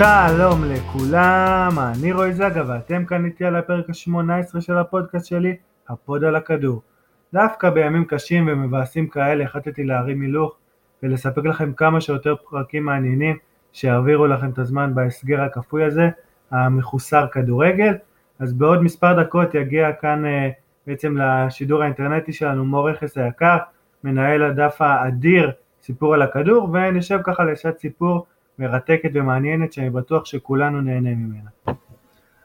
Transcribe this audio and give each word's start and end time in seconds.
שלום 0.00 0.64
לכולם, 0.64 1.70
אני 1.78 2.12
רועי 2.12 2.32
זגה 2.32 2.62
ואתם 2.66 3.04
כאן 3.04 3.24
איתי 3.24 3.44
על 3.44 3.56
הפרק 3.56 3.84
ה-18 3.90 4.60
של 4.60 4.76
הפודקאסט 4.76 5.26
שלי, 5.26 5.56
הפוד 5.88 6.24
על 6.24 6.36
הכדור. 6.36 6.82
דווקא 7.32 7.70
בימים 7.70 8.04
קשים 8.04 8.48
ומבאסים 8.48 9.08
כאלה 9.08 9.44
החלטתי 9.44 9.84
להרים 9.84 10.20
הילוך 10.20 10.56
ולספק 11.02 11.44
לכם 11.44 11.72
כמה 11.72 12.00
שיותר 12.00 12.34
פרקים 12.50 12.84
מעניינים 12.84 13.36
שיעבירו 13.72 14.26
לכם 14.26 14.50
את 14.50 14.58
הזמן 14.58 14.94
בהסגר 14.94 15.40
הכפוי 15.40 15.84
הזה, 15.84 16.08
המחוסר 16.50 17.26
כדורגל. 17.32 17.94
אז 18.38 18.52
בעוד 18.52 18.82
מספר 18.82 19.22
דקות 19.22 19.54
יגיע 19.54 19.92
כאן 19.92 20.24
אה, 20.24 20.50
בעצם 20.86 21.16
לשידור 21.18 21.82
האינטרנטי 21.82 22.32
שלנו 22.32 22.64
מור 22.64 22.90
רכס 22.90 23.18
היקר, 23.18 23.56
מנהל 24.04 24.42
הדף 24.42 24.76
האדיר 24.80 25.50
סיפור 25.82 26.14
על 26.14 26.22
הכדור, 26.22 26.68
ונשב 26.72 27.18
ככה 27.24 27.44
לשעת 27.44 27.78
סיפור 27.78 28.26
מרתקת 28.60 29.10
ומעניינת 29.14 29.72
שאני 29.72 29.90
בטוח 29.90 30.24
שכולנו 30.24 30.80
נהנה 30.80 31.10
ממנה. 31.14 31.50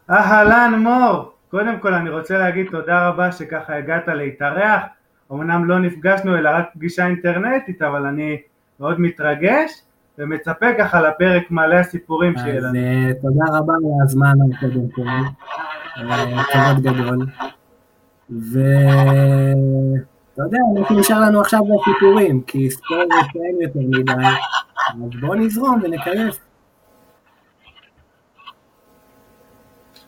אהלן 0.09 0.73
מור, 0.79 1.33
קודם 1.51 1.79
כל 1.79 1.93
אני 1.93 2.09
רוצה 2.09 2.37
להגיד 2.37 2.67
תודה 2.71 3.07
רבה 3.07 3.31
שככה 3.31 3.75
הגעת 3.75 4.07
להתארח, 4.07 4.81
אמנם 5.31 5.65
לא 5.65 5.79
נפגשנו 5.79 6.37
אלא 6.37 6.49
רק 6.49 6.65
פגישה 6.73 7.07
אינטרנטית 7.07 7.81
אבל 7.81 8.05
אני 8.05 8.37
מאוד 8.79 8.99
מתרגש 8.99 9.81
ומצפה 10.17 10.65
ככה 10.77 11.01
לפרק 11.01 11.51
מלא 11.51 11.75
הסיפורים 11.75 12.37
שיהיה 12.37 12.59
לנו. 12.59 12.67
אז 12.69 12.75
אה, 12.75 13.13
תודה 13.21 13.57
רבה 13.57 13.73
על 13.73 14.03
הזמן 14.03 14.33
קודם 14.59 14.89
כל, 14.89 15.01
אה, 15.97 16.43
כבוד 16.43 16.83
גדול. 16.83 17.25
ואתה 20.37 20.55
יודע, 20.55 20.99
נשאר 20.99 21.19
לנו 21.19 21.41
עכשיו 21.41 21.59
בסיפורים, 21.59 22.41
כי 22.41 22.71
ספורט 22.71 23.07
אין 23.35 23.61
יותר 23.61 23.79
מדי. 23.79 24.25
אז 24.87 25.19
בואו 25.21 25.33
נזרום 25.33 25.79
ונקייף. 25.83 26.39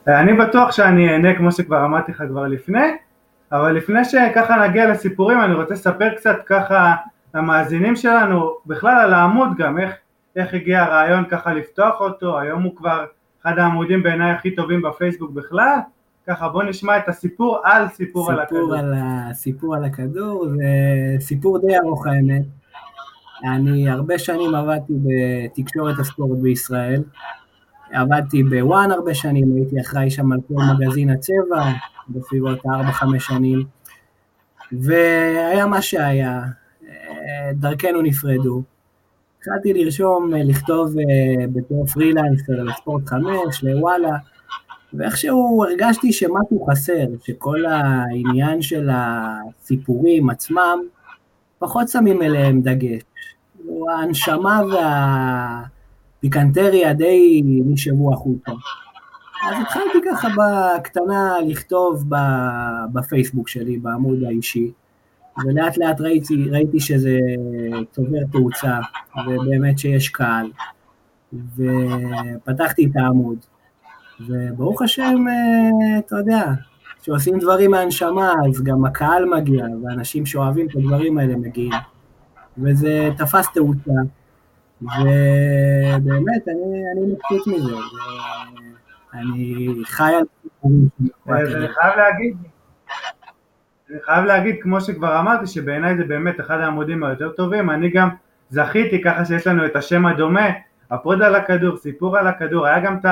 אני 0.07 0.33
בטוח 0.33 0.71
שאני 0.71 1.09
אהנה 1.09 1.35
כמו 1.35 1.51
שכבר 1.51 1.85
אמרתי 1.85 2.11
לך 2.11 2.23
כבר 2.29 2.47
לפני, 2.47 2.87
אבל 3.51 3.71
לפני 3.71 4.05
שככה 4.05 4.67
נגיע 4.67 4.91
לסיפורים 4.91 5.41
אני 5.41 5.53
רוצה 5.53 5.73
לספר 5.73 6.15
קצת 6.15 6.35
ככה 6.45 6.95
למאזינים 7.33 7.95
שלנו, 7.95 8.57
בכלל 8.65 8.95
על 8.99 9.13
העמוד 9.13 9.49
גם, 9.57 9.79
איך, 9.79 9.91
איך 10.35 10.53
הגיע 10.53 10.83
הרעיון 10.83 11.25
ככה 11.25 11.53
לפתוח 11.53 11.99
אותו, 11.99 12.39
היום 12.39 12.63
הוא 12.63 12.75
כבר 12.75 13.05
אחד 13.41 13.59
העמודים 13.59 14.03
בעיניי 14.03 14.31
הכי 14.31 14.55
טובים 14.55 14.81
בפייסבוק 14.81 15.31
בכלל, 15.31 15.77
ככה 16.27 16.49
בוא 16.49 16.63
נשמע 16.63 16.97
את 16.97 17.09
הסיפור 17.09 17.59
על 17.63 17.87
סיפור, 17.89 18.23
סיפור 18.23 18.31
על 18.31 18.39
הכדור. 18.39 18.75
על 18.75 18.93
סיפור 19.33 19.75
על 19.75 19.83
הכדור, 19.83 20.47
זה 20.49 20.65
סיפור 21.19 21.59
די 21.59 21.77
ארוך 21.77 22.07
האמת. 22.07 22.43
אני 23.43 23.89
הרבה 23.89 24.19
שנים 24.19 24.55
עבדתי 24.55 24.93
בתקשורת 25.03 25.99
הספורט 25.99 26.39
בישראל, 26.39 27.03
עבדתי 27.91 28.43
בוואן 28.43 28.91
הרבה 28.91 29.13
שנים, 29.13 29.55
הייתי 29.55 29.81
אחראי 29.81 30.09
שם 30.09 30.31
על 30.31 30.39
כל 30.47 30.53
מגזין 30.73 31.09
הצבע, 31.09 31.63
בסביבות 32.09 32.59
4-5 32.65 32.69
שנים, 33.19 33.63
והיה 34.71 35.65
מה 35.65 35.81
שהיה, 35.81 36.41
דרכנו 37.53 38.01
נפרדו. 38.01 38.63
התחלתי 39.39 39.73
לרשום, 39.73 40.31
לכתוב 40.33 40.95
אה, 40.97 41.45
בתור 41.53 41.85
פרילנסר 41.85 42.63
לספורט 42.63 43.07
5, 43.07 43.63
לוואלה, 43.63 44.17
ואיכשהו 44.93 45.63
הרגשתי 45.63 46.13
שמשהו 46.13 46.65
חסר, 46.69 47.05
שכל 47.23 47.65
העניין 47.65 48.61
של 48.61 48.89
הסיפורים 48.91 50.29
עצמם, 50.29 50.79
פחות 51.59 51.89
שמים 51.89 52.21
אליהם 52.21 52.61
דגש. 52.61 53.01
ההנשמה 53.89 54.61
והפיקנטריה 56.19 56.93
די 56.93 57.41
נשאבו 57.45 58.13
החוצה. 58.13 58.51
אז 59.47 59.55
התחלתי 59.61 59.97
ככה 60.11 60.27
בקטנה 60.29 61.33
לכתוב 61.47 62.03
בפייסבוק 62.93 63.47
שלי, 63.47 63.77
בעמוד 63.77 64.23
האישי, 64.23 64.71
ולאט 65.45 65.77
לאט 65.77 66.01
ראיתי, 66.01 66.49
ראיתי 66.51 66.79
שזה 66.79 67.19
צובר 67.91 68.19
תאוצה, 68.31 68.79
ובאמת 69.27 69.79
שיש 69.79 70.09
קהל, 70.09 70.51
ופתחתי 71.33 72.85
את 72.85 72.95
העמוד, 72.95 73.37
וברוך 74.27 74.81
השם, 74.81 75.25
אתה 75.99 76.15
יודע, 76.15 76.43
כשעושים 77.01 77.39
דברים 77.39 77.71
מהנשמה, 77.71 78.33
אז 78.49 78.63
גם 78.63 78.85
הקהל 78.85 79.25
מגיע, 79.25 79.65
ואנשים 79.83 80.25
שאוהבים 80.25 80.67
את 80.67 80.75
הדברים 80.75 81.17
האלה 81.17 81.35
מגיעים. 81.35 81.73
וזה 82.57 83.09
תפס 83.17 83.47
תאוצה, 83.53 83.91
ובאמת, 84.81 86.47
אני, 86.47 86.83
אני 86.93 87.01
מבסוט 87.01 87.47
מזה, 87.47 87.73
אני 89.13 89.67
חי 89.83 90.13
על 90.13 90.23
סיפורים. 90.43 90.89
אני 91.29 91.67
חייב 91.67 91.97
להגיד, 91.97 92.37
אני 93.89 93.99
חייב 94.05 94.25
להגיד, 94.25 94.55
כמו 94.61 94.81
שכבר 94.81 95.19
אמרתי, 95.19 95.47
שבעיניי 95.47 95.97
זה 95.97 96.03
באמת 96.03 96.39
אחד 96.39 96.59
העמודים 96.59 97.03
היותר 97.03 97.29
טובים, 97.29 97.69
אני 97.69 97.89
גם 97.89 98.09
זכיתי 98.49 99.01
ככה 99.03 99.25
שיש 99.25 99.47
לנו 99.47 99.65
את 99.65 99.75
השם 99.75 100.05
הדומה, 100.05 100.47
הפוד 100.91 101.21
על 101.21 101.35
הכדור, 101.35 101.77
סיפור 101.77 102.17
על 102.17 102.27
הכדור, 102.27 102.65
היה 102.65 102.79
גם 102.79 102.97
את 102.97 103.05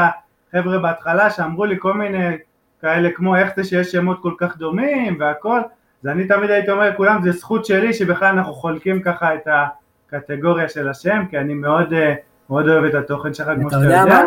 החבר'ה 0.56 0.80
בהתחלה 0.80 1.30
שאמרו 1.30 1.66
לי 1.66 1.76
כל 1.80 1.94
מיני 1.94 2.38
כאלה 2.82 3.10
כמו 3.12 3.36
איך 3.36 3.50
זה 3.56 3.64
שיש 3.64 3.92
שמות 3.92 4.22
כל 4.22 4.34
כך 4.38 4.58
דומים 4.58 5.18
והכל, 5.20 5.60
אז 6.04 6.10
אני 6.10 6.28
תמיד 6.28 6.50
הייתי 6.50 6.72
אומר 6.72 6.90
לכולם, 6.90 7.22
זה 7.24 7.32
זכות 7.32 7.66
שלי 7.66 7.94
שבכלל 7.94 8.28
אנחנו 8.28 8.54
חולקים 8.54 9.02
ככה 9.02 9.36
את 9.36 9.48
הקטגוריה 10.14 10.70
של 10.70 10.90
השם, 10.90 11.24
כי 11.30 11.38
אני 11.38 11.54
מאוד, 11.54 11.94
אה, 11.94 12.14
מאוד 12.50 12.70
אוהב 12.70 12.84
את 12.84 12.94
התוכן 12.94 13.34
שלך, 13.34 13.48
כמו 13.56 13.70
שאתה 13.70 13.84
יודע. 13.84 14.02
יודע. 14.02 14.22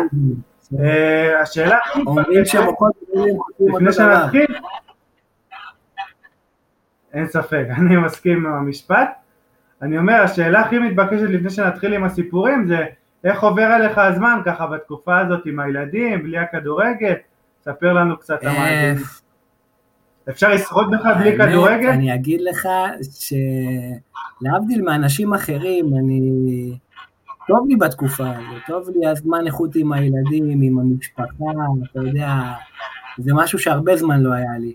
אה, 0.79 1.41
השאלה 1.41 1.77
הכי 1.77 2.03
לפני 3.59 3.93
שנתחיל, 3.93 4.45
אין 7.13 7.27
ספק, 7.27 7.65
אני 7.77 7.97
מסכים 7.97 8.45
עם 8.45 8.53
המשפט. 8.53 9.09
אני 9.81 9.97
אומר, 9.97 10.21
השאלה 10.21 10.59
הכי 10.59 10.79
מתבקשת 10.79 11.29
לפני 11.29 11.49
שנתחיל 11.49 11.93
עם 11.93 12.03
הסיפורים 12.03 12.67
זה 12.67 12.85
איך 13.23 13.43
עובר 13.43 13.63
עליך 13.63 13.97
הזמן 13.97 14.39
ככה 14.45 14.67
בתקופה 14.67 15.19
הזאת 15.19 15.45
עם 15.45 15.59
הילדים, 15.59 16.23
בלי 16.23 16.37
הכדורגל, 16.37 17.13
ספר 17.63 17.93
לנו 17.93 18.17
קצת 18.17 18.43
על 18.43 18.47
המאזינים. 18.47 19.05
אפשר 20.29 20.53
לשרוד 20.53 20.91
בך 20.91 21.05
בלי 21.19 21.37
כדורגל? 21.37 21.89
אני 21.89 22.15
אגיד 22.15 22.41
לך 22.41 22.67
שלהבדיל 24.41 24.81
מאנשים 24.81 25.33
אחרים, 25.33 25.93
אני... 25.99 26.77
טוב 27.47 27.67
לי 27.67 27.75
בתקופה 27.75 28.29
הזאת, 28.29 28.61
טוב 28.67 28.89
לי 28.95 29.07
הזמן 29.07 29.45
איכות 29.45 29.75
עם 29.75 29.93
הילדים, 29.93 30.61
עם 30.61 30.79
המשפחה, 30.79 31.23
אתה 31.91 31.99
יודע, 31.99 32.33
זה 33.17 33.31
משהו 33.33 33.59
שהרבה 33.59 33.95
זמן 33.95 34.21
לא 34.21 34.33
היה 34.33 34.57
לי. 34.59 34.73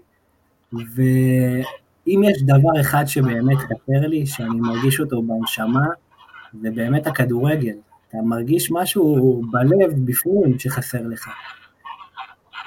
ואם 0.72 2.22
יש 2.24 2.42
דבר 2.42 2.80
אחד 2.80 3.04
שבאמת 3.06 3.58
חסר 3.58 4.06
לי, 4.06 4.26
שאני 4.26 4.60
מרגיש 4.60 5.00
אותו 5.00 5.22
בנשמה, 5.22 5.86
זה 6.62 6.70
באמת 6.70 7.06
הכדורגל. 7.06 7.74
אתה 8.14 8.22
מרגיש 8.22 8.72
משהו 8.72 9.42
בלב, 9.50 9.92
בפנים, 10.04 10.58
שחסר 10.58 11.06
לך. 11.08 11.28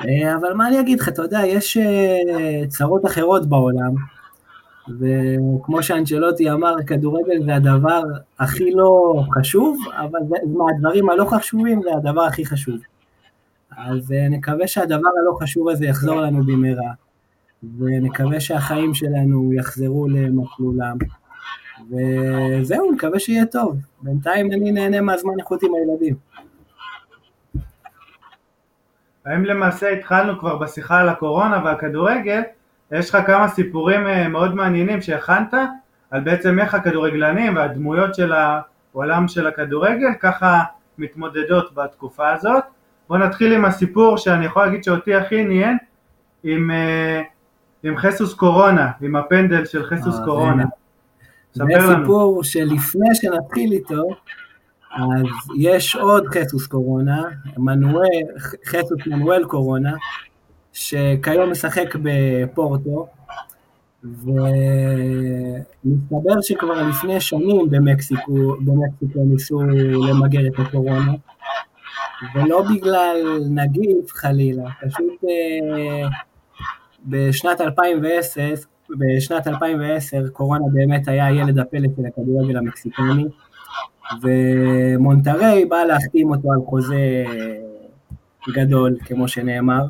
אה, 0.05 0.35
אבל 0.35 0.53
מה 0.53 0.67
אני 0.67 0.79
אגיד 0.79 0.99
לך, 0.99 1.07
אתה 1.09 1.21
יודע, 1.21 1.39
יש 1.45 1.77
אה, 1.77 2.67
צרות 2.67 3.05
אחרות 3.05 3.49
בעולם, 3.49 3.93
וכמו 4.99 5.83
שאנצ'לוטי 5.83 6.51
אמר, 6.51 6.75
כדורגל 6.87 7.45
זה 7.45 7.55
הדבר 7.55 8.01
הכי 8.39 8.71
לא 8.71 9.23
חשוב, 9.38 9.77
אבל 9.97 10.19
מהדברים 10.47 11.09
הלא 11.09 11.25
חשובים 11.25 11.81
זה 11.83 11.89
הדבר 11.97 12.21
הכי 12.21 12.45
חשוב. 12.45 12.75
אז 13.77 14.11
אה, 14.11 14.29
נקווה 14.29 14.67
שהדבר 14.67 15.09
הלא 15.21 15.38
חשוב 15.41 15.69
הזה 15.69 15.85
יחזור 15.85 16.21
לנו 16.21 16.43
במהרה, 16.43 16.91
ונקווה 17.79 18.39
שהחיים 18.39 18.93
שלנו 18.93 19.53
יחזרו 19.53 20.07
למסלולם, 20.07 20.97
וזהו, 21.91 22.91
נקווה 22.91 23.19
שיהיה 23.19 23.45
טוב. 23.45 23.77
בינתיים 24.01 24.51
אני 24.51 24.71
נהנה 24.71 25.01
מהזמן 25.01 25.33
איכות 25.39 25.63
עם 25.63 25.71
הילדים. 25.75 26.15
האם 29.25 29.45
למעשה 29.45 29.89
התחלנו 29.89 30.39
כבר 30.39 30.56
בשיחה 30.56 31.00
על 31.00 31.09
הקורונה 31.09 31.62
והכדורגל, 31.65 32.41
יש 32.91 33.09
לך 33.09 33.18
כמה 33.27 33.47
סיפורים 33.47 34.07
אה, 34.07 34.27
מאוד 34.27 34.56
מעניינים 34.56 35.01
שהכנת 35.01 35.53
על 36.12 36.21
בעצם 36.21 36.59
איך 36.59 36.74
הכדורגלנים 36.74 37.56
והדמויות 37.56 38.15
של 38.15 38.33
העולם 38.33 39.27
של 39.27 39.47
הכדורגל 39.47 40.13
ככה 40.19 40.63
מתמודדות 40.97 41.74
בתקופה 41.74 42.33
הזאת. 42.33 42.63
בוא 43.09 43.18
נתחיל 43.18 43.53
עם 43.53 43.65
הסיפור 43.65 44.18
שאני 44.18 44.45
יכול 44.45 44.65
להגיד 44.65 44.83
שאותי 44.83 45.15
הכי 45.15 45.41
עניין 45.41 45.77
עם, 46.44 46.71
אה, 46.71 47.21
עם 47.83 47.97
חסוס 47.97 48.33
קורונה, 48.33 48.91
עם 49.01 49.15
הפנדל 49.15 49.65
של 49.65 49.83
חסוס 49.83 50.19
אה, 50.19 50.25
קורונה. 50.25 50.63
זה 50.63 50.69
סיפור 51.65 52.44
שלפני 52.44 53.15
שנתחיל 53.15 53.71
איתו, 53.71 54.04
אז 54.95 55.25
יש 55.57 55.95
עוד 55.95 56.24
חסוס 56.27 56.68
קורונה, 56.68 57.24
מנואל, 57.57 58.24
חסוס 58.65 59.00
מנואל 59.07 59.44
קורונה, 59.45 59.94
שכיום 60.74 61.51
משחק 61.51 61.95
בפורטו, 62.01 63.07
ומסתבר 64.04 64.42
שכבר 66.42 66.88
לפני 66.89 67.21
שנים 67.21 67.69
במקסיקו, 67.69 68.56
במקסיקו 68.60 69.19
ניסו 69.25 69.62
למגר 70.10 70.48
את 70.48 70.60
הקורונה, 70.60 71.13
ולא 72.36 72.62
בגלל 72.62 73.18
נגיף 73.50 74.12
חלילה, 74.12 74.69
פשוט 74.88 75.24
אה, 75.30 76.07
בשנת 77.06 77.62
2010, 77.62 78.53
בשנת 78.89 79.48
2010 79.48 80.28
קורונה 80.34 80.66
באמת 80.74 81.07
היה 81.07 81.31
ילד 81.31 81.60
הפלא 81.60 81.88
של 81.98 82.06
הכדורגל 82.06 82.57
המקסיקני, 82.57 83.25
ומונטריי 84.22 85.66
בא 85.66 85.84
להחתים 85.84 86.30
אותו 86.30 86.51
על 86.51 86.60
חוזה 86.66 87.24
גדול, 88.54 88.98
כמו 89.06 89.28
שנאמר, 89.28 89.86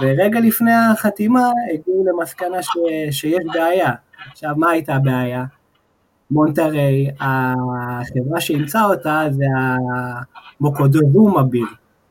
ורגע 0.00 0.40
לפני 0.40 0.72
החתימה 0.72 1.50
הגיעו 1.74 2.04
למסקנה 2.06 2.62
ש, 2.62 2.68
שיש 3.10 3.44
בעיה. 3.54 3.92
עכשיו, 4.30 4.54
מה 4.56 4.70
הייתה 4.70 4.94
הבעיה? 4.94 5.44
מונטריי, 6.30 7.10
החברה 7.20 8.40
שאימצה 8.40 8.84
אותה 8.84 9.24
זה 9.30 9.44
המוקודוזומה 10.60 11.42
ביר. 11.42 11.66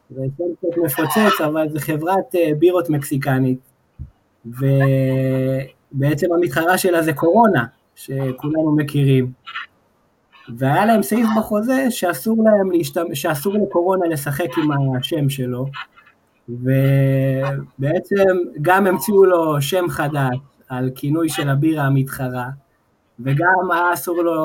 זה 0.09 0.21
קצת 0.35 0.77
מפוצץ, 0.83 1.41
אבל 1.45 1.69
זה 1.69 1.79
חברת 1.79 2.35
אה, 2.35 2.51
בירות 2.59 2.89
מקסיקנית. 2.89 3.72
ובעצם 4.45 6.27
המתחרה 6.33 6.77
שלה 6.77 7.01
זה 7.01 7.13
קורונה, 7.13 7.65
שכולנו 7.95 8.75
מכירים. 8.75 9.31
והיה 10.57 10.85
להם 10.85 11.03
סעיף 11.03 11.27
בחוזה 11.37 11.87
שאסור 11.89 12.43
להם 12.43 12.71
להשתמש, 12.71 13.21
שאסור 13.21 13.53
לקורונה 13.53 14.07
לשחק 14.07 14.57
עם 14.57 14.95
השם 14.97 15.29
שלו, 15.29 15.65
ובעצם 16.49 18.25
גם 18.61 18.87
המציאו 18.87 19.25
לו 19.25 19.61
שם 19.61 19.85
חדש 19.89 20.37
על 20.69 20.89
כינוי 20.95 21.29
של 21.29 21.49
הבירה 21.49 21.83
המתחרה, 21.83 22.49
וגם 23.19 23.71
היה 23.71 23.93
אסור 23.93 24.21
לו, 24.21 24.41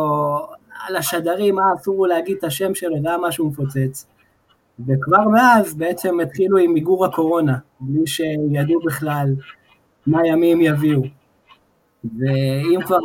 על 0.86 0.96
השדרים 0.96 1.58
היה 1.58 1.66
אסור 1.80 1.96
לו 1.96 2.06
להגיד 2.06 2.36
את 2.38 2.44
השם 2.44 2.74
שלו, 2.74 3.02
זה 3.02 3.08
היה 3.08 3.18
משהו 3.18 3.48
מפוצץ. 3.48 4.06
וכבר 4.86 5.28
מאז 5.28 5.74
בעצם 5.74 6.20
התחילו 6.20 6.58
עם 6.58 6.72
מיגור 6.72 7.04
הקורונה, 7.04 7.56
בלי 7.80 8.06
שידעו 8.06 8.80
בכלל 8.86 9.34
מה 10.08 10.26
ימים 10.26 10.60
יביאו. 10.60 11.02
ואם 12.05 12.81
כבר... 12.84 12.96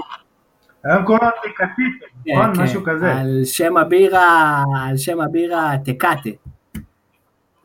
היום 0.84 1.06
קוראים 1.06 1.30
אפליקטיב, 1.40 1.92
כן, 2.26 2.32
נכון? 2.32 2.64
משהו 2.64 2.84
כזה. 2.84 3.14
על 3.16 3.42
שם 3.44 3.78
הבירה, 3.78 4.64
על 4.88 4.98
שם 4.98 5.22
הבירה 5.22 5.74
טקאטה. 5.86 6.30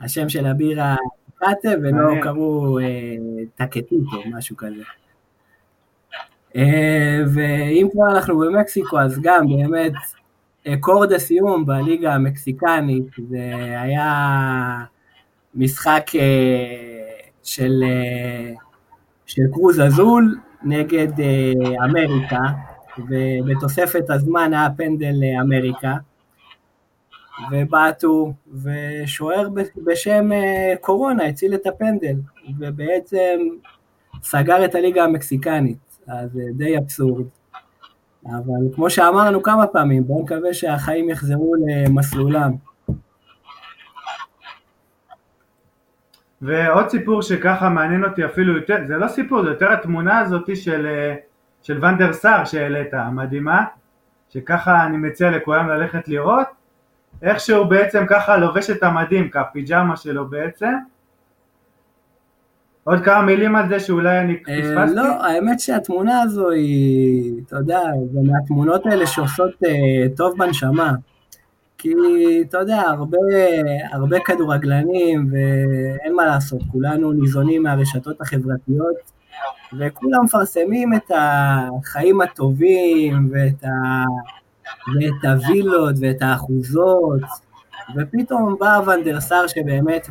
השם 0.00 0.28
של 0.28 0.46
הבירה 0.46 0.96
טקאטה, 1.36 1.68
ולא 1.82 2.22
קראו 2.22 2.78
אה, 2.78 2.84
טקטיטו, 3.56 4.22
משהו 4.26 4.56
כזה. 4.56 4.82
אה, 6.56 7.22
ואם 7.34 7.88
כבר 7.92 8.10
אנחנו 8.10 8.38
במקסיקו, 8.38 9.00
אז 9.00 9.20
גם 9.22 9.46
באמת 9.48 9.92
קורד 10.80 11.12
הסיום 11.12 11.66
בליגה 11.66 12.14
המקסיקנית, 12.14 13.04
זה 13.28 13.52
היה 13.80 14.84
משחק 15.54 16.10
אה, 16.14 17.20
של, 17.42 17.82
אה, 17.86 18.52
של 19.28 19.42
קרוז 19.52 19.80
אזול 19.80 20.38
נגד 20.62 21.08
אמריקה, 21.84 22.42
ובתוספת 22.98 24.10
הזמן 24.10 24.54
היה 24.54 24.68
פנדל 24.76 25.12
לאמריקה, 25.14 25.94
ובעטו, 27.50 28.32
ושוער 28.62 29.48
בשם 29.84 30.30
קורונה 30.80 31.24
הציל 31.24 31.54
את 31.54 31.66
הפנדל, 31.66 32.16
ובעצם 32.58 33.38
סגר 34.22 34.64
את 34.64 34.74
הליגה 34.74 35.04
המקסיקנית. 35.04 35.78
אז 36.06 36.30
זה 36.32 36.42
די 36.56 36.78
אבסורד. 36.78 37.24
אבל 38.26 38.74
כמו 38.74 38.90
שאמרנו 38.90 39.42
כמה 39.42 39.66
פעמים, 39.66 40.06
בואו 40.06 40.22
נקווה 40.22 40.54
שהחיים 40.54 41.10
יחזרו 41.10 41.54
למסלולם. 41.66 42.52
ועוד 46.42 46.88
סיפור 46.88 47.22
שככה 47.22 47.68
מעניין 47.68 48.04
אותי 48.04 48.24
אפילו 48.24 48.56
יותר, 48.56 48.76
זה 48.86 48.96
לא 48.96 49.08
סיפור, 49.08 49.42
זה 49.42 49.48
יותר 49.48 49.72
התמונה 49.72 50.18
הזאת 50.18 50.56
של, 50.56 50.86
של 51.62 51.84
ונדר 51.84 52.12
סאר 52.12 52.44
שהעלית, 52.44 52.94
המדהימה, 52.94 53.64
שככה 54.30 54.86
אני 54.86 54.96
מציע 54.96 55.30
לכולם 55.30 55.68
ללכת 55.68 56.08
לראות, 56.08 56.46
איך 57.22 57.40
שהוא 57.40 57.66
בעצם 57.66 58.04
ככה 58.08 58.36
לובש 58.36 58.70
את 58.70 58.82
המדים, 58.82 59.30
כפיג'מה 59.30 59.96
שלו 59.96 60.28
בעצם, 60.28 60.74
עוד 62.84 63.04
כמה 63.04 63.22
מילים 63.22 63.56
על 63.56 63.68
זה 63.68 63.80
שאולי 63.80 64.20
אני 64.20 64.32
אה, 64.48 64.62
פספסתי? 64.62 64.96
לא, 64.96 65.26
האמת 65.26 65.60
שהתמונה 65.60 66.22
הזו 66.22 66.50
היא, 66.50 67.32
אתה 67.46 67.56
יודע, 67.56 67.80
זה 68.12 68.20
מהתמונות 68.32 68.86
האלה 68.86 69.06
שעושות 69.06 69.50
אה, 69.64 70.16
טוב 70.16 70.38
בנשמה. 70.38 70.92
כי 71.78 71.94
אתה 72.48 72.58
יודע, 72.58 72.80
הרבה, 72.80 73.18
הרבה 73.92 74.16
כדורגלנים, 74.20 75.30
ואין 75.32 76.14
מה 76.14 76.26
לעשות, 76.26 76.60
כולנו 76.72 77.12
ניזונים 77.12 77.62
מהרשתות 77.62 78.20
החברתיות, 78.20 78.96
וכולם 79.72 80.24
מפרסמים 80.24 80.94
את 80.94 81.10
החיים 81.14 82.20
הטובים, 82.20 83.28
ואת, 83.32 83.64
ה, 83.64 83.68
ואת 84.94 85.24
הווילות, 85.24 85.94
ואת 86.00 86.22
האחוזות, 86.22 87.22
ופתאום 87.96 88.56
בא 88.60 88.80
ונדרסר 88.86 89.46
שבאמת 89.46 90.08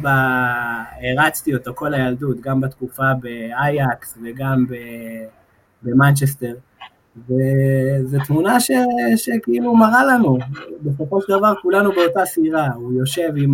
הרצתי 1.01 1.53
אותו 1.55 1.71
כל 1.75 1.93
הילדות, 1.93 2.41
גם 2.41 2.61
בתקופה 2.61 3.13
באייקס 3.21 4.17
וגם 4.23 4.65
במנצ'סטר. 5.83 6.53
וזו 7.25 8.17
תמונה 8.27 8.59
ש, 8.59 8.71
שכאילו 9.15 9.75
מראה 9.75 10.05
לנו, 10.05 10.37
בסופו 10.81 11.21
של 11.21 11.37
דבר 11.37 11.53
כולנו 11.61 11.91
באותה 11.91 12.25
סירה, 12.25 12.67
הוא 12.75 12.93
יושב 12.93 13.29
עם 13.35 13.53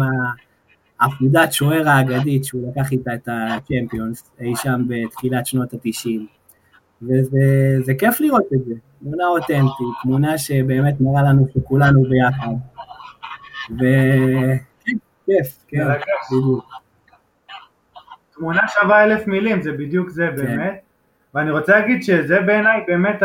העפודת 0.99 1.53
שוער 1.53 1.89
האגדית 1.89 2.45
שהוא 2.45 2.71
לקח 2.71 2.91
איתה 2.91 3.13
את 3.13 3.29
הצ'מפיונס 3.31 4.31
אי 4.39 4.55
שם 4.55 4.81
בתחילת 4.87 5.45
שנות 5.45 5.73
התשעים. 5.73 6.27
וזה 7.01 7.93
כיף 7.99 8.19
לראות 8.19 8.45
את 8.53 8.65
זה, 8.65 8.73
תמונה 8.99 9.27
אותנטית, 9.27 9.87
תמונה 10.03 10.37
שבאמת 10.37 11.01
מראה 11.01 11.23
לנו 11.23 11.47
שכולנו 11.53 12.03
ביחד. 12.03 12.53
וכן, 13.71 14.97
כיף, 15.25 15.65
כן, 15.67 15.87
בדיוק. 16.31 16.65
תמונה 18.35 18.61
שווה 18.67 19.03
אלף 19.03 19.27
מילים, 19.27 19.61
זה 19.61 19.71
בדיוק 19.71 20.09
זה 20.09 20.27
כן. 20.27 20.35
באמת. 20.35 20.81
ואני 21.35 21.51
רוצה 21.51 21.79
להגיד 21.79 22.03
שזה 22.03 22.41
בעיניי 22.41 22.83
באמת 22.87 23.23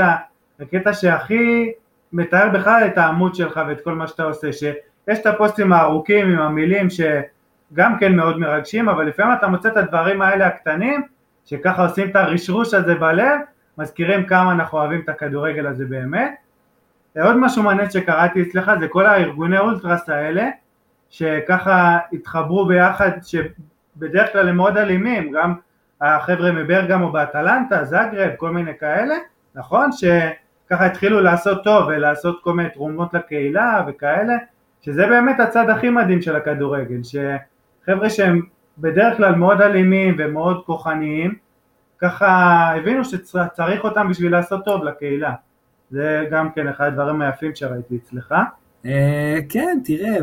הקטע 0.61 0.93
שהכי 0.93 1.73
מתאר 2.13 2.49
בכלל 2.49 2.83
את 2.87 2.99
העמוד 2.99 3.35
שלך 3.35 3.61
ואת 3.69 3.81
כל 3.81 3.95
מה 3.95 4.07
שאתה 4.07 4.25
עושה, 4.25 4.53
שיש 4.53 5.19
את 5.19 5.27
הפוסטים 5.27 5.73
הארוכים 5.73 6.31
עם 6.31 6.39
המילים 6.39 6.89
שגם 6.91 7.99
כן 7.99 8.17
מאוד 8.17 8.39
מרגשים, 8.39 8.89
אבל 8.89 9.07
לפעמים 9.07 9.35
אתה 9.39 9.49
מוצא 9.49 9.69
את 9.69 9.77
הדברים 9.77 10.23
האלה 10.23 10.47
הקטנים, 10.47 11.03
שככה 11.45 11.83
עושים 11.83 12.09
את 12.09 12.17
הרשרוש 12.17 12.75
הזה 12.75 12.95
בלב, 12.95 13.41
מזכירים 13.79 14.27
כמה 14.27 14.53
אנחנו 14.53 14.79
אוהבים 14.79 15.01
את 15.01 15.09
הכדורגל 15.09 15.67
הזה 15.67 15.85
באמת. 15.85 16.35
עוד 17.23 17.37
משהו 17.37 17.63
מעניין 17.63 17.91
שקראתי 17.91 18.43
אצלך 18.43 18.73
זה 18.81 18.89
כל 18.89 19.07
הארגוני 19.07 19.59
אולטרס 19.59 20.09
האלה 20.09 20.49
שככה 21.11 21.99
התחברו 22.13 22.67
ביחד 22.67 23.11
שבדרך 23.23 24.33
כלל 24.33 24.49
הם 24.49 24.57
מאוד 24.57 24.77
אלימים 24.77 25.33
גם 25.33 25.55
החבר'ה 26.01 26.53
מברגמו 26.53 27.13
באטלנטה, 27.13 27.85
זאגרב, 27.85 28.31
כל 28.37 28.51
מיני 28.51 28.73
כאלה, 28.81 29.15
נכון? 29.55 29.91
שככה 29.93 30.87
התחילו 30.87 31.21
לעשות 31.21 31.65
טוב 31.65 31.89
ולעשות 31.89 32.41
כל 32.43 32.53
מיני 32.53 32.69
תרומות 32.71 33.15
לקהילה 33.15 33.85
וכאלה, 33.89 34.35
שזה 34.83 35.07
באמת 35.07 35.41
הצד 35.41 35.71
הכי 35.71 35.91
מדהים 35.91 36.23
של 36.23 36.37
הכדורגל, 36.37 37.01
שחבר'ה 37.03 38.11
שהם 38.11 38.41
בדרך 38.79 39.17
כלל 39.17 39.35
מאוד 39.35 39.61
אלימים 39.61 40.17
ומאוד 40.19 40.63
כוחניים, 40.67 41.35
ככה 41.99 42.29
הבינו 42.77 43.05
שצריך 43.05 43.85
אותם 43.85 44.09
בשביל 44.09 44.33
לעשות 44.33 44.65
טוב 44.65 44.85
לקהילה. 44.85 45.33
זה 45.91 46.27
גם 46.31 46.51
כן 46.53 46.69
אחד 46.69 46.87
הדברים 46.87 47.23
היפים 47.23 47.55
שראיתי 47.55 47.97
אצלך. 47.97 48.35
אה, 48.87 49.39
כן, 49.49 49.79
תראה, 49.85 50.17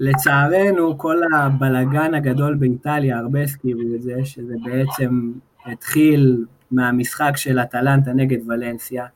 ולצערנו 0.00 0.98
כל 0.98 1.16
הבלגן 1.34 2.14
הגדול 2.14 2.54
באיטליה, 2.54 3.18
הרבה 3.18 3.42
הזכירו 3.42 3.80
את 3.94 4.02
זה, 4.02 4.14
שזה 4.24 4.54
בעצם 4.64 5.32
התחיל 5.66 6.44
מהמשחק 6.70 7.32
של 7.36 7.58
אטלנטה 7.58 8.12
נגד 8.12 8.38
ולנסיה, 8.48 9.06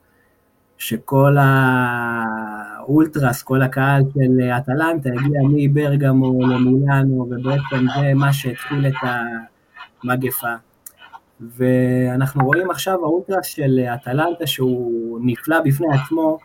שכל 0.77 1.37
האולטרס, 2.79 3.43
כל 3.43 3.61
הקהל 3.61 4.03
של 4.13 4.41
אטלנטה 4.57 5.09
הגיע 5.09 5.41
מברגמו 5.49 6.47
למילאנו, 6.47 7.27
ובעצם 7.29 7.85
זה 7.95 8.13
מה 8.15 8.33
שהתחיל 8.33 8.87
את 8.87 8.93
המגפה. 10.03 10.53
ואנחנו 11.41 12.45
רואים 12.45 12.71
עכשיו 12.71 12.93
האולטרס 12.93 13.45
של 13.45 13.79
אטלנטה 13.93 14.47
שהוא 14.47 15.19
נפלא 15.23 15.59
בפני 15.61 15.87
עצמו, 15.93 16.37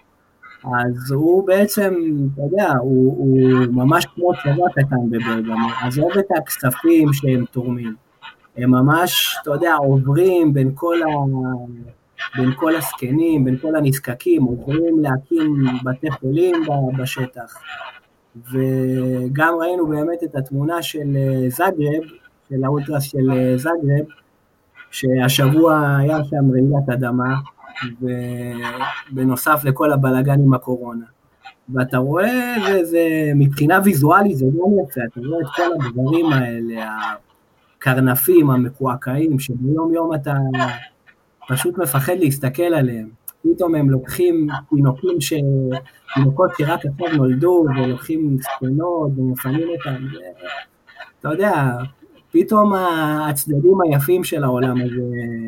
אז 0.66 1.12
הוא 1.12 1.46
בעצם, 1.46 1.94
אתה 2.34 2.42
יודע, 2.42 2.72
הוא, 2.80 3.16
הוא 3.18 3.66
ממש 3.72 4.06
כמו 4.14 4.30
צבא 4.42 4.68
קטן 4.74 5.10
בברגמו, 5.10 5.68
עזוב 5.82 6.10
את 6.18 6.26
הכספים 6.38 7.12
שהם 7.12 7.44
תורמים, 7.50 7.94
הם 8.56 8.70
ממש, 8.70 9.36
אתה 9.42 9.50
יודע, 9.50 9.74
עוברים 9.74 10.54
בין 10.54 10.70
כל, 10.74 11.02
ה... 11.02 11.06
בין 12.36 12.52
כל 12.56 12.76
הזקנים, 12.76 13.44
בין 13.44 13.56
כל 13.56 13.76
הנזקקים, 13.76 14.42
עוברים 14.42 14.98
להקים 15.00 15.64
בתי 15.84 16.10
חולים 16.10 16.54
בשטח, 16.98 17.58
וגם 18.36 19.54
ראינו 19.60 19.86
באמת 19.86 20.22
את 20.24 20.36
התמונה 20.36 20.82
של 20.82 21.16
זגרב, 21.48 22.02
של 22.48 22.64
האולטרס 22.64 23.02
של 23.02 23.56
זגרב, 23.56 24.06
שהשבוע 24.90 25.96
היה 25.98 26.24
שם 26.24 26.50
רעידת 26.52 26.88
אדמה, 26.92 27.34
ובנוסף 29.12 29.60
לכל 29.64 29.92
הבלאגן 29.92 30.40
עם 30.40 30.54
הקורונה. 30.54 31.04
ואתה 31.74 31.98
רואה, 31.98 32.54
זה, 32.66 32.84
זה, 32.84 33.30
מבחינה 33.34 33.80
ויזואלית 33.84 34.36
זה 34.36 34.46
גם 34.46 34.84
יפה, 34.84 35.00
אתה 35.12 35.20
רואה 35.20 35.40
את 35.40 35.46
כל 35.56 35.86
הדברים 35.86 36.32
האלה, 36.32 36.86
הקרנפים 37.78 38.50
המקועקעים, 38.50 39.38
שביום 39.38 39.94
יום 39.94 40.14
אתה 40.14 40.34
פשוט 41.48 41.78
מפחד 41.78 42.16
להסתכל 42.18 42.62
עליהם. 42.62 43.08
פתאום 43.42 43.74
הם 43.74 43.90
לוקחים 43.90 44.46
תינוקים 44.70 45.20
ש... 45.20 45.32
תינוקות 46.14 46.50
שרק 46.58 46.80
עכשיו 46.86 47.16
נולדו, 47.16 47.64
ולוקחים 47.76 48.36
ספנות 48.40 49.10
ומפנים 49.16 49.68
אותם. 49.68 50.04
אתה 51.20 51.28
יודע, 51.28 51.72
פתאום 52.30 52.74
הצדדים 53.28 53.78
היפים 53.84 54.24
של 54.24 54.44
העולם 54.44 54.76
הזה 54.76 55.02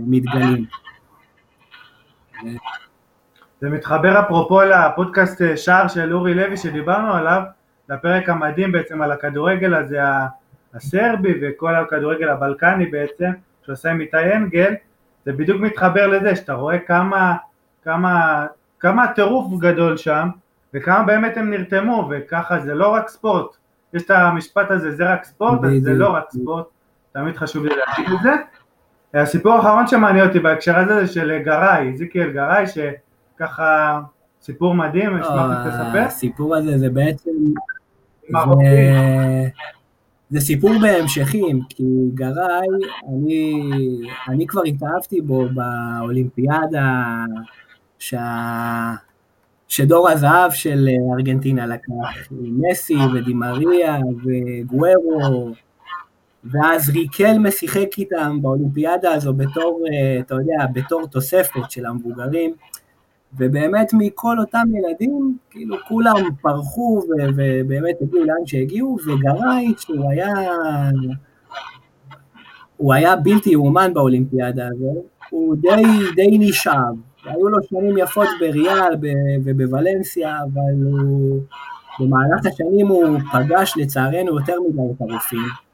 מתגלים. 0.06 0.64
זה 3.60 3.68
מתחבר 3.68 4.20
אפרופו 4.20 4.60
לפודקאסט 4.62 5.42
אה, 5.42 5.56
שער 5.56 5.88
של 5.88 6.12
אורי 6.12 6.34
לוי 6.34 6.56
שדיברנו 6.56 7.14
עליו, 7.14 7.42
לפרק 7.88 8.28
המדהים 8.28 8.72
בעצם 8.72 9.02
על 9.02 9.12
הכדורגל 9.12 9.74
הזה 9.74 9.98
הסרבי 10.74 11.34
וכל 11.42 11.74
הכדורגל 11.74 12.28
הבלקני 12.28 12.86
בעצם, 12.86 13.30
שעושה 13.66 13.90
עם 13.90 14.00
איתי 14.00 14.32
אנגל, 14.34 14.74
זה 15.24 15.32
בדיוק 15.32 15.60
מתחבר 15.60 16.06
לזה, 16.06 16.36
שאתה 16.36 16.52
רואה 16.52 16.78
כמה, 16.78 17.36
כמה, 17.84 18.46
כמה 18.80 19.04
הטירוף 19.04 19.60
גדול 19.60 19.96
שם, 19.96 20.28
וכמה 20.74 21.02
באמת 21.02 21.36
הם 21.36 21.50
נרתמו, 21.50 22.10
וככה 22.10 22.60
זה 22.60 22.74
לא 22.74 22.88
רק 22.88 23.08
ספורט, 23.08 23.56
יש 23.94 24.02
את 24.02 24.10
המשפט 24.10 24.70
הזה, 24.70 24.96
זה 24.96 25.12
רק 25.12 25.24
ספורט, 25.24 25.64
אז 25.64 25.82
זה 25.82 25.92
לא 25.92 26.08
רק 26.08 26.24
ספורט, 26.30 26.66
תמיד 27.12 27.36
חשוב 27.36 27.64
לי 27.64 27.70
להגיד 27.76 28.12
את 28.12 28.22
זה. 28.22 28.32
הסיפור 29.14 29.52
האחרון 29.52 29.86
שמעניין 29.86 30.26
אותי 30.26 30.38
בהקשר 30.38 30.78
הזה 30.78 31.06
זה 31.06 31.12
של 31.12 31.38
גראי, 31.44 31.96
זיקיאל 31.96 32.30
גראי, 32.30 32.64
שככה 32.66 34.00
סיפור 34.42 34.74
מדהים, 34.74 35.16
אשמח 35.16 35.32
אם 35.32 35.70
תספר. 35.70 35.98
הסיפור 35.98 36.56
הזה 36.56 36.78
זה 36.78 36.90
בעצם... 36.90 37.30
זה 40.30 40.40
סיפור 40.40 40.70
בהמשכים, 40.82 41.60
כי 41.68 41.84
גראי, 42.14 42.66
אני, 43.08 43.70
אני 44.28 44.46
כבר 44.46 44.62
התאהבתי 44.66 45.20
בו 45.20 45.48
באולימפיאדה 45.48 47.24
שה, 47.98 48.94
שדור 49.68 50.08
הזהב 50.10 50.50
של 50.50 50.88
ארגנטינה 51.14 51.66
לקח, 51.66 52.28
מסי 52.30 52.96
ודימריה 53.14 53.96
וגוורו, 54.24 55.52
ואז 56.44 56.90
ריקלמה 56.90 57.50
שיחק 57.50 57.98
איתם 57.98 58.38
באולימפיאדה 58.42 59.12
הזו 59.12 59.34
בתור, 59.34 59.84
אתה 60.20 60.34
יודע, 60.34 60.66
בתור 60.72 61.06
תוספת 61.06 61.70
של 61.70 61.86
המבוגרים. 61.86 62.54
ובאמת 63.36 63.90
מכל 63.92 64.38
אותם 64.38 64.66
ילדים, 64.74 65.36
כאילו 65.50 65.76
כולם 65.88 66.14
פרחו 66.42 67.02
ובאמת 67.36 67.96
הגיעו 68.00 68.24
לאן 68.24 68.46
שהגיעו, 68.46 68.96
וגראי, 69.06 69.74
שהוא 69.78 70.10
היה, 70.10 70.28
הוא 72.76 72.94
היה 72.94 73.16
בלתי 73.16 73.50
יאומן 73.50 73.94
באולימפיאדה 73.94 74.66
הזו, 74.66 75.04
הוא 75.30 75.56
די, 75.56 75.82
די 76.16 76.38
נשאב, 76.38 76.94
היו 77.24 77.48
לו 77.48 77.62
שנים 77.62 77.98
יפות 77.98 78.28
בריאל 78.40 78.94
ובוולנסיה, 79.44 80.38
אבל 80.42 80.82
הוא, 80.84 81.40
במהלך 82.00 82.46
השנים 82.46 82.88
הוא 82.88 83.18
פגש 83.32 83.74
לצערנו 83.76 84.38
יותר 84.38 84.56
מדי 84.68 84.82
את 84.96 85.00
הרופאים. 85.00 85.67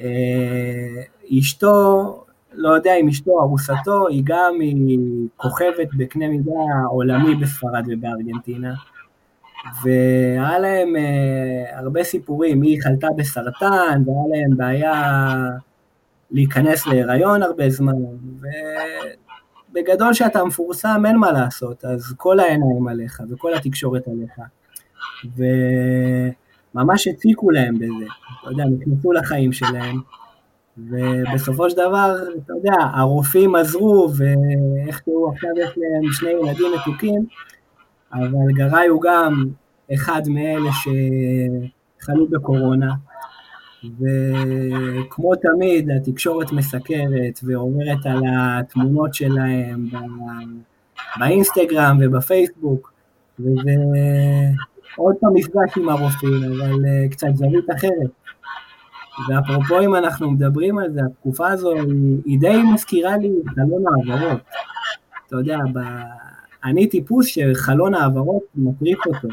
אה, 0.00 1.38
אשתו 1.38 2.24
לא 2.52 2.68
יודע 2.68 2.94
אם 2.94 3.08
אשתו, 3.08 3.40
ארוסתו, 3.40 4.08
היא 4.08 4.22
גם 4.24 4.54
היא 4.60 4.98
כוכבת 5.36 5.88
בקנה 5.96 6.28
מידה 6.28 6.50
עולמי 6.90 7.34
בספרד 7.34 7.84
ובארגנטינה. 7.88 8.74
והיה 9.82 10.58
להם 10.58 10.96
uh, 10.96 11.78
הרבה 11.78 12.04
סיפורים, 12.04 12.62
היא 12.62 12.82
חלתה 12.82 13.06
בסרטן, 13.16 14.02
והיה 14.06 14.22
להם 14.30 14.56
בעיה 14.56 15.34
להיכנס 16.30 16.86
להיריון 16.86 17.42
הרבה 17.42 17.70
זמן, 17.70 17.92
ובגדול 19.70 20.14
שאתה 20.14 20.44
מפורסם 20.44 21.02
אין 21.06 21.16
מה 21.16 21.32
לעשות, 21.32 21.84
אז 21.84 22.14
כל 22.16 22.40
העיניים 22.40 22.88
עליך 22.88 23.22
וכל 23.30 23.54
התקשורת 23.54 24.08
עליך. 24.08 24.40
וממש 26.74 27.08
הציקו 27.08 27.50
להם 27.50 27.74
בזה, 27.74 28.06
אתה 28.42 28.50
יודע, 28.50 28.64
נכנסו 28.64 29.12
לחיים 29.12 29.52
שלהם. 29.52 30.00
ובסופו 30.78 31.70
של 31.70 31.76
דבר, 31.76 32.16
אתה 32.44 32.52
יודע, 32.52 32.76
הרופאים 32.92 33.54
עזרו, 33.54 34.08
ואיכשהו 34.16 35.32
עכשיו 35.32 35.50
יש 35.56 35.70
להם 35.76 36.12
שני 36.12 36.30
ילדים 36.30 36.66
מתוקים, 36.80 37.26
אבל 38.12 38.52
גראי 38.52 38.86
הוא 38.86 39.02
גם 39.02 39.44
אחד 39.94 40.22
מאלה 40.28 40.70
שחלו 42.00 42.26
בקורונה, 42.28 42.94
וכמו 43.84 45.34
תמיד, 45.36 45.90
התקשורת 45.90 46.52
מסקרת 46.52 47.40
ועוברת 47.42 48.06
על 48.06 48.22
התמונות 48.38 49.14
שלהם 49.14 49.88
באינסטגרם 51.18 51.98
ובפייסבוק, 52.00 52.92
וזה 53.40 53.74
עוד 54.96 55.14
פעם 55.20 55.34
מפגש 55.34 55.78
עם 55.78 55.88
הרופאים, 55.88 56.44
אבל 56.44 56.84
אה, 56.86 57.08
קצת 57.10 57.28
זווית 57.34 57.70
אחרת. 57.76 58.10
ואפרופו 59.28 59.80
אם 59.80 59.94
אנחנו 59.94 60.30
מדברים 60.30 60.78
על 60.78 60.92
זה, 60.92 61.00
התקופה 61.10 61.48
הזו 61.48 61.72
היא, 61.72 62.20
היא 62.24 62.40
די 62.40 62.62
מזכירה 62.74 63.16
לי 63.16 63.30
חלון 63.54 63.84
העברות. 63.86 64.40
אתה 65.26 65.36
יודע, 65.36 65.58
ב... 65.72 65.78
אני 66.64 66.88
טיפוס 66.88 67.26
שחלון 67.26 67.94
העברות 67.94 68.42
מטריף 68.54 68.98
אותו. 69.06 69.28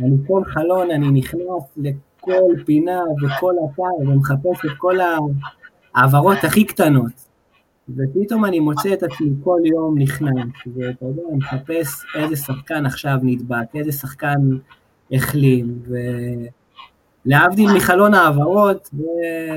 אני 0.00 0.16
כל 0.26 0.42
חלון, 0.44 0.90
אני 0.90 1.10
נכנס 1.10 1.76
לכל 1.76 2.62
פינה 2.66 3.00
וכל 3.22 3.54
אתר 3.64 3.82
ומחפש 4.00 4.64
את 4.64 4.76
כל 4.78 4.96
העברות 5.94 6.38
הכי 6.44 6.64
קטנות. 6.64 7.25
ופתאום 7.88 8.44
אני 8.44 8.60
מוצא 8.60 8.92
את 8.92 9.02
עצמי 9.02 9.30
כל 9.44 9.60
יום 9.64 9.98
נכנס, 9.98 10.46
ואתה 10.76 11.04
יודע, 11.04 11.22
אני 11.28 11.36
מחפש 11.36 12.04
איזה 12.14 12.36
שחקן 12.36 12.86
עכשיו 12.86 13.16
נדבק, 13.22 13.74
איזה 13.74 13.92
שחקן 13.92 14.38
החלים, 15.12 15.78
ו... 15.88 15.94
להבדיל 17.26 17.70
מחלון 17.76 18.14
העברות, 18.14 18.90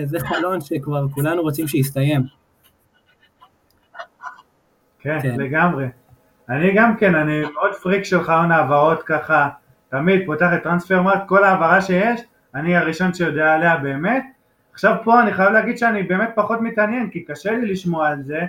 זה 0.05 0.19
חלון 0.19 0.61
שכבר 0.61 1.09
כולנו 1.09 1.41
רוצים 1.41 1.67
שיסתיים. 1.67 2.21
כן, 4.99 5.17
כן, 5.21 5.39
לגמרי. 5.39 5.85
אני 6.49 6.71
גם 6.75 6.97
כן, 6.97 7.15
אני 7.15 7.41
מאוד 7.41 7.73
פריק 7.73 8.03
של 8.03 8.23
חלון 8.23 8.51
העברות 8.51 9.03
ככה, 9.03 9.49
תמיד 9.89 10.21
פותח 10.25 10.49
את 10.53 10.63
טרנספר 10.63 11.01
מרק, 11.01 11.23
כל 11.27 11.43
העברה 11.43 11.81
שיש, 11.81 12.21
אני 12.55 12.75
הראשון 12.75 13.13
שיודע 13.13 13.53
עליה 13.53 13.77
באמת. 13.77 14.23
עכשיו 14.79 14.95
פה 15.03 15.21
אני 15.21 15.33
חייב 15.33 15.51
להגיד 15.51 15.77
שאני 15.77 16.03
באמת 16.03 16.29
פחות 16.35 16.61
מתעניין, 16.61 17.09
כי 17.09 17.23
קשה 17.23 17.51
לי 17.51 17.71
לשמוע 17.71 18.07
על 18.07 18.23
זה, 18.23 18.41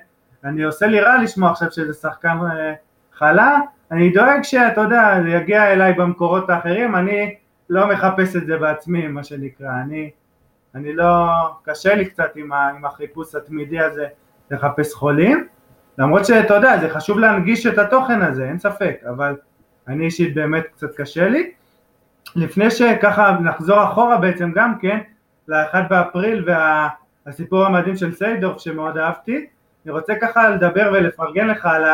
אני 0.45 0.63
עושה 0.63 0.87
לי 0.87 1.01
רע 1.01 1.23
לשמוע 1.23 1.51
עכשיו 1.51 1.73
שזה 1.73 1.93
שחקן 1.93 2.39
אה, 2.51 2.75
חלה, 3.13 3.59
אני 3.91 4.11
דואג 4.11 4.43
שאתה 4.43 4.81
יודע, 4.81 5.23
זה 5.23 5.29
יגיע 5.29 5.73
אליי 5.73 5.93
במקורות 5.93 6.51
האחרים, 6.51 6.97
אני 6.97 7.35
לא 7.71 7.87
מחפש 7.93 8.37
את 8.37 8.47
זה 8.47 8.57
בעצמי, 8.57 9.09
מה 9.09 9.25
שנקרא, 9.25 9.69
אני, 9.85 10.11
אני 10.75 10.93
לא, 10.93 11.27
קשה 11.63 11.95
לי 11.95 12.05
קצת 12.05 12.31
עם, 12.37 12.53
ה, 12.53 12.69
עם 12.69 12.85
החיפוש 12.85 13.35
התמידי 13.35 13.81
הזה 13.81 14.07
לחפש 14.51 14.95
חולים, 14.95 15.47
למרות 15.99 16.27
שאתה 16.27 16.55
יודע, 16.55 16.79
זה 16.79 16.89
חשוב 16.89 17.19
להנגיש 17.19 17.67
את 17.67 17.79
התוכן 17.79 18.23
הזה, 18.23 18.49
אין 18.49 18.59
ספק, 18.59 18.97
אבל 19.09 19.37
אני 19.89 20.05
אישית 20.05 20.35
באמת 20.35 20.65
קצת 20.77 20.95
קשה 20.97 21.29
לי. 21.29 21.51
לפני 22.37 22.71
שככה 22.71 23.37
נחזור 23.41 23.85
אחורה 23.85 24.17
בעצם 24.17 24.53
גם 24.55 24.79
כן, 24.79 24.99
ל-1 25.51 25.77
באפריל 25.91 26.49
והסיפור 27.27 27.65
המדהים 27.65 27.97
של 27.97 28.13
סיידורף 28.13 28.61
שמאוד 28.61 28.99
אהבתי, 28.99 29.47
אני 29.85 29.93
רוצה 29.93 30.15
ככה 30.21 30.51
לדבר 30.51 30.91
ולפרגן 30.93 31.47
לך 31.47 31.67
על 31.67 31.85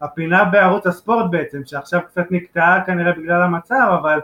הפינה 0.00 0.44
בערוץ 0.44 0.86
הספורט 0.86 1.30
בעצם, 1.30 1.60
שעכשיו 1.66 2.00
קצת 2.06 2.24
נקטעה 2.30 2.84
כנראה 2.86 3.12
בגלל 3.12 3.42
המצב, 3.42 3.98
אבל 4.02 4.20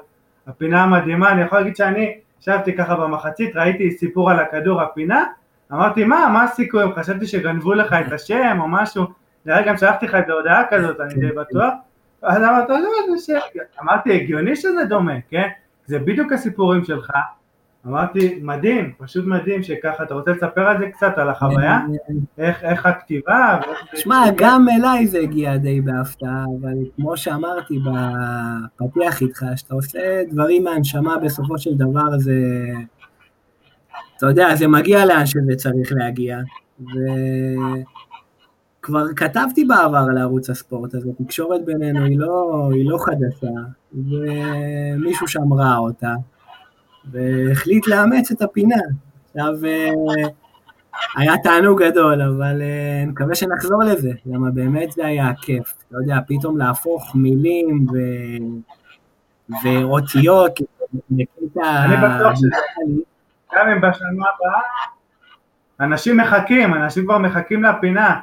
הפינה 0.47 0.83
המדהימה, 0.83 1.31
אני 1.31 1.43
יכול 1.43 1.59
להגיד 1.59 1.77
שאני 1.77 2.19
ישבתי 2.41 2.77
ככה 2.77 2.97
במחצית, 2.97 3.57
ראיתי 3.57 3.91
סיפור 3.91 4.31
על 4.31 4.39
הכדור, 4.39 4.83
הפינה, 4.83 5.25
אמרתי 5.73 6.05
מה, 6.05 6.29
מה 6.33 6.43
הסיכויים, 6.43 6.93
חשבתי 6.95 7.27
שגנבו 7.27 7.75
לך 7.75 7.93
את 8.07 8.13
השם 8.13 8.59
או 8.61 8.69
משהו, 8.69 9.05
נראה 9.47 9.63
גם 9.63 9.77
שלחתי 9.77 10.07
לך 10.07 10.15
את 10.15 10.29
ההודעה 10.29 10.63
כזאת, 10.71 11.01
אני 11.01 11.15
די 11.15 11.33
בטוח, 11.33 11.75
אז 12.23 12.43
אמרתי, 12.43 12.73
לא. 12.73 12.89
אמרתי, 13.83 14.13
הגיוני 14.13 14.57
שזה 14.57 14.85
דומה, 14.85 15.15
כן? 15.31 15.49
זה 15.87 15.99
בדיוק 15.99 16.33
הסיפורים 16.33 16.85
שלך, 16.85 17.11
אמרתי, 17.87 18.41
מדהים, 18.43 18.93
פשוט 18.99 19.25
מדהים 19.25 19.63
שככה, 19.63 20.03
אתה 20.03 20.15
רוצה 20.15 20.31
לספר 20.31 20.61
על 20.61 20.79
זה 20.79 20.87
קצת, 20.87 21.13
על 21.17 21.29
החוויה? 21.29 21.81
איך, 22.39 22.65
איך 22.65 22.87
הכתיבה? 22.87 23.61
שמע, 23.95 24.25
גם 24.37 24.67
אליי 24.79 25.07
זה 25.07 25.19
הגיע 25.19 25.57
די 25.57 25.81
בהפתעה, 25.81 26.45
אבל 26.61 26.75
כמו 26.97 27.17
שאמרתי 27.17 27.79
בפתיח 28.77 29.23
איתך, 29.23 29.45
שאתה 29.57 29.75
עושה 29.75 30.23
דברים 30.31 30.65
מהנשמה, 30.65 31.19
בסופו 31.19 31.59
של 31.59 31.75
דבר 31.75 32.19
זה... 32.19 32.39
אתה 34.17 34.27
יודע, 34.27 34.55
זה 34.55 34.69
מגיע 34.69 35.07
לאן 35.07 35.27
שזה 35.27 35.57
צריך 35.57 35.93
להגיע. 35.93 36.39
וכבר 38.81 39.15
כתבתי 39.17 39.65
בעבר 39.65 40.07
על 40.11 40.19
ערוץ 40.19 40.51
הספורט, 40.51 40.95
אז 40.95 41.07
התקשורת 41.07 41.65
בינינו 41.65 42.05
היא 42.05 42.19
לא, 42.19 42.69
היא 42.73 42.91
לא 42.91 42.99
חדשה, 42.99 43.61
ומישהו 43.95 45.29
שם 45.29 45.53
ראה 45.53 45.77
אותה. 45.77 46.15
והחליט 47.11 47.87
לאמץ 47.87 48.31
את 48.31 48.43
הפינה. 48.43 48.77
עכשיו, 49.29 49.65
אה, 49.65 49.91
היה 51.17 51.33
תענוג 51.43 51.83
גדול, 51.83 52.23
אבל 52.23 52.63
אה, 52.63 53.03
אני 53.03 53.11
מקווה 53.11 53.35
שנחזור 53.35 53.85
לזה, 53.85 54.11
למה 54.27 54.51
באמת 54.51 54.93
זה 54.93 55.07
היה 55.07 55.33
כיף. 55.43 55.75
אתה 55.89 55.97
יודע, 55.97 56.19
פתאום 56.27 56.59
להפוך 56.59 57.17
מילים 57.17 57.87
ו... 57.93 57.97
ואותיות 59.65 60.61
לקטע... 61.11 61.85
אני 61.85 61.97
בטוח 61.97 62.35
שזה... 62.35 62.49
גם 63.55 63.69
אם 63.69 63.81
בשנה 63.81 64.07
הבאה, 64.09 64.61
אנשים 65.81 66.17
מחכים, 66.17 66.75
אנשים 66.75 67.05
כבר 67.05 67.19
מחכים 67.19 67.65
לפינה. 67.65 68.21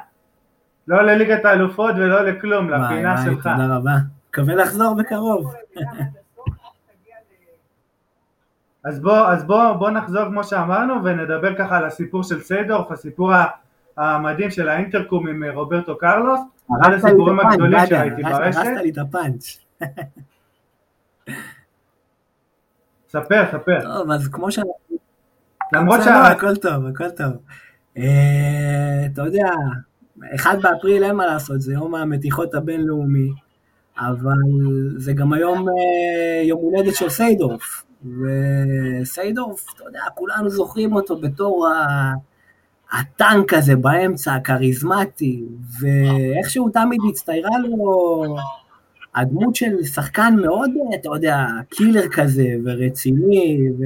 לא 0.88 1.02
לליגת 1.02 1.44
האלופות 1.44 1.94
ולא 1.96 2.22
לכלום, 2.22 2.70
לפינה 2.70 3.24
שלך. 3.24 3.42
תודה 3.42 3.76
רבה. 3.76 3.96
מקווה 4.30 4.54
לחזור 4.54 4.94
בקרוב. 4.94 5.54
אז 8.84 9.00
בוא, 9.00 9.28
אז 9.28 9.44
בוא, 9.44 9.72
בוא 9.72 9.90
נחזור 9.90 10.24
כמו 10.24 10.44
שאמרנו 10.44 11.04
ונדבר 11.04 11.54
ככה 11.58 11.76
על 11.76 11.84
הסיפור 11.84 12.22
של 12.22 12.40
סיידורף, 12.40 12.90
הסיפור 12.90 13.32
המדהים 13.96 14.50
של 14.50 14.68
האינטרקום 14.68 15.28
עם 15.28 15.44
אה, 15.44 15.52
רוברטו 15.52 15.98
קרלוס, 15.98 16.40
אחד 16.80 16.92
הסיפורים 16.92 17.40
הגדולים 17.40 17.86
שראיתי 17.86 18.22
ברשת. 18.22 18.56
הרסת 18.56 18.82
לי 18.82 18.90
את 18.90 18.98
הפאנץ'. 18.98 19.58
ספר, 23.08 23.44
ספר. 23.52 23.80
טוב, 23.82 24.10
אז 24.10 24.28
כמו 24.28 24.50
ש... 24.50 24.58
למרות 25.72 26.00
שה... 26.04 26.26
הכל 26.26 26.56
טוב, 26.56 26.86
הכל 26.86 27.10
טוב. 27.10 27.32
אה, 27.96 29.06
אתה 29.12 29.22
יודע, 29.22 29.50
אחד 30.34 30.56
באפריל 30.62 31.04
אין 31.04 31.16
מה 31.16 31.26
לעשות, 31.26 31.60
זה 31.60 31.72
יום 31.72 31.94
המתיחות 31.94 32.54
הבינלאומי, 32.54 33.32
אבל 33.98 34.38
זה 34.96 35.12
גם 35.12 35.32
היום 35.32 35.68
אה, 35.68 36.42
יום 36.42 36.60
הולדת 36.60 36.94
של 36.94 37.08
סיידורף. 37.08 37.84
וסיידורף, 38.04 39.66
אתה 39.74 39.84
יודע, 39.84 40.00
כולנו 40.14 40.50
זוכרים 40.50 40.92
אותו 40.92 41.16
בתור 41.16 41.68
ה... 41.68 42.12
הטנק 42.92 43.54
הזה 43.54 43.76
באמצע, 43.76 44.34
הכריזמטי, 44.34 45.42
ואיכשהו 45.80 46.68
תמיד 46.68 47.00
הצטיירה 47.10 47.58
לו 47.58 48.36
הדמות 49.14 49.54
של 49.54 49.82
שחקן 49.82 50.34
מאוד, 50.42 50.70
אתה 50.94 51.08
יודע, 51.08 51.46
קילר 51.68 52.08
כזה, 52.08 52.46
ורציני, 52.64 53.68
ו... 53.78 53.84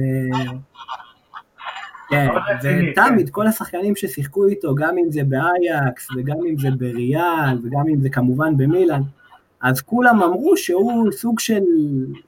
כן, 2.09 2.27
ותמיד, 2.63 3.25
כן. 3.25 3.31
כל 3.31 3.47
השחקנים 3.47 3.95
ששיחקו 3.95 4.47
איתו, 4.47 4.75
גם 4.75 4.97
אם 4.97 5.11
זה 5.11 5.21
באייקס, 5.23 6.07
וגם 6.15 6.37
אם 6.49 6.57
זה 6.57 6.67
בריאל, 6.77 7.57
וגם 7.63 7.83
אם 7.89 8.01
זה 8.01 8.09
כמובן 8.09 8.57
במילאן, 8.57 9.01
אז 9.61 9.81
כולם 9.81 10.23
אמרו 10.23 10.57
שהוא 10.57 11.11
סוג 11.11 11.39
של 11.39 11.63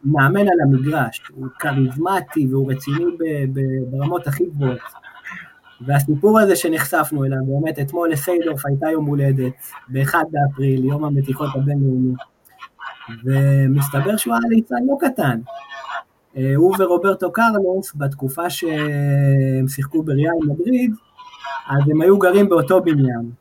מאמן 0.04 0.48
על 0.48 0.60
המגרש, 0.64 1.22
הוא 1.34 1.48
כריזמטי 1.60 2.48
והוא 2.50 2.72
רציני 2.72 3.06
ברמות 3.90 4.28
הכי 4.28 4.46
גבוהות. 4.46 4.80
והסיפור 5.82 6.40
הזה 6.40 6.56
שנחשפנו 6.56 7.26
אליו, 7.26 7.38
באמת 7.48 7.80
אתמול 7.80 8.12
לסיידורף 8.12 8.66
הייתה 8.66 8.88
יום 8.92 9.06
הולדת, 9.06 9.54
ב-1 9.90 10.16
באפריל, 10.32 10.86
יום 10.86 11.06
המתיחות 11.06 11.50
הבינלאומי, 11.56 12.14
ומסתבר 13.24 14.18
שהוא 14.18 14.34
היה 14.34 14.50
ליצן 14.50 14.76
לא 14.88 14.98
קטן. 15.00 15.40
אה, 16.38 16.56
הוא 16.56 16.76
ורוברטו 16.80 17.32
קרלוס, 17.32 17.94
בתקופה 17.96 18.50
שהם 18.50 19.68
שיחקו 19.68 20.04
בריאל 20.04 20.34
מדריד, 20.48 20.94
אז 21.70 21.90
הם 21.92 22.02
היו 22.02 22.18
גרים 22.18 22.50
באותו 22.50 22.82
בניין. 22.82 23.32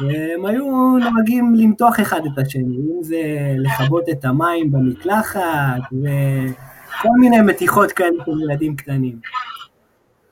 והם 0.00 0.46
היו 0.46 0.98
נוהגים 0.98 1.54
למתוח 1.54 2.00
אחד 2.00 2.20
את 2.26 2.38
השני, 2.38 2.76
אם 2.76 3.02
זה 3.02 3.22
לכבות 3.58 4.08
את 4.08 4.24
המים 4.24 4.72
במקלחת, 4.72 5.80
וכל 5.92 7.08
מיני 7.20 7.40
מתיחות 7.40 7.92
כאלה 7.92 8.24
של 8.24 8.40
ילדים 8.40 8.76
קטנים. 8.76 9.18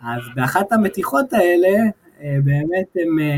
אז 0.03 0.21
באחת 0.35 0.73
המתיחות 0.73 1.33
האלה, 1.33 1.69
אה, 2.23 2.37
באמת 2.45 2.97
הם 2.97 3.19
אה, 3.19 3.37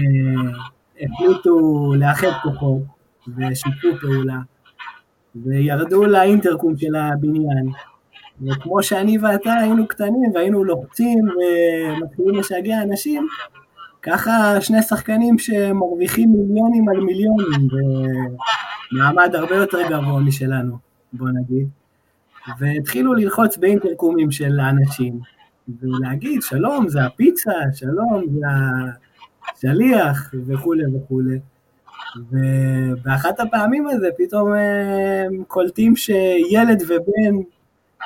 החליטו 1.00 1.92
לאחד 1.98 2.32
כוחות 2.42 2.82
ושיתפו 3.28 3.88
פעולה, 4.00 4.38
וירדו 5.36 6.04
לאינטרקום 6.04 6.76
של 6.76 6.94
הבניין. 6.96 7.68
וכמו 8.42 8.82
שאני 8.82 9.18
ואתה 9.18 9.52
היינו 9.52 9.88
קטנים 9.88 10.30
והיינו 10.34 10.64
לוחצים 10.64 11.18
ומתחילים 11.18 12.34
לשגע 12.34 12.82
אנשים, 12.82 13.26
ככה 14.04 14.60
שני 14.60 14.82
שחקנים 14.82 15.38
שמרוויחים 15.38 16.32
מיליונים 16.32 16.88
על 16.88 17.00
מיליונים, 17.00 17.68
במעמד 18.92 19.34
הרבה 19.34 19.54
יותר 19.54 19.78
גבוה 19.90 20.20
משלנו, 20.20 20.78
בוא 21.12 21.28
נגיד, 21.28 21.68
והתחילו 22.58 23.14
ללחוץ 23.14 23.56
באינטרקומים 23.56 24.30
של 24.30 24.60
האנשים, 24.60 25.20
ולהגיד 25.80 26.42
שלום 26.42 26.88
זה 26.88 27.04
הפיצה, 27.04 27.52
שלום 27.74 28.24
זה 28.30 28.46
השליח 29.52 30.34
וכולי 30.46 30.82
וכולי. 30.96 31.38
ובאחת 32.30 33.40
הפעמים 33.40 33.86
הזה 33.86 34.08
פתאום 34.18 34.52
הם 34.52 35.44
קולטים 35.48 35.96
שילד 35.96 36.82
ובן, 36.88 37.36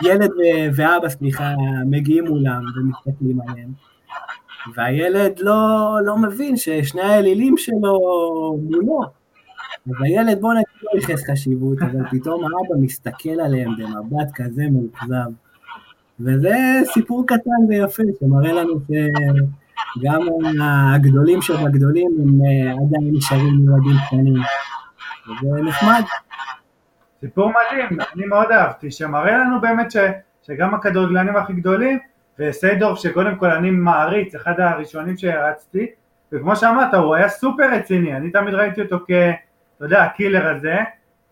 ילד 0.05 0.31
ואבא, 0.75 1.09
סליחה, 1.09 1.55
מגיעים 1.87 2.27
מולם 2.27 2.63
ומסתכלים 2.77 3.41
עליהם. 3.41 3.88
והילד 4.75 5.39
לא, 5.41 5.89
לא 6.05 6.17
מבין 6.17 6.57
ששני 6.57 7.03
האלילים 7.03 7.57
שלו 7.57 7.99
מולו. 8.63 9.01
אז 9.87 9.95
הילד, 10.01 10.41
בוא 10.41 10.53
נגיד, 10.53 10.67
לא 10.83 11.01
ייחס 11.01 11.31
חשיבות, 11.31 11.79
אבל 11.83 12.09
פתאום 12.11 12.45
האבא 12.45 12.81
מסתכל 12.81 13.41
עליהם 13.45 13.71
במבט 13.79 14.29
כזה 14.35 14.63
מאוכזב. 14.73 15.31
וזה 16.21 16.57
סיפור 16.93 17.27
קטן 17.27 17.65
ויפה, 17.69 18.03
שמראה 18.21 18.53
לנו 18.53 18.81
שגם 19.97 20.21
הגדולים 20.63 21.43
שבגדולים 21.43 22.11
הם 22.23 22.41
אה, 22.45 22.73
עדיין 22.73 23.11
נשארים 23.13 23.65
ילדים 23.65 23.97
קטנים. 24.07 24.43
וזה 25.29 25.63
נחמד. 25.63 26.03
סיפור 27.21 27.51
מדהים, 27.51 27.99
אני 28.15 28.27
מאוד 28.27 28.51
אהבתי, 28.51 28.91
שמראה 28.91 29.39
לנו 29.39 29.61
באמת 29.61 29.91
ש, 29.91 29.97
שגם 30.43 30.75
הכדורגלנים 30.75 31.37
הכי 31.37 31.53
גדולים 31.53 31.99
וסיידורף 32.39 32.99
שקודם 32.99 33.37
כל 33.37 33.51
אני 33.51 33.71
מעריץ, 33.71 34.35
אחד 34.35 34.61
הראשונים 34.61 35.17
שהרצתי, 35.17 35.87
וכמו 36.33 36.57
שאמרת 36.57 36.95
הוא 36.95 37.15
היה 37.15 37.29
סופר 37.29 37.71
רציני, 37.73 38.17
אני 38.17 38.31
תמיד 38.31 38.55
ראיתי 38.55 38.83
אותו 38.83 38.99
כ... 39.07 39.11
אתה 39.77 39.85
יודע, 39.85 40.03
הקילר 40.03 40.57
הזה, 40.57 40.77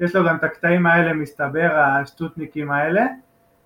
יש 0.00 0.16
לו 0.16 0.24
גם 0.24 0.36
את 0.36 0.44
הקטעים 0.44 0.86
האלה 0.86 1.12
מסתבר, 1.12 1.70
השטוטניקים 1.74 2.70
האלה, 2.70 3.06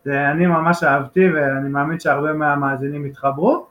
זה 0.05 0.31
אני 0.31 0.47
ממש 0.47 0.85
אהבתי 0.85 1.31
ואני 1.31 1.69
מאמין 1.69 2.01
שהרבה 2.01 2.33
מהמאזינים 2.33 3.07
יתחברו, 3.07 3.67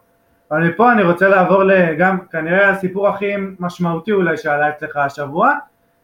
אבל 0.52 0.68
מפה 0.68 0.92
אני 0.92 1.04
רוצה 1.04 1.28
לעבור 1.30 1.64
לגם 1.64 2.18
כנראה 2.32 2.70
הסיפור 2.70 3.08
הכי 3.08 3.34
משמעותי 3.60 4.12
אולי 4.12 4.38
שעלה 4.38 4.70
אצלך 4.70 4.98
השבוע, 4.98 5.54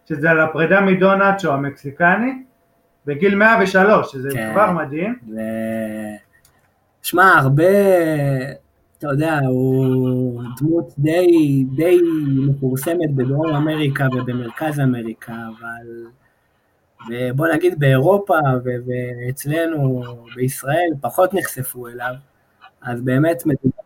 שזה 0.06 0.32
על 0.32 0.40
הפרידה 0.40 0.82
מדונצ'ו 0.82 1.54
המקסיקני, 1.54 2.44
בגיל 3.06 3.36
103, 3.36 4.12
שזה 4.12 4.30
כן, 4.34 4.52
כבר 4.54 4.72
מדהים. 4.72 5.16
ו... 5.34 5.40
שמע, 7.06 7.38
הרבה, 7.38 7.64
אתה 8.98 9.08
יודע, 9.08 9.40
הוא 9.48 10.42
דמות 10.58 10.94
די, 10.98 11.66
די 11.76 12.00
מפורסמת 12.48 13.16
בדרום 13.16 13.56
אמריקה 13.56 14.08
ובמרכז 14.14 14.80
אמריקה, 14.80 15.34
אבל 15.34 16.06
בוא 17.36 17.48
נגיד 17.48 17.80
באירופה 17.80 18.38
ואצלנו 18.86 20.04
בישראל 20.36 20.90
פחות 21.02 21.34
נחשפו 21.34 21.88
אליו, 21.88 22.14
אז 22.82 23.02
באמת 23.02 23.46
מדובר. 23.46 23.84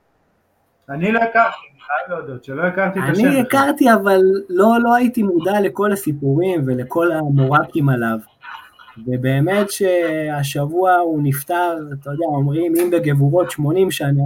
אני 0.89 1.11
לא 1.11 1.19
הכרתי, 1.19 1.57
אני 1.71 1.79
חייב 1.79 2.19
להודות 2.19 2.43
שלא 2.43 2.63
הכרתי 2.63 2.99
את 2.99 3.03
השם. 3.11 3.25
אני 3.25 3.41
הכרתי, 3.41 3.93
אבל 3.93 4.21
לא, 4.49 4.77
לא 4.83 4.95
הייתי 4.95 5.23
מודע 5.23 5.61
לכל 5.61 5.91
הסיפורים 5.91 6.61
ולכל 6.65 7.11
המורקים 7.11 7.89
עליו. 7.89 8.19
ובאמת 9.07 9.71
שהשבוע 9.71 10.95
הוא 10.95 11.19
נפטר, 11.23 11.77
אתה 11.93 12.09
יודע, 12.09 12.25
אומרים 12.25 12.73
אם 12.75 12.91
בגבורות 12.91 13.51
80 13.51 13.91
שנה, 13.91 14.23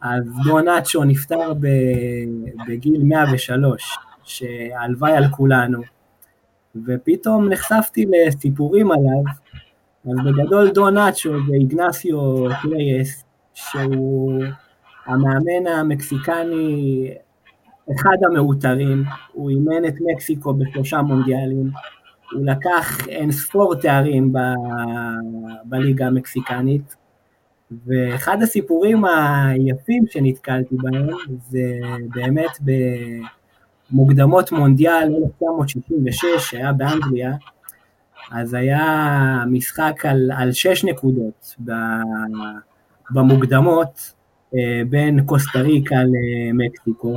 אז 0.00 0.22
דונצ'ו 0.44 1.04
נפטר 1.04 1.52
בגיל 2.68 3.02
103, 3.04 3.98
שהלוואי 4.24 5.12
על 5.12 5.28
כולנו. 5.28 5.82
ופתאום 6.86 7.48
נחשפתי 7.48 8.06
לסיפורים 8.10 8.90
עליו, 8.92 9.22
אז 10.04 10.26
בגדול 10.26 10.70
דונצ'ו 10.70 11.30
ואיגנסיו 11.48 12.44
קלייס 12.62 13.24
שהוא 13.54 14.44
המאמן 15.06 15.66
המקסיקני, 15.66 17.10
אחד 17.90 18.16
המעוטרים, 18.30 19.04
הוא 19.32 19.50
אימן 19.50 19.84
את 19.88 19.94
מקסיקו 20.00 20.54
בשלושה 20.54 21.02
מונדיאלים, 21.02 21.70
הוא 22.34 22.46
לקח 22.46 23.08
אין 23.08 23.32
ספור 23.32 23.74
תארים 23.74 24.32
ב... 24.32 24.38
בליגה 25.64 26.06
המקסיקנית, 26.06 26.96
ואחד 27.86 28.42
הסיפורים 28.42 29.04
היפים 29.04 30.04
שנתקלתי 30.10 30.76
בהם 30.76 31.06
זה 31.38 31.80
באמת 32.14 32.58
במוקדמות 33.90 34.52
מונדיאל 34.52 35.08
1966 35.24 36.26
שהיה 36.38 36.72
באנגליה, 36.72 37.32
אז 38.32 38.54
היה 38.54 39.44
משחק 39.46 40.06
על, 40.06 40.30
על 40.36 40.52
שש 40.52 40.84
נקודות 40.84 41.56
במוקדמות 43.10 44.12
אה, 44.54 44.82
בין 44.90 45.24
קוסטה 45.26 45.60
ריקה 45.60 45.96
למקסיקו, 45.96 47.16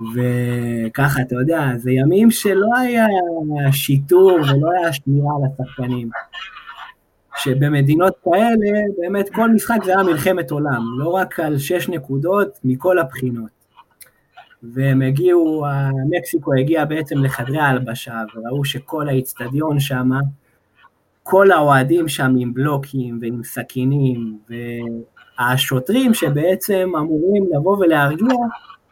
וככה, 0.00 1.22
אתה 1.22 1.34
יודע, 1.34 1.70
זה 1.76 1.90
ימים 1.92 2.30
שלא 2.30 2.68
היה 2.78 3.06
שיטור 3.72 4.32
ולא 4.32 4.70
היה 4.70 4.92
שמירה 4.92 5.30
על 5.36 5.42
השחקנים. 5.52 6.10
שבמדינות 7.36 8.14
כאלה, 8.24 8.80
באמת 8.98 9.28
כל 9.28 9.50
משחק 9.50 9.84
זה 9.84 9.90
היה 9.90 10.02
מלחמת 10.02 10.50
עולם, 10.50 10.82
לא 10.98 11.08
רק 11.08 11.40
על 11.40 11.58
שש 11.58 11.88
נקודות 11.88 12.58
מכל 12.64 12.98
הבחינות. 12.98 13.50
והם 14.62 15.02
הגיעו, 15.02 15.64
מקסיקו 16.10 16.54
הגיע 16.54 16.84
בעצם 16.84 17.24
לחדרי 17.24 17.58
ההלבשה, 17.58 18.22
וראו 18.34 18.64
שכל 18.64 19.08
האיצטדיון 19.08 19.80
שם, 19.80 20.10
כל 21.22 21.50
האוהדים 21.50 22.08
שם 22.08 22.34
עם 22.38 22.54
בלוקים 22.54 23.18
ועם 23.22 23.40
סכינים, 23.44 24.38
והשוטרים 25.38 26.14
שבעצם 26.14 26.92
אמורים 26.98 27.44
לבוא 27.52 27.76
ולהרגיע, 27.78 28.36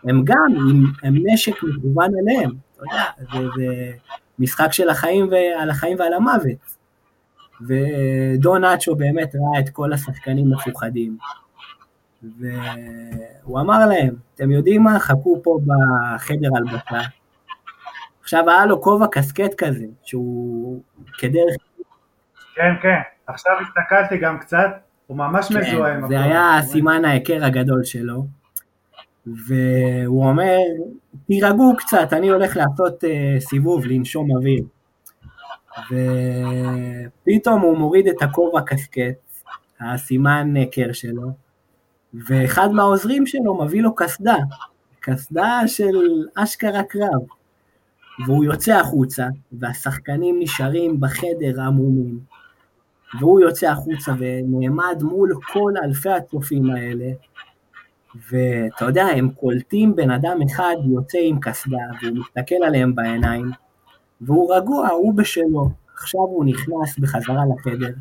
הם 0.09 0.23
גם 0.25 0.55
עם, 0.71 0.85
עם 1.03 1.15
נשק 1.27 1.63
מכוון 1.63 2.11
אליהם, 2.21 2.51
אתה 2.75 2.83
יודע, 2.83 3.05
זה, 3.33 3.49
זה 3.57 3.93
משחק 4.39 4.73
של 4.73 4.89
החיים 4.89 5.29
ועל 5.31 5.71
החיים 5.71 5.99
ועל 5.99 6.13
המוות. 6.13 6.77
ודון 7.61 8.65
אצ'ו 8.65 8.97
באמת 8.97 9.35
ראה 9.35 9.61
את 9.61 9.69
כל 9.69 9.93
השחקנים 9.93 10.51
מפוחדים. 10.51 11.17
והוא 12.23 13.61
אמר 13.61 13.87
להם, 13.87 14.15
אתם 14.35 14.51
יודעים 14.51 14.83
מה? 14.83 15.01
חכו 15.01 15.41
פה 15.43 15.59
בחדר 15.67 16.49
הלבשה. 16.57 17.09
עכשיו 18.23 18.51
היה 18.51 18.67
לו 18.67 18.81
כובע 18.83 19.07
קסקט 19.11 19.55
כזה, 19.59 19.85
שהוא 20.03 20.83
כדרך... 21.19 21.57
כן, 22.55 22.75
כן, 22.83 22.99
עכשיו 23.27 23.53
הסתכלתי 23.61 24.17
גם 24.17 24.39
קצת, 24.39 24.69
הוא 25.07 25.17
ממש 25.17 25.49
כן, 25.53 25.59
מזוהה 25.59 25.95
עם 25.95 26.09
זה 26.09 26.21
היה 26.21 26.63
סימן 26.63 27.05
ההיכר 27.05 27.45
הגדול 27.45 27.85
שלו. 27.85 28.27
והוא 29.27 30.29
אומר, 30.29 30.59
תירגעו 31.27 31.77
קצת, 31.77 32.09
אני 32.13 32.29
הולך 32.29 32.57
לעשות 32.57 33.05
uh, 33.05 33.41
סיבוב, 33.41 33.87
לנשום 33.87 34.31
אוויר. 34.31 34.65
ופתאום 35.91 37.61
הוא 37.61 37.79
מוריד 37.79 38.07
את 38.07 38.23
הכובע 38.23 38.61
קסקט, 38.67 39.43
הסימן 39.81 40.57
היכר 40.57 40.93
שלו, 40.93 41.31
ואחד 42.15 42.69
מהעוזרים 42.73 43.27
שלו 43.27 43.65
מביא 43.65 43.83
לו 43.83 43.95
קסדה, 43.95 44.37
קסדה 45.01 45.61
של 45.67 46.27
אשכרה 46.35 46.83
קרב. 46.83 47.23
והוא 48.27 48.45
יוצא 48.45 48.73
החוצה, 48.73 49.27
והשחקנים 49.53 50.37
נשארים 50.39 51.01
בחדר 51.01 51.63
עמומים, 51.63 52.19
והוא 53.21 53.41
יוצא 53.41 53.67
החוצה 53.71 54.13
ונעמד 54.19 55.03
מול 55.03 55.33
כל 55.53 55.73
אלפי 55.85 56.11
הצופים 56.11 56.71
האלה, 56.71 57.07
ואתה 58.31 58.85
יודע, 58.85 59.05
הם 59.05 59.31
קולטים 59.31 59.97
בן 59.97 60.11
אדם 60.11 60.39
אחד 60.47 60.75
יוצא 60.85 61.19
עם 61.23 61.41
קסדה, 61.41 61.79
והוא 62.03 62.19
מסתכל 62.19 62.55
עליהם 62.67 62.95
בעיניים, 62.95 63.51
והוא 64.21 64.55
רגוע, 64.55 64.89
הוא 64.89 65.15
בשלו. 65.15 65.71
עכשיו 65.95 66.21
הוא 66.21 66.45
נכנס 66.45 66.99
בחזרה 66.99 67.43
לחדר, 67.55 67.93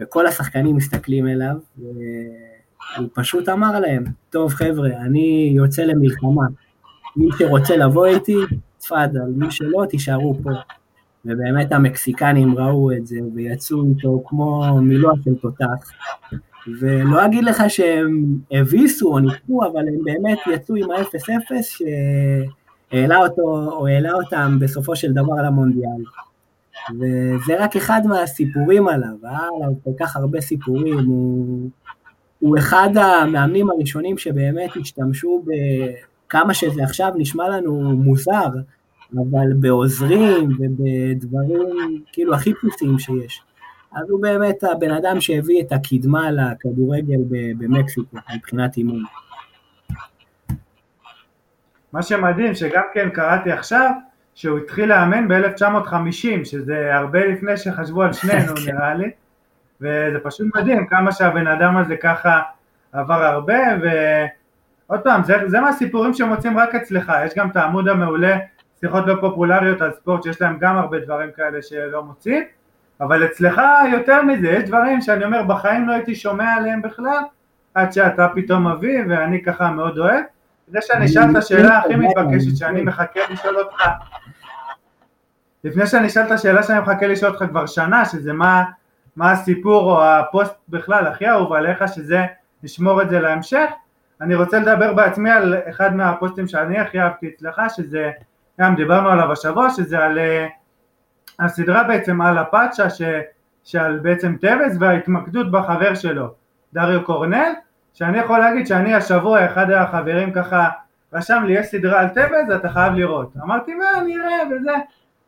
וכל 0.00 0.26
השחקנים 0.26 0.76
מסתכלים 0.76 1.28
אליו, 1.28 1.56
והוא 1.78 3.08
פשוט 3.14 3.48
אמר 3.48 3.80
להם, 3.80 4.04
טוב 4.30 4.50
חבר'ה, 4.50 4.90
אני 4.90 5.52
יוצא 5.56 5.82
למלחמה, 5.82 6.46
מי 7.16 7.28
שרוצה 7.38 7.76
לבוא 7.76 8.06
איתי, 8.06 8.36
תפאדל, 8.78 9.30
מי 9.36 9.50
שלא, 9.50 9.84
תישארו 9.88 10.34
פה. 10.42 10.50
ובאמת 11.24 11.72
המקסיקנים 11.72 12.58
ראו 12.58 12.92
את 12.92 13.06
זה, 13.06 13.16
ויצאו 13.34 13.84
איתו 13.88 14.22
כמו 14.26 14.78
מילוע 14.82 15.12
של 15.24 15.34
תותח. 15.34 15.92
ולא 16.80 17.24
אגיד 17.24 17.44
לך 17.44 17.62
שהם 17.68 18.24
הביסו 18.50 19.12
או 19.12 19.18
ניתקו, 19.18 19.64
אבל 19.72 19.88
הם 19.88 20.04
באמת 20.04 20.38
יצאו 20.54 20.76
עם 20.76 20.90
ה-0-0, 20.90 21.52
שהעלה 21.62 23.18
אותו, 23.18 23.72
או 23.72 23.86
העלה 23.86 24.12
אותם 24.12 24.58
בסופו 24.60 24.96
של 24.96 25.12
דבר 25.12 25.34
למונדיאל. 25.46 26.02
וזה 26.94 27.64
רק 27.64 27.76
אחד 27.76 28.00
מהסיפורים 28.04 28.88
עליו, 28.88 29.16
היה 29.22 29.38
עליו 29.56 29.72
כל 29.84 29.90
כך 30.00 30.16
הרבה 30.16 30.40
סיפורים, 30.40 30.98
הוא, 30.98 31.70
הוא 32.38 32.58
אחד 32.58 32.88
המאמנים 32.94 33.70
הראשונים 33.70 34.18
שבאמת 34.18 34.70
השתמשו 34.80 35.44
בכמה 36.26 36.54
שזה 36.54 36.82
עכשיו 36.82 37.12
נשמע 37.16 37.48
לנו 37.48 37.80
מוזר, 37.80 38.48
אבל 39.14 39.52
בעוזרים 39.60 40.50
ובדברים 40.58 41.66
כאילו 42.12 42.34
הכי 42.34 42.54
פשוטים 42.54 42.98
שיש. 42.98 43.42
אז 43.92 44.10
הוא 44.10 44.22
באמת 44.22 44.64
הבן 44.64 44.90
אדם 44.90 45.20
שהביא 45.20 45.62
את 45.62 45.72
הקדמה 45.72 46.30
לכדורגל 46.30 47.20
במקסיקו 47.58 48.16
מבחינת 48.34 48.76
אימון. 48.76 49.02
מה 51.92 52.02
שמדהים 52.02 52.54
שגם 52.54 52.82
כן 52.94 53.10
קראתי 53.10 53.52
עכשיו 53.52 53.90
שהוא 54.34 54.58
התחיל 54.58 54.88
לאמן 54.88 55.28
ב-1950 55.28 56.44
שזה 56.44 56.94
הרבה 56.94 57.26
לפני 57.26 57.56
שחשבו 57.56 58.02
על 58.02 58.12
שנינו. 58.12 58.52
נראה 58.66 58.94
לי 58.94 59.10
וזה 59.80 60.18
פשוט 60.22 60.46
מדהים 60.54 60.86
כמה 60.86 61.12
שהבן 61.12 61.46
אדם 61.46 61.76
הזה 61.76 61.96
ככה 61.96 62.40
עבר 62.92 63.24
הרבה 63.24 63.58
ועוד 63.82 65.00
פעם 65.00 65.24
זה, 65.24 65.34
זה 65.46 65.60
מהסיפורים 65.60 66.14
שמוצאים 66.14 66.58
רק 66.58 66.74
אצלך 66.74 67.12
יש 67.26 67.34
גם 67.36 67.50
את 67.50 67.56
העמוד 67.56 67.88
המעולה 67.88 68.38
שיחות 68.80 69.06
לא 69.06 69.14
פופולריות 69.20 69.82
על 69.82 69.92
ספורט 69.92 70.22
שיש 70.22 70.40
להם 70.40 70.58
גם 70.60 70.76
הרבה 70.76 70.98
דברים 70.98 71.30
כאלה 71.36 71.62
שלא 71.62 72.02
מוצאים 72.02 72.44
אבל 73.00 73.24
אצלך 73.24 73.60
יותר 73.92 74.22
מזה, 74.22 74.48
יש 74.48 74.62
דברים 74.64 75.00
שאני 75.00 75.24
אומר 75.24 75.42
בחיים 75.42 75.88
לא 75.88 75.92
הייתי 75.92 76.14
שומע 76.14 76.54
עליהם 76.54 76.82
בכלל, 76.82 77.22
עד 77.74 77.92
שאתה 77.92 78.28
פתאום 78.34 78.72
מביא 78.72 79.02
ואני 79.08 79.42
ככה 79.42 79.70
מאוד 79.70 79.98
אוהב. 79.98 80.24
זה 80.68 80.78
שאני 80.82 81.06
אשאל 81.06 81.30
את 81.30 81.36
השאלה 81.36 81.78
הכי 81.78 81.96
מתבקשת 81.96 82.56
שאני 82.56 82.82
מחכה 82.82 83.20
לשאול 83.30 83.58
אותך, 83.58 83.82
לפני 85.64 85.86
שאני 85.86 86.06
אשאל 86.06 86.22
את 86.22 86.30
השאלה 86.30 86.62
שאני 86.62 86.80
מחכה 86.80 87.06
לשאול 87.06 87.32
אותך 87.32 87.44
כבר 87.50 87.66
שנה, 87.66 88.04
שזה 88.04 88.32
מה, 88.32 88.64
מה 89.16 89.32
הסיפור 89.32 89.92
או 89.92 90.04
הפוסט 90.04 90.54
בכלל 90.68 91.06
הכי 91.06 91.28
אהוב 91.28 91.52
עליך, 91.52 91.84
שזה 91.88 92.24
נשמור 92.62 93.02
את 93.02 93.10
זה 93.10 93.20
להמשך, 93.20 93.70
אני 94.20 94.34
רוצה 94.34 94.58
לדבר 94.58 94.92
בעצמי 94.94 95.30
על 95.30 95.54
אחד 95.68 95.96
מהפוסטים 95.96 96.48
שאני 96.48 96.78
הכי 96.78 97.00
אהבתי 97.00 97.28
אצלך, 97.28 97.60
שזה, 97.68 98.10
גם 98.60 98.74
דיברנו 98.74 99.08
עליו 99.08 99.32
השבוע, 99.32 99.70
שזה 99.70 99.98
על 99.98 100.18
הסדרה 101.40 101.84
בעצם 101.84 102.20
על 102.20 102.38
הפאצ'ה 102.38 102.90
ש, 102.90 103.02
שעל 103.64 103.98
בעצם 103.98 104.36
טווס 104.40 104.76
וההתמקדות 104.80 105.50
בחבר 105.50 105.94
שלו, 105.94 106.34
דריו 106.72 107.04
קורנל, 107.04 107.52
שאני 107.94 108.18
יכול 108.18 108.38
להגיד 108.38 108.66
שאני 108.66 108.94
השבוע 108.94 109.46
אחד 109.46 109.70
החברים 109.70 110.32
ככה 110.32 110.68
רשם 111.12 111.42
לי 111.46 111.52
יש 111.52 111.66
סדרה 111.66 112.00
על 112.00 112.08
טווס 112.08 112.56
אתה 112.56 112.68
חייב 112.68 112.94
לראות, 112.94 113.32
אמרתי 113.42 113.74
מה 113.74 113.84
אני 114.00 114.16
אראה 114.16 114.42
וזה, 114.50 114.72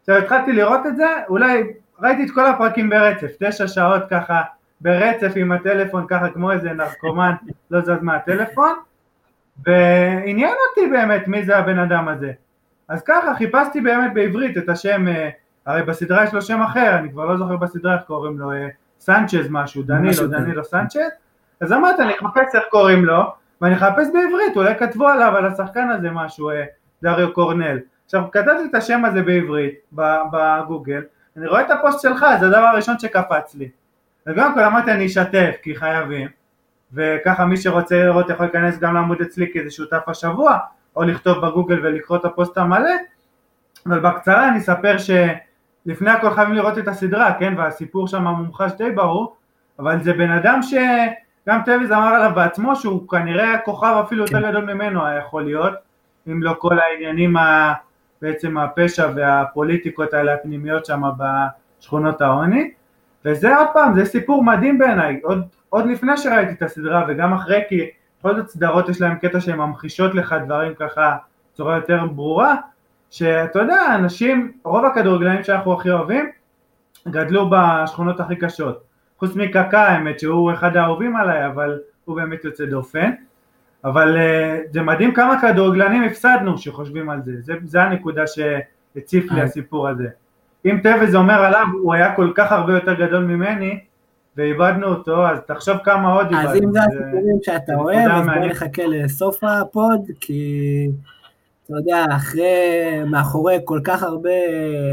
עכשיו 0.01 0.17
התחלתי 0.17 0.53
לראות 0.53 0.87
את 0.87 0.97
זה, 0.97 1.07
אולי 1.29 1.63
ראיתי 2.01 2.25
את 2.25 2.31
כל 2.31 2.47
הפרקים 2.47 2.91
ברצף, 2.91 3.31
תשע 3.39 3.69
שעות 3.69 4.03
ככה 4.11 4.43
ברצף 4.81 5.33
עם 5.37 5.53
הטלפון 5.53 6.07
ככה 6.09 6.29
כמו 6.29 6.53
איזה 6.53 6.73
נרקומן 6.73 7.33
לא 7.71 7.81
זז 7.81 8.03
מהטלפון 8.03 8.73
ועניין 9.67 10.55
אותי 10.69 10.91
באמת 10.91 11.29
מי 11.29 11.45
זה 11.45 11.57
הבן 11.57 11.79
אדם 11.79 12.09
הזה. 12.09 12.33
אז 12.89 13.03
ככה 13.03 13.35
חיפשתי 13.35 13.81
באמת 13.81 14.15
בעברית 14.15 14.59
את 14.59 14.69
השם 14.69 15.09
אה, 15.09 15.31
הרי 15.67 15.83
בסדרה 15.83 16.25
יש 16.25 16.35
לו 16.35 16.43
שם 16.43 16.61
אחר, 16.61 16.99
אני 16.99 17.11
כבר 17.11 17.25
לא 17.25 17.39
זוכר 17.39 17.57
בסדרה 17.57 17.95
איך 17.95 18.03
קוראים 18.03 18.39
לו, 18.39 18.53
אה, 18.53 18.69
סנצ'ז 19.01 19.47
משהו, 19.51 19.83
דנילו, 19.83 20.27
דנילו 20.27 20.65
סנצ'ז, 20.65 21.11
אז 21.61 21.73
אמרתי 21.73 22.03
אני 22.03 22.13
אחפש 22.13 22.55
איך 22.55 22.65
קוראים 22.71 23.05
לו, 23.05 23.23
ואני 23.61 23.75
אחפש 23.75 24.09
בעברית, 24.13 24.57
אולי 24.57 24.75
כתבו 24.79 25.09
עליו, 25.09 25.37
על 25.37 25.47
השחקן 25.47 25.89
הזה 25.89 26.11
משהו, 26.11 26.51
אה, 26.51 26.65
דריו 27.03 27.33
קורנל. 27.33 27.79
עכשיו 28.05 28.23
כתבתי 28.33 28.65
את 28.71 28.75
השם 28.75 29.05
הזה 29.05 29.23
בעברית, 29.23 29.75
בגוגל, 30.33 31.03
אני 31.37 31.47
רואה 31.47 31.61
את 31.61 31.71
הפוסט 31.71 32.01
שלך, 32.01 32.27
זה 32.41 32.47
הדבר 32.47 32.67
הראשון 32.67 32.99
שקפץ 32.99 33.55
לי. 33.55 33.69
וגם 34.27 34.55
כל 34.55 34.61
אמרתי 34.61 34.93
אני 34.93 35.07
אשתף, 35.07 35.57
כי 35.63 35.77
חייבים, 35.77 36.29
וככה 36.93 37.45
מי 37.45 37.57
שרוצה 37.57 38.05
לראות 38.05 38.31
יכול 38.31 38.47
להיכנס 38.47 38.79
גם 38.79 38.95
לעמוד 38.95 39.21
אצלי 39.21 39.53
כי 39.53 39.65
זה 39.65 39.71
שותף 39.71 40.03
השבוע, 40.07 40.59
או 40.97 41.03
לכתוב 41.03 41.47
בגוגל 41.47 41.87
ולקרוא 41.87 42.19
את 42.19 42.25
הפוסט 42.25 42.59
המלא, 42.59 42.91
אבל 43.87 44.01
בקצרה 44.01 44.49
אני 44.49 44.59
אספר 44.59 44.99
ש... 44.99 45.11
לפני 45.87 46.11
הכל 46.11 46.31
חייבים 46.31 46.55
לראות 46.55 46.79
את 46.79 46.89
הסדרה, 46.89 47.35
כן, 47.39 47.55
והסיפור 47.57 48.09
שם 48.09 48.25
מומחש 48.25 48.73
די 48.79 48.91
ברור, 48.91 49.37
אבל 49.79 50.03
זה 50.03 50.13
בן 50.13 50.31
אדם 50.31 50.61
גם 51.49 51.61
טוויז 51.65 51.93
אמר 51.93 52.15
עליו 52.15 52.33
בעצמו 52.35 52.77
שהוא 52.77 53.09
כנראה 53.09 53.59
כוכב 53.59 54.03
אפילו 54.07 54.25
יותר 54.25 54.43
כן. 54.43 54.51
גדול 54.51 54.75
ממנו 54.75 55.07
היה 55.07 55.19
יכול 55.19 55.45
להיות, 55.45 55.75
אם 56.29 56.43
לא 56.43 56.55
כל 56.59 56.79
העניינים, 56.79 57.37
ה, 57.37 57.73
בעצם 58.23 58.59
הפשע 58.59 59.09
והפוליטיקות 59.15 60.15
האלה 60.15 60.35
הפנימיות 60.35 60.87
שם 60.87 61.03
בשכונות 61.19 62.21
העוני, 62.21 62.71
וזה 63.25 63.57
עוד 63.57 63.69
פעם, 63.73 63.95
זה 63.95 64.05
סיפור 64.05 64.45
מדהים 64.45 64.79
בעיניי, 64.79 65.21
עוד, 65.23 65.43
עוד 65.69 65.87
לפני 65.87 66.17
שראיתי 66.17 66.53
את 66.53 66.63
הסדרה 66.63 67.05
וגם 67.09 67.33
אחרי, 67.33 67.63
כי 67.69 67.91
בכל 68.19 68.37
זאת 68.37 68.49
סדרות 68.49 68.89
יש 68.89 69.01
להם 69.01 69.15
קטע 69.15 69.41
שהן 69.41 69.57
ממחישות 69.57 70.15
לך 70.15 70.35
דברים 70.47 70.75
ככה 70.75 71.17
בצורה 71.53 71.77
יותר 71.77 72.07
ברורה, 72.07 72.57
שאתה 73.13 73.59
יודע, 73.59 73.95
אנשים, 73.95 74.53
רוב 74.65 74.85
הכדורגלנים 74.85 75.45
שאנחנו 75.45 75.73
הכי 75.73 75.91
אוהבים, 75.91 76.31
גדלו 77.09 77.51
בשכונות 77.51 78.21
הכי 78.21 78.37
קשות. 78.37 78.83
חוץ 79.19 79.37
מקקה 79.37 79.83
האמת 79.83 80.21
שהוא 80.21 80.53
אחד 80.53 80.77
האהובים 80.77 81.17
עליי, 81.17 81.47
אבל 81.47 81.79
הוא 82.05 82.17
באמת 82.17 82.45
יוצא 82.45 82.65
דופן. 82.65 83.11
אבל 83.85 84.17
אה, 84.17 84.73
זה 84.73 84.83
מדהים 84.83 85.15
כמה 85.15 85.41
כדורגלנים 85.41 86.03
הפסדנו 86.03 86.59
שחושבים 86.59 87.11
על 87.11 87.23
זה, 87.25 87.33
זה, 87.41 87.55
זה 87.65 87.83
הנקודה 87.83 88.23
שהציף 88.27 89.33
לי 89.33 89.41
אה. 89.41 89.45
הסיפור 89.45 89.89
הזה. 89.89 90.09
אם 90.65 90.81
טוויז 90.83 91.15
אומר 91.15 91.45
עליו, 91.45 91.67
הוא 91.83 91.95
היה 91.95 92.15
כל 92.15 92.33
כך 92.35 92.53
הרבה 92.53 92.73
יותר 92.73 92.95
גדול 92.95 93.25
ממני, 93.25 93.81
ואיבדנו 94.37 94.87
אותו, 94.87 95.27
אז 95.27 95.39
תחשוב 95.47 95.77
כמה 95.85 96.13
עוד 96.13 96.27
איבדנו. 96.27 96.49
אז 96.49 96.57
אם 96.57 96.73
זה 96.73 96.79
הסיפורים 96.83 97.39
שאתה 97.43 97.75
אוהב, 97.75 98.11
אז 98.11 98.27
בוא 98.27 98.47
נחכה 98.47 98.83
לסוף 98.87 99.45
ה 99.45 99.56
pod, 99.56 100.01
כי 100.21 100.89
אתה 101.65 101.75
יודע, 101.77 102.05
אחרי, 102.17 103.05
מאחורי 103.07 103.59
כל 103.65 103.81
כך 103.85 104.03
הרבה 104.03 104.31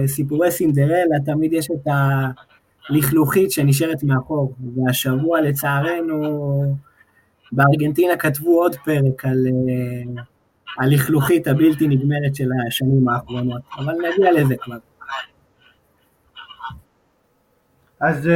סיפורי 0.08 0.52
סינדרלה, 0.52 1.20
תמיד 1.26 1.54
יש 1.54 1.68
את 1.72 1.88
הלכלוכית 2.90 3.52
שנשארת 3.52 4.04
מאחור. 4.04 4.54
והשבוע, 4.76 5.42
לצערנו, 5.42 6.76
בארגנטינה 7.52 8.18
כתבו 8.18 8.62
עוד 8.62 8.76
פרק 8.76 9.26
על 9.26 9.48
uh, 9.48 10.22
הלכלוכית 10.78 11.48
הבלתי 11.48 11.88
נגמרת 11.88 12.36
של 12.36 12.50
השנים 12.68 13.10
האחרונות, 13.10 13.62
אבל 13.78 13.94
נגיע 13.94 14.32
לזה 14.32 14.56
כבר. 14.62 14.78
אז 18.00 18.26
uh, 18.26 18.30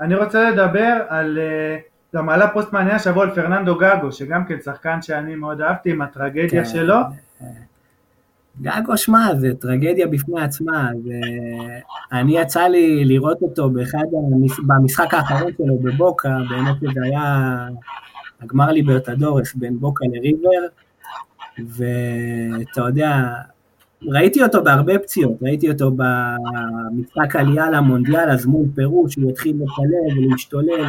אני 0.00 0.14
רוצה 0.14 0.50
לדבר 0.50 1.02
על, 1.08 1.38
uh, 1.38 2.16
גם 2.16 2.28
עלה 2.28 2.48
פוסט 2.48 2.72
מעניין 2.72 2.96
השבוע 2.96 3.24
על 3.24 3.34
פרננדו 3.34 3.78
גגו, 3.78 4.12
שגם 4.12 4.44
כן 4.44 4.60
שחקן 4.64 5.02
שאני 5.02 5.34
מאוד 5.34 5.60
אהבתי 5.60 5.90
עם 5.90 6.02
הטרגדיה 6.02 6.64
כן. 6.64 6.70
שלו. 6.70 6.96
גגו, 8.60 8.96
שמע, 8.96 9.34
זה 9.38 9.54
טרגדיה 9.60 10.06
בפני 10.06 10.40
עצמה, 10.42 10.90
אני 12.12 12.38
יצא 12.38 12.62
לי 12.62 13.04
לראות 13.04 13.42
אותו 13.42 13.70
באחד, 13.70 14.04
במשחק 14.66 15.14
האחרון 15.14 15.52
שלו 15.58 15.78
בבוקה, 15.78 16.36
באמת 16.50 16.80
זה 16.80 17.00
היה 17.04 17.68
הגמר 18.42 18.70
ליברטדורס 18.70 19.54
בין 19.54 19.78
בוקה 19.78 20.04
לריבר, 20.12 20.66
ואתה 21.58 22.80
יודע, 22.80 23.34
ראיתי 24.02 24.42
אותו 24.42 24.64
בהרבה 24.64 24.98
פציעות, 24.98 25.42
ראיתי 25.42 25.70
אותו 25.70 25.90
במשחק 25.90 27.36
עלייה 27.36 27.70
למונדיאל, 27.70 28.30
אז 28.30 28.46
מול 28.46 28.66
פרו, 28.74 29.06
שהוא 29.08 29.30
התחיל 29.30 29.56
לקלל 29.56 30.18
ולהשתולל, 30.18 30.84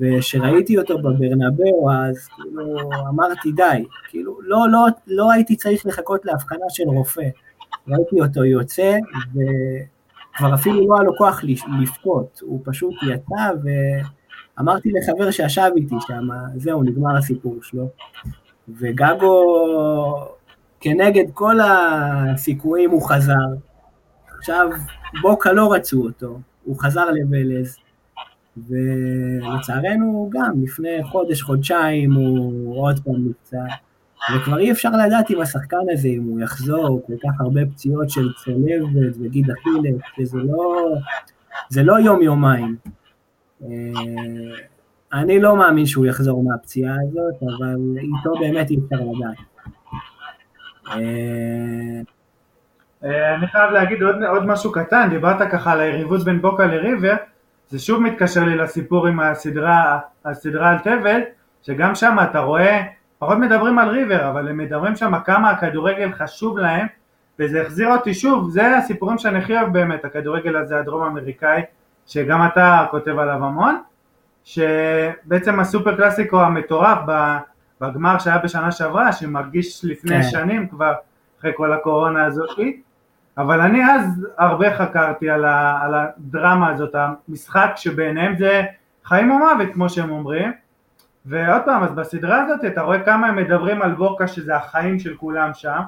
וכשראיתי 0.00 0.78
אותו 0.78 0.98
בברנבאו, 0.98 1.90
אז 1.92 2.28
כאילו 2.28 2.78
אמרתי 3.08 3.52
די, 3.52 3.84
כאילו 4.08 4.38
לא, 4.42 4.66
לא, 4.70 4.86
לא 5.06 5.32
הייתי 5.32 5.56
צריך 5.56 5.86
לחכות 5.86 6.24
להבחנה 6.24 6.66
של 6.68 6.84
רופא, 6.86 7.28
ראיתי 7.88 8.20
אותו 8.20 8.44
יוצא, 8.44 8.96
וכבר 9.30 10.54
אפילו 10.54 10.88
לא 10.88 10.94
היה 10.94 11.02
לו 11.02 11.16
כוח 11.16 11.40
לבכות, 11.80 12.40
הוא 12.42 12.60
פשוט 12.64 12.94
יצא, 13.02 13.50
ואמרתי 14.58 14.90
לחבר 14.92 15.30
שישב 15.30 15.70
איתי 15.76 15.94
שם, 16.06 16.28
זהו, 16.56 16.82
נגמר 16.82 17.16
הסיפור 17.16 17.56
שלו, 17.62 17.88
וגגו, 18.68 19.44
כנגד 20.80 21.24
כל 21.34 21.56
הסיכויים 21.60 22.90
הוא 22.90 23.08
חזר, 23.08 23.46
עכשיו 24.38 24.68
בוקה 25.22 25.52
לא 25.52 25.72
רצו 25.72 26.02
אותו, 26.02 26.38
הוא 26.64 26.76
חזר 26.80 27.10
לבלז, 27.10 27.76
ולצערנו 28.68 30.30
גם 30.32 30.62
לפני 30.62 31.04
חודש, 31.04 31.42
חודשיים 31.42 32.12
הוא 32.12 32.82
עוד 32.82 33.00
פעם 33.04 33.28
נפצע, 33.28 33.64
וכבר 34.34 34.58
אי 34.58 34.72
אפשר 34.72 34.90
לדעת 34.90 35.30
אם 35.30 35.40
השחקן 35.40 35.76
הזה, 35.92 36.08
אם 36.08 36.22
הוא 36.22 36.40
יחזור, 36.40 37.02
כל 37.06 37.12
כך 37.22 37.40
הרבה 37.40 37.60
פציעות 37.66 38.10
של 38.10 38.28
צלבת 38.44 39.16
וגיד 39.20 39.50
אכילס, 39.50 40.00
שזה 40.16 40.38
לא, 40.38 40.94
זה 41.68 41.82
לא 41.82 41.98
יום-יומיים. 41.98 42.76
אה, 43.62 43.68
אני 45.12 45.40
לא 45.40 45.56
מאמין 45.56 45.86
שהוא 45.86 46.06
יחזור 46.06 46.44
מהפציעה 46.44 46.94
הזאת, 47.08 47.42
אבל 47.42 47.76
איתו 47.98 48.38
באמת 48.40 48.70
אי 48.70 48.76
אפשר 48.84 48.96
לדעת. 48.96 49.38
אה, 50.88 52.00
אה, 53.04 53.34
אני 53.34 53.46
חייב 53.46 53.70
להגיד 53.70 54.02
עוד, 54.02 54.22
עוד 54.22 54.46
משהו 54.46 54.72
קטן, 54.72 55.08
דיברת 55.10 55.52
ככה 55.52 55.72
על 55.72 55.80
היריבות 55.80 56.24
בין 56.24 56.40
בוקה 56.42 56.66
לריבר, 56.66 57.14
זה 57.68 57.78
שוב 57.78 58.02
מתקשר 58.02 58.44
לי 58.44 58.56
לסיפור 58.56 59.06
עם 59.06 59.20
הסדרה, 59.20 59.98
הסדרה 60.24 60.70
על 60.70 60.78
תבל, 60.78 61.20
שגם 61.62 61.94
שם 61.94 62.16
אתה 62.22 62.38
רואה, 62.38 62.82
פחות 63.18 63.38
מדברים 63.38 63.78
על 63.78 63.88
ריבר, 63.88 64.30
אבל 64.30 64.48
הם 64.48 64.56
מדברים 64.56 64.96
שם 64.96 65.12
כמה 65.24 65.50
הכדורגל 65.50 66.12
חשוב 66.12 66.58
להם, 66.58 66.86
וזה 67.38 67.62
החזיר 67.62 67.88
אותי 67.88 68.14
שוב, 68.14 68.50
זה 68.50 68.76
הסיפורים 68.76 69.18
שאני 69.18 69.38
הכי 69.38 69.56
אוהב 69.56 69.72
באמת, 69.72 70.04
הכדורגל 70.04 70.56
הזה 70.56 70.78
הדרום 70.78 71.02
אמריקאי, 71.02 71.62
שגם 72.06 72.46
אתה 72.46 72.86
כותב 72.90 73.18
עליו 73.18 73.44
המון, 73.44 73.80
שבעצם 74.44 75.60
הסופר 75.60 75.96
קלאסיקו 75.96 76.40
המטורף 76.40 76.98
בגמר 77.80 78.18
שהיה 78.18 78.38
בשנה 78.38 78.72
שעברה, 78.72 79.12
שמרגיש 79.12 79.84
לפני 79.84 80.22
כן. 80.22 80.22
שנים 80.22 80.68
כבר, 80.68 80.92
אחרי 81.40 81.52
כל 81.56 81.72
הקורונה 81.72 82.24
הזאתי, 82.24 82.80
אבל 83.38 83.60
אני 83.60 83.84
אז 83.84 84.26
הרבה 84.38 84.76
חקרתי 84.76 85.30
על, 85.30 85.44
ה, 85.44 85.80
על 85.82 85.94
הדרמה 85.94 86.70
הזאת, 86.70 86.94
המשחק 86.94 87.70
שבעיניהם 87.76 88.36
זה 88.36 88.62
חיים 89.04 89.30
או 89.30 89.38
מוות 89.38 89.74
כמו 89.74 89.88
שהם 89.88 90.10
אומרים 90.10 90.52
ועוד 91.26 91.62
פעם, 91.64 91.82
אז 91.82 91.92
בסדרה 91.92 92.42
הזאת 92.42 92.64
אתה 92.64 92.80
רואה 92.82 93.00
כמה 93.00 93.26
הם 93.26 93.36
מדברים 93.36 93.82
על 93.82 93.92
בוקה 93.92 94.28
שזה 94.28 94.56
החיים 94.56 94.98
של 94.98 95.16
כולם 95.16 95.50
שם 95.54 95.80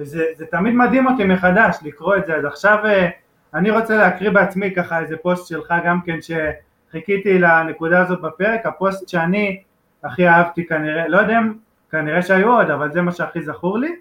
וזה 0.00 0.46
תמיד 0.50 0.74
מדהים 0.74 1.06
אותי 1.06 1.24
מחדש 1.24 1.76
לקרוא 1.82 2.16
את 2.16 2.26
זה, 2.26 2.36
אז 2.36 2.44
עכשיו 2.44 2.78
אה, 2.84 3.08
אני 3.54 3.70
רוצה 3.70 3.96
להקריא 3.96 4.30
בעצמי 4.30 4.74
ככה 4.74 5.00
איזה 5.00 5.16
פוסט 5.16 5.48
שלך 5.48 5.74
גם 5.84 6.00
כן 6.00 6.18
שחיכיתי 6.20 7.38
לנקודה 7.38 8.00
הזאת 8.00 8.20
בפרק, 8.20 8.66
הפוסט 8.66 9.08
שאני 9.08 9.62
הכי 10.04 10.28
אהבתי 10.28 10.66
כנראה, 10.66 11.08
לא 11.08 11.18
יודע 11.18 11.38
אם 11.38 11.52
כנראה 11.90 12.22
שהיו 12.22 12.52
עוד, 12.52 12.70
אבל 12.70 12.92
זה 12.92 13.02
מה 13.02 13.12
שהכי 13.12 13.42
זכור 13.42 13.78
לי, 13.78 13.96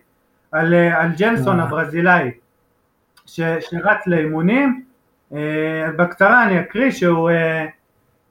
על, 0.51 0.73
אה, 0.73 1.01
על 1.01 1.09
ג'לסון 1.17 1.59
הברזילאי 1.59 2.31
ש, 3.31 3.39
שרץ 3.59 4.07
לאימונים, 4.07 4.83
אה, 5.33 5.89
בקצרה 5.97 6.43
אני 6.43 6.59
אקריא 6.59 6.91
שהוא, 6.91 7.29
אה, 7.29 7.65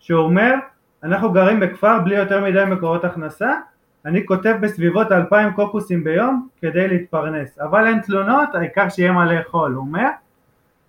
שהוא 0.01 0.23
אומר 0.23 0.55
אנחנו 1.03 1.33
גרים 1.33 1.61
בכפר 1.61 1.99
בלי 1.99 2.17
יותר 2.17 2.45
מדי 2.45 2.65
מקורות 2.67 3.05
הכנסה. 3.05 3.55
אני 4.05 4.27
כותב 4.27 4.57
בסביבות 4.61 5.13
אלפיים 5.13 5.53
קוקוסים 5.53 6.05
ביום 6.05 6.49
כדי 6.61 6.89
להתפרנס. 6.89 7.59
אבל 7.59 7.87
אין 7.87 8.01
תלונות 8.01 8.55
העיקר 8.55 8.89
שיהיה 8.89 9.13
מה 9.13 9.33
לאכול 9.33 9.73
הוא 9.73 9.81
אומר. 9.81 10.09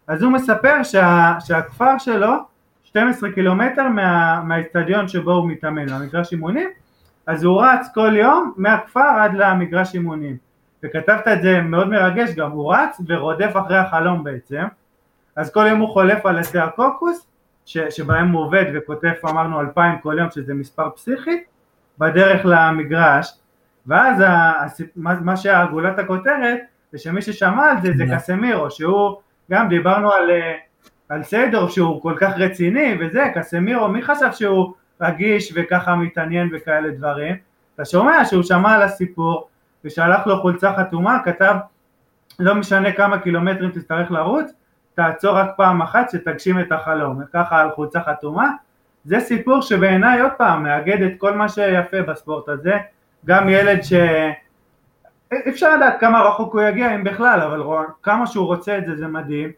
אז 0.07 0.23
הוא 0.23 0.31
מספר 0.31 0.83
שה, 0.83 1.35
שהכפר 1.39 1.97
שלו 1.97 2.33
12 2.83 3.31
קילומטר 3.31 3.87
מה, 3.87 4.41
מהאיצטדיון 4.43 5.07
שבו 5.07 5.31
הוא 5.31 5.49
מתאמן, 5.49 5.89
מהמגרש 5.89 6.31
אימונים. 6.31 6.69
אז 7.27 7.43
הוא 7.43 7.63
רץ 7.63 7.87
כל 7.93 8.13
יום 8.15 8.53
מהכפר 8.57 9.09
עד 9.19 9.33
למגרש 9.33 9.95
אימונים 9.95 10.50
וכתבת 10.83 11.27
את 11.27 11.41
זה 11.41 11.61
מאוד 11.61 11.89
מרגש 11.89 12.35
גם, 12.35 12.51
הוא 12.51 12.73
רץ 12.73 13.01
ורודף 13.07 13.51
אחרי 13.53 13.77
החלום 13.77 14.23
בעצם, 14.23 14.63
אז 15.35 15.53
כל 15.53 15.65
יום 15.69 15.79
הוא 15.79 15.89
חולף 15.89 16.25
על 16.25 16.39
עצי 16.39 16.59
הקוקוס, 16.59 17.27
ש, 17.65 17.77
שבהם 17.77 18.31
הוא 18.31 18.43
עובד 18.43 18.65
וכותב 18.73 19.11
אמרנו 19.29 19.61
אלפיים 19.61 19.99
כל 19.99 20.15
יום 20.19 20.31
שזה 20.31 20.53
מספר 20.53 20.89
פסיכי, 20.89 21.43
בדרך 21.99 22.41
למגרש, 22.45 23.33
ואז 23.87 24.21
ה, 24.21 24.53
מה, 24.95 25.19
מה 25.19 25.37
שהגולת 25.37 25.99
הכותרת 25.99 26.59
זה 26.91 26.97
שמי 26.97 27.21
ששמע 27.21 27.71
על 27.71 27.81
זה 27.81 27.91
זה 27.97 28.05
כן. 28.05 28.15
קסמירו, 28.15 28.71
שהוא, 28.71 29.15
גם 29.51 29.69
דיברנו 29.69 30.11
על, 30.11 30.31
על 31.09 31.23
סיידור 31.23 31.69
שהוא 31.69 32.01
כל 32.01 32.13
כך 32.19 32.33
רציני 32.37 32.97
וזה, 32.99 33.23
קסמירו, 33.35 33.87
מי 33.87 34.01
חשב 34.01 34.31
שהוא 34.31 34.73
רגיש 35.01 35.53
וככה 35.55 35.95
מתעניין 35.95 36.49
וכאלה 36.53 36.89
דברים, 36.89 37.35
אתה 37.75 37.85
שומע 37.85 38.25
שהוא 38.25 38.43
שמע 38.43 38.73
על 38.73 38.81
הסיפור 38.81 39.47
ושלח 39.85 40.27
לו 40.27 40.41
חולצה 40.41 40.73
חתומה, 40.73 41.19
כתב 41.25 41.55
לא 42.39 42.55
משנה 42.55 42.91
כמה 42.91 43.19
קילומטרים 43.19 43.71
תצטרך 43.71 44.11
לרוץ, 44.11 44.51
תעצור 44.95 45.37
רק 45.37 45.49
פעם 45.57 45.81
אחת 45.81 46.09
שתגשים 46.09 46.59
את 46.59 46.71
החלום, 46.71 47.21
ככה 47.33 47.61
על 47.61 47.71
חולצה 47.71 48.01
חתומה, 48.01 48.49
זה 49.05 49.19
סיפור 49.19 49.61
שבעיניי 49.61 50.21
עוד 50.21 50.31
פעם 50.37 50.63
מאגד 50.63 51.01
את 51.01 51.11
כל 51.17 51.33
מה 51.33 51.49
שיפה 51.49 52.01
בספורט 52.01 52.49
הזה, 52.49 52.77
גם 53.25 53.49
ילד 53.49 53.81
ש... 53.81 53.93
אפשר 55.49 55.75
לדעת 55.75 55.99
כמה 55.99 56.21
רחוק 56.21 56.53
הוא 56.53 56.61
יגיע 56.61 56.95
אם 56.95 57.03
בכלל, 57.03 57.41
אבל 57.41 57.63
כמה 58.03 58.27
שהוא 58.27 58.45
רוצה 58.45 58.77
את 58.77 58.85
זה 58.85 58.95
זה 58.95 59.07
מדהים, 59.07 59.51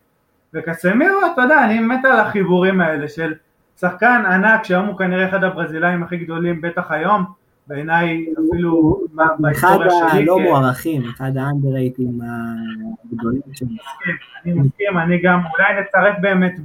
וקסמירו 0.54 1.20
אתה 1.34 1.42
יודע 1.42 1.64
אני 1.64 1.80
מת 1.80 2.06
על 2.06 2.20
החיבורים 2.20 2.82
האלה 2.82 3.08
של 3.08 3.34
שחקן 3.80 4.24
ענק 4.26 4.64
שהיום 4.64 4.86
הוא 4.86 4.98
כנראה 4.98 5.30
אחד 5.30 5.44
הברזילאים 5.44 6.04
הכי 6.04 6.18
גדולים, 6.18 6.62
בטח 6.62 6.92
היום, 6.92 7.26
בעיניי 7.68 8.26
אפילו 8.34 9.02
בהיסטוריה 9.40 9.90
שלי. 9.90 10.08
אחד 10.08 10.18
הלא 10.18 10.40
מוערכים, 10.40 11.02
אחד 11.10 11.38
האנדרייטים 11.38 12.20
הגדולים 13.06 13.42
שלי. 13.54 13.78
אני 14.46 14.54
מסכים, 14.54 14.98
אני 14.98 15.22
גם, 15.22 15.40
אולי 15.54 15.82
נצרף 15.82 16.16
באמת 16.22 16.56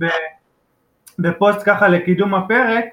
בפוסט 1.19 1.63
ככה 1.67 1.89
לקידום 1.89 2.35
הפרק, 2.35 2.85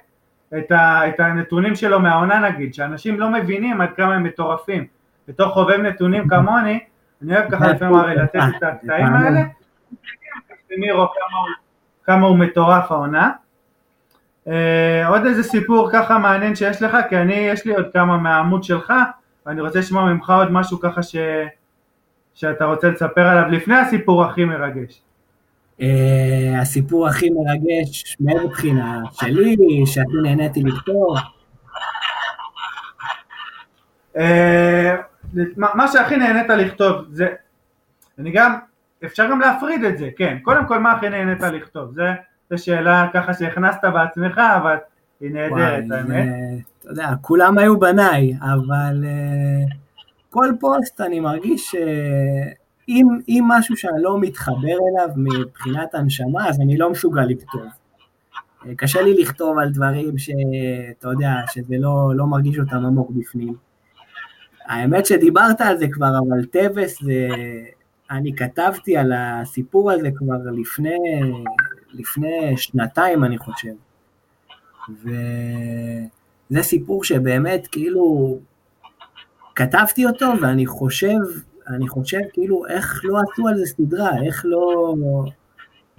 את, 0.57 0.71
ה, 0.71 1.09
את 1.09 1.19
הנתונים 1.19 1.75
שלו 1.75 1.99
מהעונה 1.99 2.39
נגיד, 2.39 2.73
שאנשים 2.73 3.19
לא 3.19 3.29
מבינים 3.29 3.81
עד 3.81 3.89
כמה 3.93 4.15
הם 4.15 4.23
מטורפים. 4.23 4.85
בתור 5.27 5.49
חובב 5.49 5.79
נתונים 5.79 6.27
כמוני, 6.27 6.79
אני 7.23 7.37
אוהב 7.37 7.51
ככה 7.51 7.67
לפעמים 7.67 7.95
הרי 7.95 8.15
לתת 8.15 8.39
את 8.57 8.63
הקטעים 8.63 9.05
האלה, 9.05 9.41
כמה 12.03 12.27
הוא 12.27 12.37
מטורף 12.37 12.91
העונה. 12.91 13.31
אה, 14.47 15.07
עוד 15.07 15.25
איזה 15.25 15.43
סיפור 15.43 15.89
ככה 15.93 16.17
מעניין 16.17 16.55
שיש 16.55 16.81
לך, 16.81 16.97
כי 17.09 17.17
אני, 17.17 17.33
יש 17.33 17.65
לי 17.65 17.75
עוד 17.75 17.85
כמה 17.93 18.17
מהעמוד 18.17 18.63
שלך, 18.63 18.93
ואני 19.45 19.61
רוצה 19.61 19.79
לשמוע 19.79 20.13
ממך 20.13 20.29
עוד 20.29 20.51
משהו 20.51 20.79
ככה 20.79 21.03
ש... 21.03 21.15
שאתה 22.35 22.65
רוצה 22.65 22.87
לספר 22.89 23.27
עליו 23.27 23.49
לפני 23.49 23.75
הסיפור 23.75 24.25
הכי 24.25 24.45
מרגש. 24.45 25.01
Uh, 25.79 25.83
הסיפור 26.61 27.07
הכי 27.07 27.29
מרגש 27.29 28.17
מאיזה 28.19 28.47
בחינה? 28.47 29.01
שלי, 29.11 29.83
שהכי 29.85 30.17
נהניתי 30.23 30.63
לכתוב? 30.63 31.17
Uh, 34.15 34.19
מה 35.57 35.87
שהכי 35.87 36.17
נהנית 36.17 36.49
לכתוב 36.49 36.95
זה, 37.11 37.27
אני 38.19 38.31
גם, 38.31 38.55
אפשר 39.05 39.29
גם 39.29 39.39
להפריד 39.39 39.83
את 39.83 39.97
זה, 39.97 40.09
כן, 40.17 40.37
קודם 40.41 40.67
כל 40.67 40.79
מה 40.79 40.91
הכי 40.91 41.09
נהנית 41.09 41.41
לכתוב, 41.41 41.93
זה 41.93 42.03
זו 42.49 42.63
שאלה 42.63 43.07
ככה 43.13 43.33
שהכנסת 43.33 43.79
בעצמך, 43.93 44.41
אבל 44.57 44.75
היא 45.21 45.31
נהדרת, 45.31 45.83
האמת. 45.91 46.27
אתה 46.79 46.89
יודע, 46.89 47.09
כולם 47.21 47.57
היו 47.57 47.79
בניי, 47.79 48.33
אבל 48.41 49.03
uh, 49.03 49.73
כל 50.29 50.47
פוסט 50.59 51.01
אני 51.01 51.19
מרגיש 51.19 51.71
שאם 51.71 53.07
uh, 53.19 53.33
משהו 53.41 53.77
שאני 53.77 54.01
לא 54.01 54.19
מתחבר 54.19 54.77
אליו 54.91 55.09
מבחינת 55.17 55.95
הנשמה, 55.95 56.49
אז 56.49 56.59
אני 56.61 56.77
לא 56.77 56.91
מסוגל 56.91 57.21
לכתוב. 57.21 57.61
Uh, 58.63 58.67
קשה 58.77 59.01
לי 59.01 59.21
לכתוב 59.21 59.57
על 59.57 59.69
דברים 59.69 60.17
שאתה 60.17 61.09
יודע, 61.09 61.31
שזה 61.51 61.75
לא, 61.79 62.11
לא 62.15 62.25
מרגיש 62.25 62.59
אותם 62.59 62.85
עמוק 62.85 63.09
בפנים. 63.09 63.53
האמת 64.65 65.05
שדיברת 65.05 65.61
על 65.61 65.77
זה 65.77 65.85
כבר, 65.91 66.11
אבל 66.27 66.45
טווס 66.45 67.03
זה... 67.03 67.29
אני 68.11 68.35
כתבתי 68.35 68.97
על 68.97 69.13
הסיפור 69.15 69.91
הזה 69.91 70.09
כבר 70.15 70.37
לפני 70.61 70.97
לפני 71.99 72.57
שנתיים 72.57 73.23
אני 73.23 73.37
חושב. 73.37 73.73
וזה 74.89 76.63
סיפור 76.63 77.03
שבאמת 77.03 77.67
כאילו 77.71 78.37
כתבתי 79.55 80.05
אותו 80.05 80.25
ואני 80.41 80.65
חושב, 80.65 81.17
אני 81.67 81.87
חושב 81.87 82.19
כאילו 82.33 82.67
איך 82.67 83.01
לא 83.03 83.19
עשו 83.19 83.47
על 83.47 83.57
זה 83.57 83.65
סדרה, 83.65 84.11
איך 84.25 84.45
לא... 84.45 84.93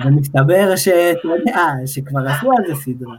ומסתבר 0.05 0.77
שאתה 0.77 1.29
יודע, 1.29 1.63
שכבר 1.87 2.29
עשו 2.29 2.51
על 2.53 2.65
זה 2.69 2.75
סדרה. 2.75 3.17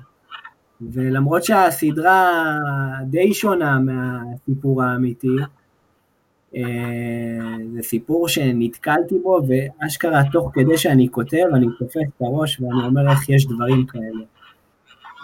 ולמרות 0.81 1.43
שהסדרה 1.43 2.43
די 3.05 3.33
שונה 3.33 3.79
מהסיפור 3.79 4.83
האמיתי, 4.83 5.35
זה 7.73 7.81
סיפור 7.81 8.27
שנתקלתי 8.27 9.15
בו, 9.23 9.41
ואשכרה 9.47 10.21
תוך 10.31 10.51
כדי 10.53 10.77
שאני 10.77 11.07
כותב, 11.11 11.43
אני 11.53 11.65
תופס 11.79 11.97
את 12.17 12.21
הראש 12.21 12.61
ואני 12.61 12.87
אומר 12.87 13.11
איך 13.11 13.29
יש 13.29 13.45
דברים 13.45 13.85
כאלה. 13.85 14.23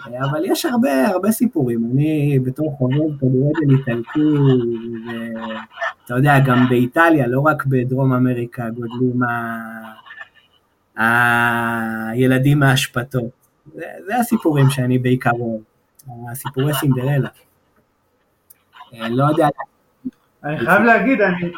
אה, 0.06 0.24
אבל 0.30 0.44
יש 0.44 0.66
הרבה, 0.66 1.06
הרבה 1.08 1.32
סיפורים. 1.32 1.90
אני 1.92 2.38
בתור 2.38 2.72
חובב 2.78 3.18
כדורגל 3.18 3.74
איטלקי, 3.78 4.20
ואתה 5.06 6.14
יודע, 6.14 6.38
גם 6.46 6.68
באיטליה, 6.68 7.26
לא 7.26 7.40
רק 7.40 7.66
בדרום 7.66 8.12
אמריקה, 8.12 8.70
גודלים 8.70 9.22
ה... 9.22 10.04
הילדים 12.12 12.58
מהאשפתות. 12.58 13.30
זה, 13.74 13.86
זה 14.06 14.16
הסיפורים 14.16 14.70
שאני 14.70 14.98
בעיקר 14.98 15.30
אוהב, 15.30 15.60
הסיפורי 16.32 16.74
סינדרלה. 16.74 17.28
אה, 18.94 19.08
לא 19.08 19.24
יודע 19.24 19.48
אני 20.44 20.58
חייב 20.58 20.82
להגיד, 20.82 21.20
אני, 21.20 21.52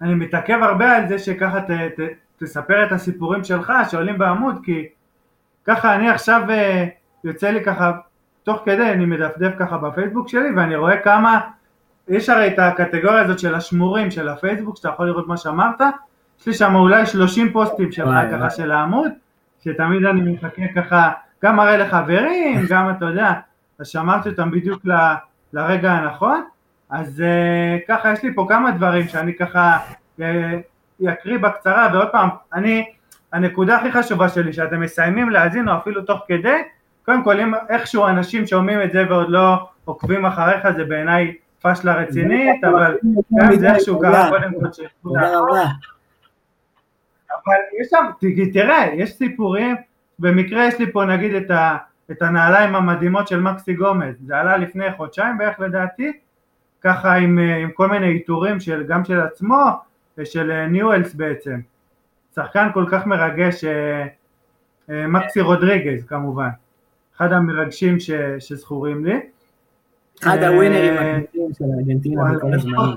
אני 0.00 0.14
מתעכב 0.14 0.58
הרבה 0.62 0.96
על 0.96 1.08
זה 1.08 1.18
שככה 1.18 1.60
ת, 1.60 1.70
ת, 1.70 2.00
תספר 2.38 2.86
את 2.86 2.92
הסיפורים 2.92 3.44
שלך 3.44 3.72
שעולים 3.90 4.18
בעמוד, 4.18 4.56
כי 4.64 4.88
ככה 5.64 5.94
אני 5.94 6.10
עכשיו 6.10 6.42
אה, 6.50 6.86
יוצא 7.24 7.50
לי 7.50 7.64
ככה, 7.64 7.92
תוך 8.42 8.62
כדי 8.64 8.92
אני 8.92 9.06
מדפדף 9.06 9.52
ככה 9.58 9.78
בפייסבוק 9.78 10.28
שלי 10.28 10.50
ואני 10.56 10.76
רואה 10.76 10.96
כמה, 10.96 11.40
יש 12.08 12.28
הרי 12.28 12.48
את 12.48 12.58
הקטגוריה 12.58 13.20
הזאת 13.20 13.38
של 13.38 13.54
השמורים 13.54 14.10
של 14.10 14.28
הפייסבוק, 14.28 14.76
שאתה 14.76 14.88
יכול 14.88 15.06
לראות 15.06 15.28
מה 15.28 15.36
שאמרת, 15.36 15.80
יש 16.40 16.46
לי 16.46 16.54
שם 16.54 16.74
אולי 16.74 17.06
30 17.06 17.52
פוסטים 17.52 17.92
שלך 17.92 18.14
ככה 18.32 18.50
של 18.50 18.72
העמוד, 18.72 19.10
שתמיד 19.64 20.04
אני 20.04 20.32
מחכה 20.32 20.62
ככה, 20.74 21.10
גם 21.44 21.56
מראה 21.56 21.76
לחברים, 21.76 22.66
גם 22.68 22.90
אתה 22.90 23.04
יודע, 23.04 23.32
אז 23.78 23.86
שמרתי 23.88 24.28
אותם 24.28 24.50
בדיוק 24.50 24.80
ל, 24.84 24.92
לרגע 25.52 25.92
הנכון, 25.92 26.44
אז 26.92 27.20
uh, 27.20 27.80
ככה 27.88 28.12
יש 28.12 28.22
לי 28.22 28.34
פה 28.34 28.46
כמה 28.48 28.70
דברים 28.70 29.08
שאני 29.08 29.34
ככה 29.34 29.78
אקריא 31.08 31.38
בקצרה 31.38 31.88
ועוד 31.92 32.08
פעם, 32.12 32.28
אני, 32.54 32.84
הנקודה 33.32 33.76
הכי 33.76 33.92
חשובה 33.92 34.28
שלי 34.28 34.52
שאתם 34.52 34.80
מסיימים 34.80 35.30
להאזין 35.30 35.68
או 35.68 35.76
אפילו 35.76 36.02
תוך 36.02 36.20
כדי, 36.28 36.62
קודם 37.04 37.24
כל 37.24 37.40
אם 37.40 37.52
איכשהו 37.68 38.06
אנשים 38.06 38.46
שומעים 38.46 38.82
את 38.82 38.92
זה 38.92 39.04
ועוד 39.08 39.28
לא 39.28 39.68
עוקבים 39.84 40.26
אחריך 40.26 40.70
זה 40.76 40.84
בעיניי 40.84 41.34
פשלה 41.62 41.94
רצינית, 41.94 42.64
אבל 42.64 42.98
גם 43.40 43.56
זה 43.56 43.74
איכשהו 43.74 44.00
קרה 44.00 44.30
קודם 44.30 44.52
כל 44.60 44.66
רבה. 45.06 45.64
אבל 47.44 47.56
יש 47.80 47.88
שם, 47.90 48.06
תראה, 48.52 48.86
יש 48.94 49.12
סיפורים, 49.12 49.76
במקרה 50.18 50.66
יש 50.66 50.78
לי 50.78 50.92
פה 50.92 51.04
נגיד 51.04 51.34
את, 51.34 51.50
ה, 51.50 51.76
את 52.10 52.22
הנעליים 52.22 52.74
המדהימות 52.74 53.28
של 53.28 53.40
מקסי 53.40 53.74
גומז, 53.74 54.14
זה 54.26 54.38
עלה 54.38 54.56
לפני 54.56 54.92
חודשיים 54.96 55.38
בערך 55.38 55.60
לדעתי, 55.60 56.12
ככה 56.84 57.14
עם, 57.14 57.38
אה, 57.38 57.56
עם 57.56 57.70
כל 57.70 57.88
מיני 57.88 58.06
עיטורים 58.06 58.60
של, 58.60 58.84
גם 58.88 59.04
של 59.04 59.20
עצמו 59.20 59.64
ושל 60.18 60.50
אה, 60.50 60.66
ניואלס 60.66 61.14
בעצם. 61.14 61.60
שחקן 62.34 62.68
כל 62.74 62.84
כך 62.90 63.06
מרגש, 63.06 63.64
אה, 63.64 64.06
מקסי 64.88 65.40
רודריגז 65.40 66.04
כמובן, 66.04 66.48
אחד 67.16 67.32
המרגשים 67.32 68.00
ש, 68.00 68.10
שזכורים 68.38 69.04
לי. 69.04 69.20
אחד 70.22 70.42
הווינרים 70.42 70.94
הגדולים 70.94 71.54
של 71.58 71.64
ארגנטינה 71.78 72.22
בכל 72.34 72.54
הזמנים. 72.54 72.96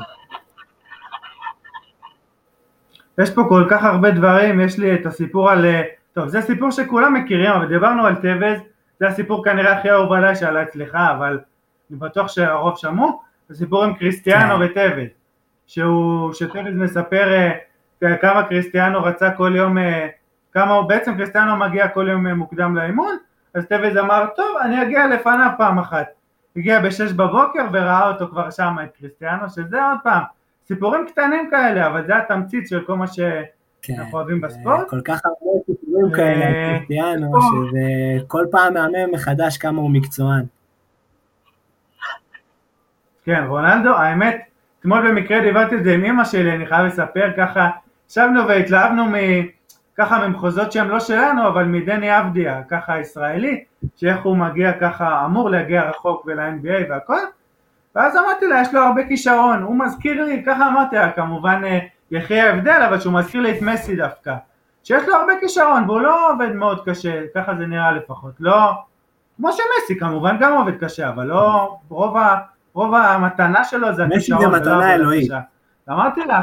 יש 3.18 3.34
פה 3.34 3.46
כל 3.50 3.68
כך 3.70 3.84
הרבה 3.84 4.12
דברים, 4.12 4.60
יש 4.60 4.80
לי 4.80 4.96
את 4.96 5.06
הסיפור 5.06 5.50
על, 5.50 5.66
טוב 6.14 6.28
זה 6.28 6.42
סיפור 6.42 6.72
שכולם 6.72 7.14
מכירים, 7.14 7.52
אבל 7.52 7.68
דיברנו 7.68 8.06
על 8.06 8.16
טוויז, 8.16 8.60
זה 9.00 9.08
הסיפור 9.08 9.44
כנראה 9.44 9.80
הכי 9.80 9.92
אהוב 9.92 10.12
עליי 10.12 10.36
שעלה 10.36 10.64
אצלך, 10.64 10.96
אבל 10.96 11.40
אני 11.92 12.00
בטוח 12.00 12.28
שהרוב 12.28 12.78
שמעו, 12.78 13.22
הסיפור 13.50 13.84
עם 13.84 13.94
קריסטיאנו 13.94 14.56
כן. 14.58 14.62
וטוויז, 14.66 15.10
שהוא, 15.68 16.34
שטוויז 16.34 16.76
מספר 16.76 17.52
אה, 18.04 18.18
כמה 18.22 18.44
קריסטיאנו 18.44 19.04
רצה 19.04 19.32
כל 19.32 19.54
יום, 19.56 19.78
אה, 19.78 19.82
כמה 20.54 20.82
בעצם 20.82 21.16
קריסטיאנו 21.18 21.56
מגיע 21.56 21.88
כל 21.88 22.08
יום 22.12 22.28
uh, 22.28 22.34
מוקדם 22.34 22.76
לאימון, 22.76 23.18
אז 23.54 23.66
טוויז 23.66 23.98
אמר, 23.98 24.26
טוב, 24.36 24.58
אני 24.62 24.84
אגיע 24.84 25.08
לפניו 25.08 25.50
פעם 25.58 25.80
אחת. 25.80 26.08
הגיע 26.56 26.80
בשש 26.80 27.12
בבוקר 27.12 27.66
וראה 27.74 28.12
אותו 28.12 28.28
כבר 28.28 28.50
שם, 28.50 28.76
את 28.84 28.90
קריסטיאנו, 29.00 29.50
שזה 29.50 29.86
עוד 29.86 29.98
פעם, 30.04 30.24
סיפורים 30.68 31.06
קטנים 31.08 31.50
כאלה, 31.52 31.88
אבל 31.88 32.08
זה 32.08 32.18
התמצית 32.18 32.68
של 32.68 32.84
כל 32.86 32.96
מה 32.96 33.08
שאנחנו 33.08 33.46
כן, 33.82 34.04
אוהבים 34.14 34.42
בספורט. 34.42 34.90
כל 34.90 35.02
כך 35.02 35.22
הרבה 35.26 35.64
סיפורים 35.66 36.12
כאלה 36.12 36.46
קריסטיאנו, 36.46 37.42
שזה 37.42 38.26
כל 38.28 38.46
פעם 38.52 38.74
מהמם 38.74 39.12
מחדש 39.12 39.58
כמה 39.58 39.82
הוא 39.82 39.92
מקצוען. 39.92 40.46
כן, 43.26 43.44
רונלדו, 43.48 43.96
האמת, 43.96 44.42
אתמול 44.80 45.10
במקרה 45.10 45.42
דיברתי 45.42 45.76
את 45.76 45.84
זה 45.84 45.94
עם 45.94 46.06
אמא 46.06 46.24
שלי, 46.24 46.52
אני 46.52 46.66
חייב 46.66 46.86
לספר 46.86 47.32
ככה, 47.38 47.70
ישבנו 48.10 48.48
והתלהבנו. 48.48 49.06
ככה 49.98 50.28
ממחוזות 50.28 50.72
שהם 50.72 50.90
לא 50.90 51.00
שלנו, 51.00 51.48
אבל 51.48 51.64
מדני 51.64 52.20
אבדיה, 52.20 52.62
ככה 52.70 53.00
ישראלי, 53.00 53.64
שאיך 53.96 54.24
הוא 54.24 54.38
מגיע 54.38 54.74
ככה, 54.74 55.26
אמור 55.26 55.50
להגיע 55.50 55.90
רחוק 55.90 56.26
ול-NBA 56.26 56.90
והכל, 56.90 57.20
ואז 57.96 58.18
אמרתי 58.18 58.48
לה, 58.48 58.62
יש 58.62 58.74
לו 58.74 58.82
הרבה 58.82 59.08
כישרון, 59.08 59.64
הוא 59.64 59.80
מזכיר 59.80 60.24
לי, 60.24 60.44
ככה 60.46 60.68
אמרתי 60.68 60.96
לה, 60.96 61.12
כמובן 61.12 61.62
אה, 61.66 61.80
יחי 62.12 62.40
ההבדל, 62.40 62.84
אבל 62.90 63.00
שהוא 63.00 63.14
מזכיר 63.14 63.42
לי 63.42 63.58
את 63.58 63.62
מסי 63.62 63.96
דווקא, 63.96 64.36
שיש 64.84 65.08
לו 65.08 65.16
הרבה 65.16 65.34
כישרון 65.40 65.84
והוא 65.84 66.02
לא 66.02 66.32
עובד 66.32 66.52
מאוד 66.56 66.90
קשה, 66.90 67.22
ככה 67.36 67.56
זה 67.56 67.66
נראה 67.66 67.92
לפחות, 67.92 68.34
לא, 68.40 68.72
כמו 69.38 69.50
שמסי 69.52 70.00
כמובן 70.00 70.38
גם 70.40 70.54
עובד 70.54 70.84
קשה, 70.84 71.10
אבל 71.10 71.26
לא, 71.26 71.78
רוב 71.90 72.18
ה... 72.18 72.38
רוב 72.76 72.94
המתנה 72.94 73.64
שלו 73.64 73.94
זה 73.94 74.06
הכישרון. 74.06 74.46
מסי 74.46 74.56
זה 74.56 74.62
מתנה 74.62 74.96
אלוהית. 74.96 75.32
אמרתי 75.90 76.26
לה, 76.26 76.42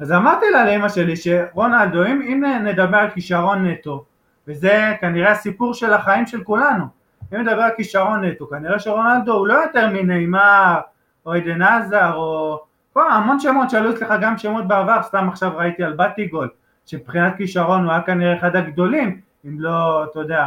אז 0.00 0.12
אמרתי 0.12 0.50
לה 0.50 0.64
לאמא 0.64 0.88
שלי 0.88 1.16
שרונלדו, 1.16 2.06
אם, 2.06 2.22
אם 2.22 2.44
נדבר 2.64 2.96
על 2.96 3.10
כישרון 3.10 3.66
נטו, 3.66 4.04
וזה 4.48 4.94
כנראה 5.00 5.30
הסיפור 5.30 5.74
של 5.74 5.92
החיים 5.92 6.26
של 6.26 6.44
כולנו. 6.44 6.84
אם 7.34 7.40
נדבר 7.40 7.62
על 7.62 7.70
כישרון 7.76 8.24
נטו, 8.24 8.48
כנראה 8.48 8.78
שרונלדו 8.78 9.32
הוא 9.32 9.46
לא 9.46 9.54
יותר 9.54 9.88
מנעימר 9.92 10.80
או 11.26 11.32
עדן 11.32 11.62
עזר 11.62 12.14
או... 12.14 12.60
פה 12.92 13.12
המון 13.12 13.40
שמות 13.40 13.70
שאלו 13.70 13.90
אצלך 13.90 14.14
גם 14.20 14.38
שמות 14.38 14.68
בעבר, 14.68 15.02
סתם 15.02 15.28
עכשיו 15.28 15.56
ראיתי 15.56 15.84
על 15.84 15.92
בטיגול, 15.92 16.48
שמבחינת 16.86 17.36
כישרון 17.36 17.84
הוא 17.84 17.92
היה 17.92 18.02
כנראה 18.02 18.38
אחד 18.38 18.56
הגדולים, 18.56 19.20
אם 19.44 19.60
לא, 19.60 20.04
אתה 20.04 20.20
יודע, 20.20 20.46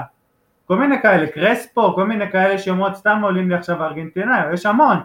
כל 0.65 0.77
מיני 0.77 1.01
כאלה, 1.01 1.27
קרספו, 1.27 1.95
כל 1.95 2.05
מיני 2.05 2.31
כאלה 2.31 2.57
שמות 2.57 2.95
סתם 2.95 3.19
עולים 3.23 3.49
לי 3.49 3.55
עכשיו 3.55 3.83
ארגנטינאים, 3.83 4.53
יש 4.53 4.65
המון, 4.65 4.97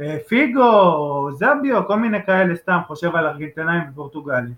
אה, 0.00 0.16
פיגו, 0.28 1.28
זביו, 1.32 1.86
כל 1.86 1.96
מיני 1.96 2.22
כאלה 2.22 2.56
סתם, 2.56 2.78
חושב 2.86 3.16
על 3.16 3.26
ארגנטינאים 3.26 3.82
ופורטוגלים. 3.92 4.54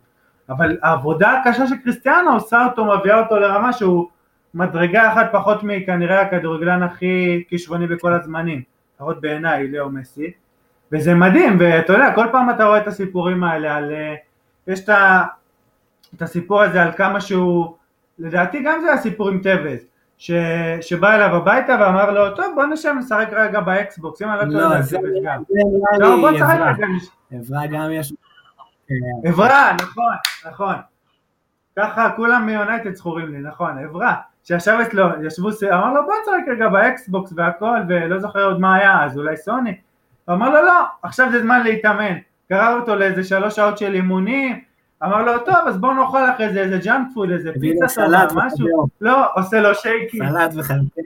אבל 0.48 0.78
העבודה 0.82 1.30
הקשה 1.30 1.66
של 1.66 1.76
קריסטיאנו 1.76 2.32
עושה 2.32 2.66
אותו, 2.66 2.84
מביאה 2.84 3.20
אותו 3.20 3.36
לרמה 3.36 3.72
שהוא 3.72 4.09
מדרגה 4.54 5.12
אחת 5.12 5.28
פחות 5.32 5.62
מכנראה 5.62 6.20
הכדורגלן 6.20 6.82
הכי 6.82 7.44
כישרוני 7.48 7.86
בכל 7.86 8.12
הזמנים, 8.12 8.62
לפחות 8.94 9.20
בעיניי, 9.20 9.68
ליאו 9.68 9.90
מסי, 9.90 10.32
וזה 10.92 11.14
מדהים, 11.14 11.57
ואתה 11.61 11.92
יודע, 11.92 12.12
כל 12.14 12.26
פעם 12.32 12.50
אתה 12.50 12.64
רואה 12.64 12.78
את 12.78 12.86
הסיפורים 12.86 13.44
האלה 13.44 13.76
על... 13.76 13.92
אה, 13.92 14.14
יש 14.66 14.80
את, 14.80 14.88
את 16.14 16.22
הסיפור 16.22 16.62
הזה 16.62 16.82
על 16.82 16.92
כמה 16.92 17.20
שהוא, 17.20 17.74
לדעתי 18.18 18.62
גם 18.62 18.80
זה 18.80 18.92
הסיפור 18.92 19.28
עם 19.28 19.42
טוויז, 19.42 19.86
ש, 20.18 20.30
שבא 20.80 21.14
אליו 21.14 21.36
הביתה 21.36 21.76
ואמר 21.80 22.10
לו, 22.10 22.36
טוב 22.36 22.54
בוא 22.54 22.64
נשב 22.64 22.92
נשחק 22.98 23.28
רגע 23.32 23.60
באקסבוקס, 23.60 24.22
אם 24.22 24.28
אני 24.28 24.54
לא 24.54 24.60
טועה, 24.60 24.82
זה 24.82 24.98
גם. 25.24 25.42
לא, 25.98 26.16
בוא 26.16 26.30
נשחק 26.30 26.58
רגע. 26.60 26.86
אברה 27.32 27.66
גם 27.66 27.90
יש... 27.92 28.12
אברה, 29.24 29.72
נכון, 29.80 30.14
נכון. 30.46 30.74
ככה 31.76 32.10
כולם 32.16 32.46
מיונייטד 32.46 32.94
זכורים 32.94 33.32
לי, 33.32 33.38
נכון, 33.38 33.78
אברה. 33.78 34.14
שישב 34.44 34.78
אצלו, 34.82 35.06
ישבו, 35.26 35.48
אמר 35.72 35.92
לו 35.92 36.02
בוא 36.04 36.14
נשחק 36.22 36.52
רגע 36.52 36.68
באקסבוקס 36.68 37.32
והכל, 37.36 37.78
ולא 37.88 38.18
זוכר 38.18 38.44
עוד 38.44 38.60
מה 38.60 38.74
היה 38.74 39.04
אז, 39.04 39.18
אולי 39.18 39.36
סוני. 39.36 39.78
הוא 40.24 40.34
אמר 40.34 40.50
לו 40.50 40.62
לא, 40.62 40.84
עכשיו 41.02 41.30
זה 41.32 41.42
זמן 41.42 41.62
להתאמן. 41.62 42.16
גרר 42.50 42.78
אותו 42.80 42.96
לאיזה 42.96 43.24
שלוש 43.24 43.56
שעות 43.56 43.78
של 43.78 43.94
אימונים, 43.94 44.60
אמר 45.05 45.22
לו 45.22 45.38
טוב 45.38 45.55
אז 45.66 45.78
בוא 45.78 45.94
נאכל 45.94 46.30
אחרי 46.30 46.53
זה 46.53 46.61
איזה 46.61 46.78
junk 46.84 47.09
food, 47.14 47.30
איזה 47.30 47.53
פיצה 47.61 47.86
טובה, 47.94 48.26
משהו, 48.34 48.86
לא, 49.01 49.26
עושה 49.34 49.61
לו 49.61 49.74
שייקים. 49.74 50.22
סלט 50.28 50.55
וחלקי. 50.57 51.01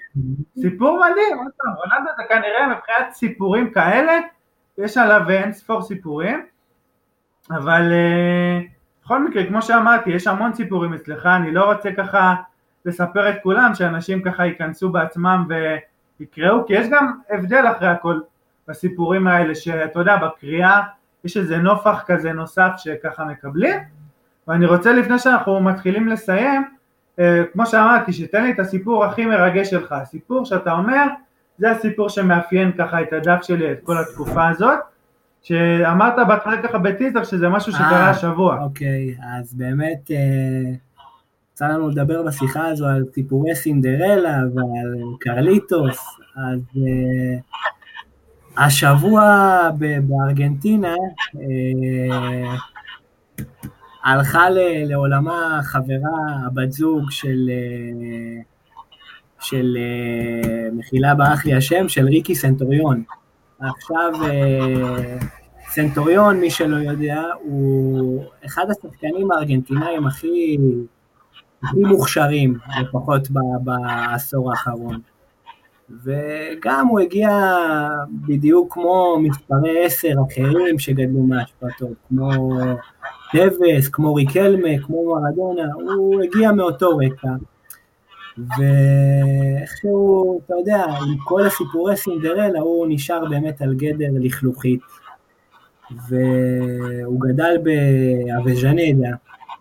סיפור 0.60 0.98
מדהים, 0.98 1.38
עוד 1.38 1.52
פעם, 1.56 1.72
רונלדו 1.72 2.10
זה 2.16 2.22
כנראה 2.28 2.66
מבחינת 2.66 3.12
סיפורים 3.12 3.70
כאלה, 3.70 4.12
יש 4.78 4.96
עליו 4.96 5.30
אין 5.30 5.52
ספור 5.52 5.82
סיפורים, 5.82 6.46
אבל 7.50 7.92
אה, 7.92 8.60
בכל 9.04 9.24
מקרה, 9.24 9.46
כמו 9.46 9.62
שאמרתי, 9.62 10.10
יש 10.10 10.26
המון 10.26 10.52
סיפורים 10.52 10.94
אצלך, 10.94 11.26
אני 11.26 11.52
לא 11.52 11.72
רוצה 11.72 11.92
ככה 11.92 12.34
לספר 12.84 13.30
את 13.30 13.34
כולם, 13.42 13.74
שאנשים 13.74 14.22
ככה 14.22 14.46
ייכנסו 14.46 14.88
בעצמם 14.88 15.46
ויקראו, 16.20 16.66
כי 16.66 16.72
יש 16.72 16.88
גם 16.88 17.12
הבדל 17.30 17.64
אחרי 17.76 17.88
הכל 17.88 18.20
בסיפורים 18.68 19.26
האלה, 19.26 19.54
שאתה 19.54 19.98
יודע, 19.98 20.16
בקריאה 20.16 20.80
יש 21.24 21.36
איזה 21.36 21.58
נופח 21.58 22.02
כזה 22.06 22.32
נוסף 22.32 22.70
שככה 22.76 23.24
מקבלים, 23.24 23.78
ואני 24.48 24.66
רוצה 24.66 24.92
לפני 24.92 25.18
שאנחנו 25.18 25.60
מתחילים 25.60 26.08
לסיים, 26.08 26.64
אה, 27.18 27.42
כמו 27.52 27.66
שאמרתי, 27.66 28.12
שתן 28.12 28.42
לי 28.42 28.50
את 28.50 28.58
הסיפור 28.58 29.04
הכי 29.04 29.26
מרגש 29.26 29.70
שלך, 29.70 29.92
הסיפור 29.92 30.44
שאתה 30.44 30.72
אומר, 30.72 31.06
זה 31.58 31.70
הסיפור 31.70 32.08
שמאפיין 32.08 32.72
ככה 32.78 33.02
את 33.02 33.12
הדף 33.12 33.42
שלי, 33.42 33.72
את 33.72 33.78
כל 33.82 33.98
התקופה 33.98 34.48
הזאת, 34.48 34.78
שאמרת 35.42 36.14
בהתחלה 36.28 36.62
ככה 36.62 36.78
בטיזר 36.78 37.24
שזה 37.24 37.48
משהו 37.48 37.72
שקרה 37.72 38.06
אה, 38.06 38.10
השבוע. 38.10 38.62
אוקיי, 38.62 39.14
אז 39.38 39.54
באמת 39.54 40.10
אה, 40.10 40.72
יצא 41.52 41.68
לנו 41.68 41.88
לדבר 41.88 42.22
בשיחה 42.22 42.66
הזו 42.66 42.86
על 42.86 43.04
סיפורי 43.14 43.54
סינדרלה 43.54 44.38
ועל 44.54 44.94
קרליטוס, 45.20 45.98
אז 46.36 46.60
השבוע 48.56 49.22
בארגנטינה 50.08 50.94
אה, 51.36 52.54
הלכה 54.04 54.46
לעולמה 54.86 55.60
חברה, 55.62 56.46
הבת 56.46 56.72
זוג 56.72 57.10
של, 57.10 57.50
אה, 57.50 58.42
של 59.40 59.76
אה, 59.76 60.68
מחילה 60.72 61.14
ברח 61.14 61.44
לי 61.44 61.54
השם, 61.54 61.88
של 61.88 62.06
ריקי 62.06 62.34
סנטוריון. 62.34 63.02
עכשיו, 63.60 64.12
סנטוריון, 65.68 66.40
מי 66.40 66.50
שלא 66.50 66.76
יודע, 66.76 67.22
הוא 67.42 68.24
אחד 68.46 68.66
השחקנים 68.70 69.30
הארגנטינאים 69.32 70.06
הכי, 70.06 70.58
הכי 71.62 71.78
מוכשרים, 71.78 72.58
לפחות 72.80 73.28
בעשור 73.64 74.50
האחרון. 74.50 75.00
וגם 76.04 76.86
הוא 76.86 77.00
הגיע 77.00 77.30
בדיוק 78.28 78.72
כמו 78.72 79.16
מספרי 79.22 79.84
עשר 79.84 80.12
אחרים 80.28 80.78
שגדלו 80.78 81.22
מהשפעתו, 81.22 81.86
כמו 82.08 82.30
דבס, 83.34 83.88
כמו 83.88 84.14
ריקלמה, 84.14 84.68
כמו 84.86 85.14
מרדונה, 85.14 85.72
הוא 85.74 86.22
הגיע 86.22 86.52
מאותו 86.52 86.96
רקע. 86.96 87.28
ואיכשהו, 88.38 90.40
אתה 90.46 90.54
יודע, 90.54 90.84
עם 90.84 91.18
כל 91.24 91.46
הסיפורי 91.46 91.96
סינדרלה, 91.96 92.60
הוא 92.60 92.86
נשאר 92.90 93.24
באמת 93.30 93.62
על 93.62 93.74
גדר 93.74 94.10
לכלוכית. 94.20 94.80
והוא 96.08 97.20
גדל 97.20 97.56
באבז'נדה, 97.62 99.08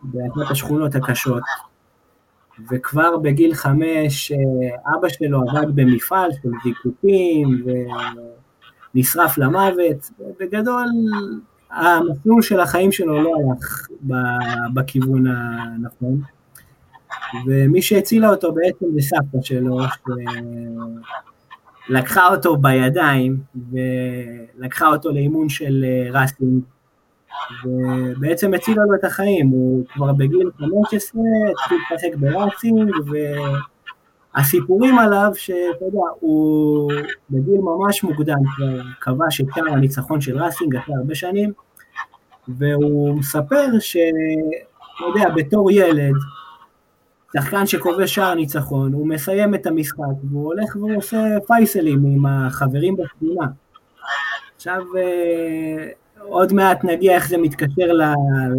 באחת 0.03 0.51
השכונות 0.51 0.95
הקשות, 0.95 1.43
וכבר 2.71 3.17
בגיל 3.17 3.53
חמש 3.53 4.31
אה, 4.31 4.37
אבא 4.97 5.09
שלו 5.09 5.41
עבד 5.49 5.75
במפעל 5.75 6.31
של 6.41 6.49
זיקוקים 6.63 7.65
ונשרף 8.95 9.37
למוות, 9.37 10.09
בגדול 10.39 10.87
המסלול 11.71 12.41
של 12.41 12.59
החיים 12.59 12.91
שלו 12.91 13.21
לא 13.21 13.33
הלך 13.35 13.87
בכיוון 14.73 15.27
הנכון, 15.27 16.21
ומי 17.45 17.81
שהצילה 17.81 18.29
אותו 18.29 18.51
בעצם 18.51 18.85
זה 18.95 19.01
סבתא 19.01 19.41
שלו, 19.41 19.77
שלקחה 21.87 22.27
אותו 22.27 22.57
בידיים 22.57 23.37
ולקחה 23.71 24.87
אותו 24.87 25.11
לאימון 25.11 25.49
של 25.49 25.85
אה, 25.87 26.21
ראסינג, 26.21 26.63
ובעצם 27.65 28.53
הצילה 28.53 28.83
לו 28.89 28.95
את 28.95 29.03
החיים, 29.03 29.47
הוא 29.47 29.85
כבר 29.93 30.13
בגיל 30.13 30.49
15 30.57 31.21
התחיל 31.51 31.77
לשחק 31.91 32.15
בראסינג, 32.15 32.91
והסיפורים 34.35 34.99
עליו 34.99 35.31
שאתה 35.35 35.85
יודע, 35.85 36.07
הוא 36.19 36.91
בגיל 37.29 37.61
ממש 37.61 38.03
מוקדם 38.03 38.37
כבר 38.55 38.81
כבש 39.01 39.41
את 39.41 39.47
הניצחון 39.71 40.21
של 40.21 40.43
ראסינג 40.43 40.75
אחרי 40.75 40.95
הרבה 40.95 41.15
שנים, 41.15 41.53
והוא 42.47 43.19
מספר 43.19 43.65
שאתה 43.79 45.05
יודע, 45.07 45.29
בתור 45.35 45.71
ילד, 45.71 46.13
שחקן 47.37 47.67
שכובש 47.67 48.15
שער 48.15 48.33
ניצחון, 48.33 48.93
הוא 48.93 49.07
מסיים 49.07 49.55
את 49.55 49.67
המשחק 49.67 50.23
והוא 50.23 50.45
הולך 50.45 50.75
והוא 50.75 50.97
עושה 50.97 51.17
פייסלים 51.47 52.05
עם 52.05 52.25
החברים 52.25 52.95
בספינה. 52.95 53.45
עכשיו 54.55 54.81
אה, 54.97 55.89
עוד 56.19 56.53
מעט 56.53 56.83
נגיע 56.83 57.15
איך 57.15 57.27
זה 57.27 57.37
מתקשר 57.37 57.91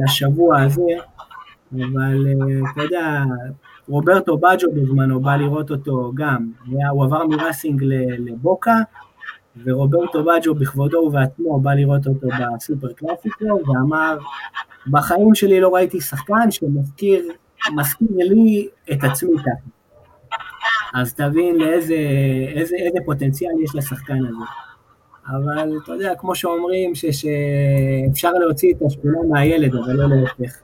לשבוע 0.05 0.61
הזה, 0.61 0.83
אבל 1.73 2.27
אה, 2.27 2.71
אתה 2.73 2.83
יודע, 2.83 3.23
רוברטו 3.89 4.39
בג'ו 4.39 4.73
בזמנו 4.75 5.21
בא 5.21 5.37
לראות 5.37 5.71
אותו 5.71 6.13
גם, 6.15 6.51
הוא 6.91 7.05
עבר 7.05 7.27
מראסינג 7.27 7.85
לבוקה, 8.19 8.77
ורוברטו 9.65 10.25
בג'ו 10.25 10.55
בכבודו 10.55 10.99
ובעצמו 10.99 11.61
בא 11.61 11.75
לראות 11.75 12.07
אותו 12.07 12.29
בסופר 12.29 12.93
קלאסיקו, 12.93 13.61
ואמר, 13.67 14.19
בחיים 14.87 15.35
שלי 15.35 15.61
לא 15.61 15.75
ראיתי 15.75 16.01
שחקן 16.01 16.51
שמזכיר 16.51 17.23
מזכיר 17.75 18.09
לי 18.17 18.69
את 18.93 19.05
עצמי 19.05 19.39
ככה. 19.39 19.71
אז 20.95 21.15
תבין 21.15 21.57
לאיזה 21.59 21.95
איזה, 22.55 22.77
איזה 22.77 22.99
פוטנציאל 23.07 23.53
יש 23.65 23.75
לשחקן 23.75 24.19
הזה. 24.19 24.45
אבל 25.31 25.72
אתה 25.85 25.93
יודע, 25.93 26.14
כמו 26.14 26.35
שאומרים, 26.35 26.93
שאפשר 26.95 28.33
להוציא 28.33 28.74
את 28.74 28.83
השכונה 28.87 29.18
מהילד, 29.28 29.74
אבל 29.74 29.93
לא 29.93 30.07
להפך. 30.09 30.57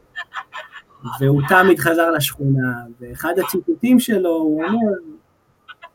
והוא 1.21 1.43
תמיד 1.49 1.79
חזר 1.79 2.11
לשכונה, 2.11 2.73
ואחד 3.01 3.35
הציטוטים 3.45 4.01
שלו, 4.01 4.31
הוא 4.31 4.65
אומר, 4.65 4.93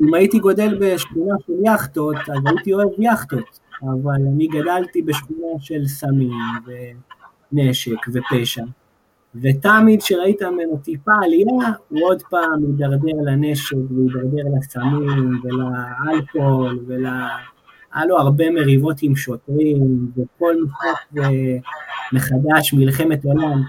אם 0.02 0.14
הייתי 0.14 0.40
גודל 0.40 0.78
בשכונה 0.82 1.36
של 1.48 1.54
יאכטות, 1.66 2.16
אז 2.16 2.40
הייתי 2.46 2.74
אוהב 2.74 2.90
יאכטות, 3.00 3.60
אבל 3.84 4.22
אני 4.34 4.48
גדלתי 4.48 5.02
בשכונה 5.02 5.60
של 5.60 5.86
סמים 5.86 6.32
ונשק 7.54 8.08
ופשע, 8.14 8.64
ותמיד 9.36 10.02
כשראית 10.02 10.42
ממנו 10.42 10.78
טיפה 10.78 11.12
עלייה, 11.24 11.74
הוא 11.90 12.00
עוד 12.04 12.22
פעם 12.30 12.64
הידרדר 12.68 13.22
לנשק, 13.26 13.76
והידרדר 13.76 14.44
לסמים 14.58 15.42
ולאלכוהול 15.44 16.80
ול... 16.88 17.06
היה 17.94 18.06
לו 18.06 18.20
הרבה 18.20 18.50
מריבות 18.50 18.98
עם 19.02 19.16
שוטרים, 19.16 20.08
וכל 20.18 20.56
משחק 20.64 21.22
מחדש, 22.14 22.74
מלחמת 22.74 23.26
עולם. 23.26 23.62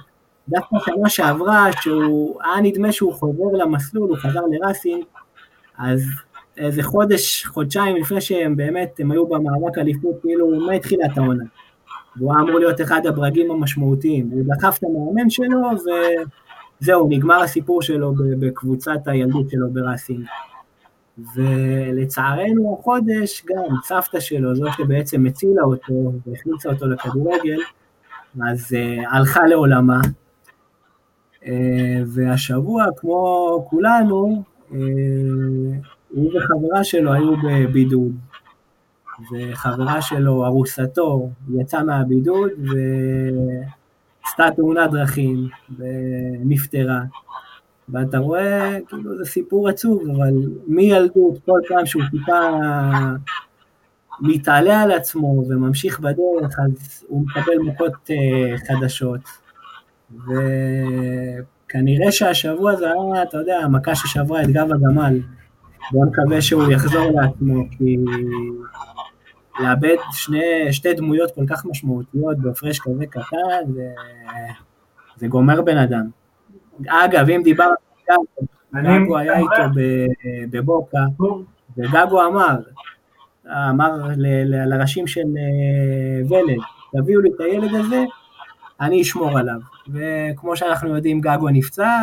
דווקא 0.48 0.76
שנה 0.84 1.08
שעברה, 1.08 1.66
שהוא 1.80 2.40
היה 2.42 2.60
נדמה 2.62 2.92
שהוא 2.92 3.12
חוזר 3.12 3.56
למסלול, 3.58 4.08
הוא 4.08 4.16
חזר 4.16 4.40
לראסינג, 4.50 5.04
אז 5.78 6.02
איזה 6.56 6.82
חודש, 6.82 7.46
חודשיים 7.46 7.96
לפני 7.96 8.20
שהם 8.20 8.56
באמת, 8.56 9.00
הם 9.00 9.10
היו 9.10 9.26
במאבק 9.26 9.78
אליפות, 9.78 10.14
כאילו, 10.22 10.60
מה 10.66 10.72
התחילה 10.72 11.06
את 11.12 11.18
העונה? 11.18 11.44
והוא 12.16 12.32
אמור 12.32 12.58
להיות 12.58 12.80
אחד 12.80 13.06
הברגים 13.06 13.50
המשמעותיים. 13.50 14.30
הוא 14.32 14.42
דחף 14.46 14.78
את 14.78 14.84
המאמן 14.84 15.30
שלו, 15.30 15.58
וזהו, 16.80 17.08
נגמר 17.10 17.42
הסיפור 17.42 17.82
שלו 17.82 18.14
בקבוצת 18.40 19.00
הילדות 19.06 19.50
שלו 19.50 19.70
בראסינג. 19.72 20.26
ולצערנו 21.18 22.78
החודש 22.80 23.44
גם 23.46 23.76
סבתא 23.84 24.20
שלו, 24.20 24.54
זו 24.54 24.66
שבעצם 24.76 25.26
הצילה 25.26 25.62
אותו 25.62 26.12
והכניסה 26.26 26.68
אותו 26.68 26.86
לכדורגל, 26.86 27.60
אז 28.48 28.72
uh, 28.72 29.08
הלכה 29.10 29.46
לעולמה. 29.46 30.00
Uh, 31.42 31.46
והשבוע, 32.06 32.84
כמו 32.96 33.66
כולנו, 33.70 34.42
uh, 34.70 34.74
הוא 36.08 36.32
וחברה 36.36 36.84
שלו 36.84 37.12
היו 37.12 37.36
בבידוד. 37.36 38.12
וחברה 39.32 40.02
שלו, 40.02 40.46
ארוסתו, 40.46 41.30
יצאה 41.54 41.84
מהבידוד 41.84 42.50
ועשתה 42.58 44.44
תאונת 44.56 44.90
דרכים 44.90 45.48
ונפטרה. 45.78 47.00
ואתה 47.92 48.18
רואה, 48.18 48.78
כאילו 48.88 49.18
זה 49.18 49.24
סיפור 49.24 49.68
עצוב, 49.68 50.02
אבל 50.16 50.32
מילדות, 50.66 51.38
כל 51.44 51.60
פעם 51.68 51.86
שהוא 51.86 52.02
טיפה 52.10 52.40
מתעלה 54.20 54.82
על 54.82 54.92
עצמו 54.92 55.44
וממשיך 55.48 56.00
בדרך, 56.00 56.58
אז 56.58 57.04
הוא 57.08 57.24
מקבל 57.26 57.58
מכות 57.58 57.92
uh, 57.92 58.68
חדשות. 58.68 59.20
וכנראה 60.10 62.12
שהשבוע 62.12 62.76
זה 62.76 62.86
היה, 62.92 63.22
אתה 63.22 63.38
יודע, 63.38 63.58
המכה 63.58 63.94
ששברה 63.94 64.42
את 64.42 64.48
גב 64.48 64.72
הגמל. 64.72 65.20
בוא 65.92 66.06
נקווה 66.06 66.42
שהוא 66.42 66.72
יחזור 66.72 67.20
לעצמו, 67.20 67.64
כי 67.70 67.96
לאבד 69.60 69.96
שני, 70.12 70.72
שתי 70.72 70.94
דמויות 70.94 71.30
כל 71.34 71.44
כך 71.48 71.66
משמעותיות 71.66 72.38
בהפרש 72.38 72.80
כזה 72.80 73.06
קטן, 73.06 73.72
זה, 73.74 73.88
זה 75.16 75.26
גומר 75.26 75.62
בן 75.62 75.78
אדם. 75.78 76.04
אגב, 76.88 77.30
אם 77.30 77.40
דיברנו 77.44 77.70
על 77.70 77.76
גגו, 78.74 79.18
היה 79.18 79.38
איתו 79.38 79.80
בבוקה, 80.50 80.98
וגגו 81.76 82.26
אמר, 82.26 82.56
אמר 83.70 83.90
לראשים 84.44 85.06
של 85.06 85.20
אה, 85.20 86.26
ולד, 86.28 86.62
תביאו 86.96 87.20
לי 87.20 87.30
את 87.36 87.40
הילד 87.40 87.74
הזה, 87.74 88.04
אני 88.80 89.02
אשמור 89.02 89.38
עליו. 89.38 89.60
וכמו 89.88 90.56
שאנחנו 90.56 90.96
יודעים, 90.96 91.20
גגו 91.20 91.48
נפצע, 91.48 91.98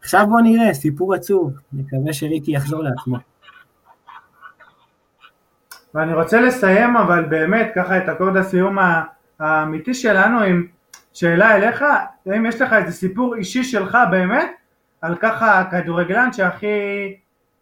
ועכשיו 0.00 0.26
בואו 0.28 0.40
נראה, 0.40 0.74
סיפור 0.74 1.14
עצוב, 1.14 1.52
נקווה 1.72 2.12
שריקי 2.12 2.52
יחזור 2.52 2.82
לעצמו. 2.82 3.16
ואני 5.94 6.14
רוצה 6.14 6.40
לסיים 6.40 6.96
אבל 6.96 7.24
באמת 7.24 7.70
ככה 7.74 7.98
את 7.98 8.08
אקורד 8.08 8.36
הסיום 8.36 8.78
האמיתי 9.40 9.94
שלנו 9.94 10.40
עם 10.40 10.66
שאלה 11.12 11.56
אליך, 11.56 11.84
האם 12.26 12.46
יש 12.46 12.60
לך 12.60 12.72
איזה 12.72 12.92
סיפור 12.92 13.34
אישי 13.34 13.64
שלך 13.64 13.98
באמת 14.10 14.50
על 15.00 15.16
ככה 15.16 15.64
כדורגלן 15.70 16.32
שהכי 16.32 16.66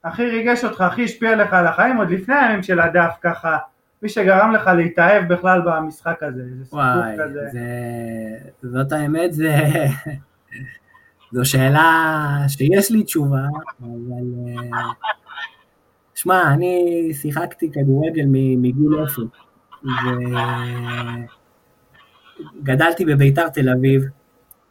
הכי 0.05 0.27
ריגש 0.27 0.65
אותך, 0.65 0.81
הכי 0.81 1.05
השפיע 1.05 1.37
לך 1.37 1.53
על 1.53 1.67
החיים 1.67 1.97
עוד 1.97 2.11
לפני 2.11 2.35
הימים 2.35 2.63
של 2.63 2.81
הדף 2.81 3.15
ככה 3.23 3.59
מי 4.03 4.09
שגרם 4.09 4.53
לך 4.53 4.67
להתאהב 4.77 5.33
בכלל 5.33 5.61
במשחק 5.65 6.23
הזה, 6.23 6.43
איזה 6.43 6.65
סיפור 6.65 6.81
וואי, 6.81 7.17
כזה. 7.19 7.41
זה, 7.53 8.69
זאת 8.69 8.93
האמת, 8.93 9.33
זה, 9.33 9.55
זו 11.33 11.45
שאלה 11.45 12.27
שיש 12.49 12.91
לי 12.91 13.03
תשובה, 13.03 13.43
אבל 13.81 14.25
שמע, 16.15 16.53
אני 16.53 17.09
שיחקתי 17.13 17.71
כדורגל 17.73 18.25
מגיל 18.29 19.05
אפס, 19.05 19.19
וגדלתי 22.61 23.05
בביתר 23.05 23.49
תל 23.49 23.69
אביב, 23.69 24.03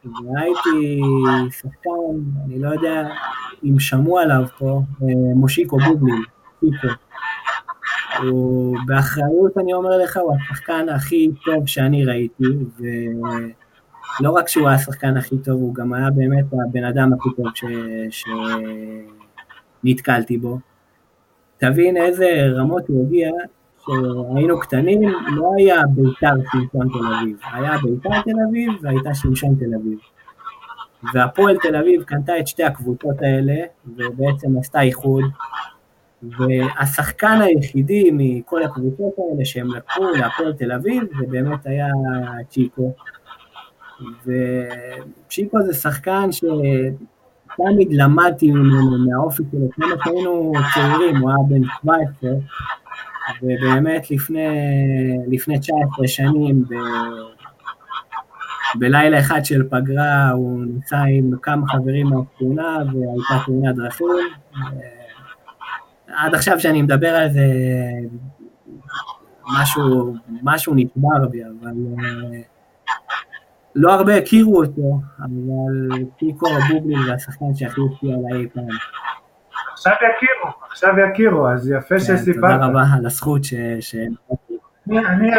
והייתי 0.05 1.01
שחקן, 1.51 1.89
אני 2.45 2.59
לא 2.59 2.69
יודע 2.69 3.09
אם 3.63 3.79
שמעו 3.79 4.19
עליו 4.19 4.43
פה, 4.57 4.81
מושיקו 5.35 5.77
בובלין, 5.77 6.23
טיפו. 6.59 6.87
הוא 8.23 8.77
באחריות 8.85 9.57
אני 9.57 9.73
אומר 9.73 9.97
לך, 9.97 10.17
הוא 10.17 10.35
השחקן 10.35 10.89
הכי 10.89 11.31
טוב 11.45 11.67
שאני 11.67 12.05
ראיתי, 12.05 12.43
ולא 12.79 14.31
רק 14.31 14.47
שהוא 14.47 14.67
היה 14.67 14.75
השחקן 14.75 15.17
הכי 15.17 15.37
טוב, 15.37 15.61
הוא 15.61 15.75
גם 15.75 15.93
היה 15.93 16.09
באמת 16.09 16.45
הבן 16.69 16.83
אדם 16.83 17.13
הכי 17.13 17.29
טוב 17.37 17.45
ש... 17.55 17.63
שנתקלתי 19.83 20.37
בו. 20.37 20.59
תבין 21.57 21.97
איזה 21.97 22.47
רמות 22.55 22.83
הוא 22.87 23.07
הגיע, 23.07 23.31
שהיינו 23.87 24.59
קטנים, 24.59 25.01
לא 25.35 25.51
היה 25.57 25.81
ביתר 25.89 26.33
שמשון 26.51 26.87
תל 26.93 27.13
אביב, 27.13 27.37
היה 27.53 27.77
ביתר 27.83 28.21
תל 28.21 28.39
אביב 28.49 28.73
והייתה 28.81 29.13
שמשון 29.13 29.55
תל 29.55 29.75
אביב. 29.75 29.99
והפועל 31.13 31.57
תל 31.57 31.75
אביב 31.75 32.03
קנתה 32.03 32.39
את 32.39 32.47
שתי 32.47 32.63
הקבוצות 32.63 33.21
האלה, 33.21 33.55
ובעצם 33.85 34.57
עשתה 34.59 34.81
איחוד, 34.81 35.23
והשחקן 36.23 37.41
היחידי 37.41 38.09
מכל 38.13 38.63
הקבוצות 38.63 39.13
האלה 39.17 39.45
שהם 39.45 39.67
לקחו 39.75 40.03
להפועל 40.09 40.53
תל 40.53 40.71
אביב, 40.71 41.03
זה 41.19 41.25
באמת 41.29 41.65
היה 41.65 41.87
צ'יקו. 42.49 42.93
וצ'יקו 44.25 45.61
זה 45.61 45.73
שחקן 45.73 46.31
ש... 46.31 46.43
תמיד 47.57 47.87
למדתי 47.91 48.51
ממנו, 48.51 48.97
מהאופי 48.97 49.43
שלו, 49.51 49.69
כמו 49.71 49.85
שהיינו 50.03 50.51
צעירים, 50.73 51.17
הוא 51.17 51.29
היה 51.29 51.37
בן 51.47 51.63
17, 51.81 52.31
ובאמת 53.41 54.11
לפני, 54.11 54.47
לפני 55.27 55.59
19 55.59 56.07
שנים, 56.07 56.63
ב, 56.63 56.73
בלילה 58.75 59.19
אחד 59.19 59.45
של 59.45 59.63
פגרה, 59.69 60.29
הוא 60.29 60.65
נמצא 60.65 60.97
עם 60.97 61.31
כמה 61.41 61.67
חברים 61.67 62.07
מהתאונה, 62.07 62.77
והייתה 62.77 63.45
תאונת 63.45 63.75
דרכים. 63.75 64.07
עד 66.07 66.35
עכשיו 66.35 66.59
שאני 66.59 66.81
מדבר 66.81 67.15
על 67.15 67.29
זה, 67.29 67.45
משהו, 69.61 70.15
משהו 70.43 70.73
נשבר 70.75 71.27
בי, 71.31 71.43
אבל... 71.43 71.71
לא 73.75 73.93
הרבה 73.93 74.15
הכירו 74.15 74.63
אותו, 74.63 74.99
אבל 75.19 76.05
פיקו 76.17 76.47
הבובלין 76.47 77.03
זה 77.05 77.13
השחקן 77.13 77.55
שהכי 77.55 77.81
הופיע 77.81 78.15
עליי 78.15 78.47
פעם. 78.49 78.67
עכשיו 79.73 79.93
יכירו, 79.93 80.56
עכשיו 80.77 80.99
יכירו, 80.99 81.49
אז 81.49 81.69
יפה 81.69 81.95
כן, 81.95 81.99
שסיפרת. 81.99 82.51
תודה 82.51 82.65
רבה 82.65 82.83
על 82.97 83.05
הזכות 83.05 83.43
ש... 83.43 83.95
אני, 84.89 85.31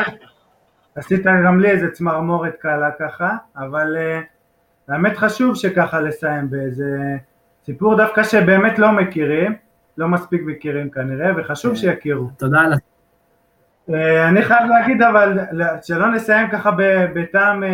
עשית 0.94 1.24
גם 1.44 1.60
לי 1.60 1.70
איזה 1.70 1.90
צמרמורת 1.90 2.54
קלה 2.60 2.90
ככה, 2.98 3.36
אבל 3.56 3.96
uh, 3.96 4.92
האמת 4.92 5.16
חשוב 5.16 5.54
שככה 5.54 6.00
לסיים 6.00 6.50
באיזה 6.50 7.16
סיפור 7.64 7.96
דווקא 7.96 8.22
שבאמת 8.22 8.78
לא 8.78 8.92
מכירים, 8.92 9.54
לא 9.98 10.08
מספיק 10.08 10.42
מכירים 10.46 10.90
כנראה, 10.90 11.30
וחשוב 11.36 11.70
כן. 11.70 11.76
שיכירו. 11.76 12.30
תודה 12.38 12.60
על... 12.60 12.72
Uh, 12.72 13.92
אני 14.28 14.42
חייב 14.42 14.68
להגיד 14.68 15.02
אבל, 15.02 15.38
שלא 15.82 16.12
נסיים 16.12 16.50
ככה 16.50 16.70
בטעם... 17.14 17.62
Uh, 17.62 17.66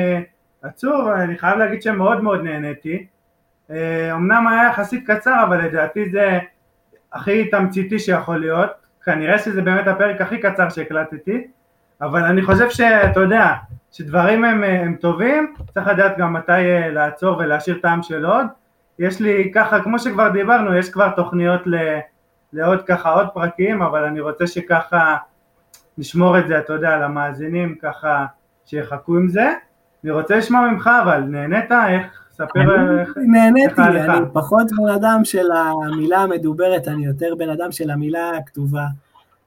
עצוב, 0.63 1.09
אני 1.09 1.39
חייב 1.39 1.59
להגיד 1.59 1.83
שמאוד 1.83 2.23
מאוד 2.23 2.43
נהניתי. 2.43 3.07
אה, 3.71 4.13
אמנם 4.15 4.47
היה 4.49 4.69
יחסית 4.69 5.11
קצר, 5.11 5.45
אבל 5.49 5.65
לדעתי 5.67 6.11
זה 6.11 6.39
הכי 7.15 7.51
תמציתי 7.51 7.99
שיכול 7.99 8.41
להיות. 8.41 8.71
כנראה 9.05 9.39
שזה 9.39 9.63
באמת 9.63 9.87
הפרק 9.87 10.21
הכי 10.21 10.39
קצר 10.39 10.69
שהקלטתי, 10.69 11.47
אבל 12.01 12.25
אני 12.25 12.43
חושב 12.43 12.71
שאתה 12.71 13.21
יודע, 13.21 13.53
שדברים 13.93 14.45
הם, 14.45 14.65
הם 14.65 14.97
טובים, 15.01 15.55
צריך 15.75 15.87
לדעת 15.87 16.19
גם 16.19 16.33
מתי 16.33 16.53
אה, 16.53 16.91
לעצור 16.91 17.39
ולהשאיר 17.39 17.79
טעם 17.83 18.03
של 18.03 18.27
עוד. 18.27 18.47
יש 18.99 19.21
לי 19.21 19.53
ככה, 19.55 19.83
כמו 19.83 19.99
שכבר 19.99 20.29
דיברנו, 20.29 20.77
יש 20.77 20.91
כבר 20.91 21.11
תוכניות 21.11 21.67
ל, 21.67 21.99
לעוד 22.53 22.83
ככה 22.83 23.11
עוד 23.11 23.29
פרקים, 23.35 23.83
אבל 23.83 24.05
אני 24.05 24.21
רוצה 24.21 24.47
שככה 24.47 25.17
נשמור 25.99 26.39
את 26.39 26.49
זה, 26.49 26.59
אתה 26.59 26.73
יודע, 26.73 26.97
למאזינים, 26.97 27.75
ככה 27.83 28.27
שיחכו 28.65 29.17
עם 29.17 29.29
זה. 29.29 29.53
אני 30.05 30.13
רוצה 30.13 30.37
לשמוע 30.37 30.61
ממך 30.61 30.91
אבל, 31.03 31.21
נהנית? 31.21 31.73
איך? 31.73 32.24
ספר 32.35 32.61
איך... 33.01 33.17
נהניתי, 33.17 33.83
אני 33.83 34.27
פחות 34.33 34.67
בן 34.77 34.93
אדם 34.95 35.25
של 35.25 35.47
המילה 35.53 36.19
המדוברת, 36.19 36.89
אני 36.89 37.05
יותר 37.05 37.35
בן 37.39 37.49
אדם 37.49 37.73
של 37.73 37.91
המילה 37.91 38.31
הכתובה. 38.37 38.87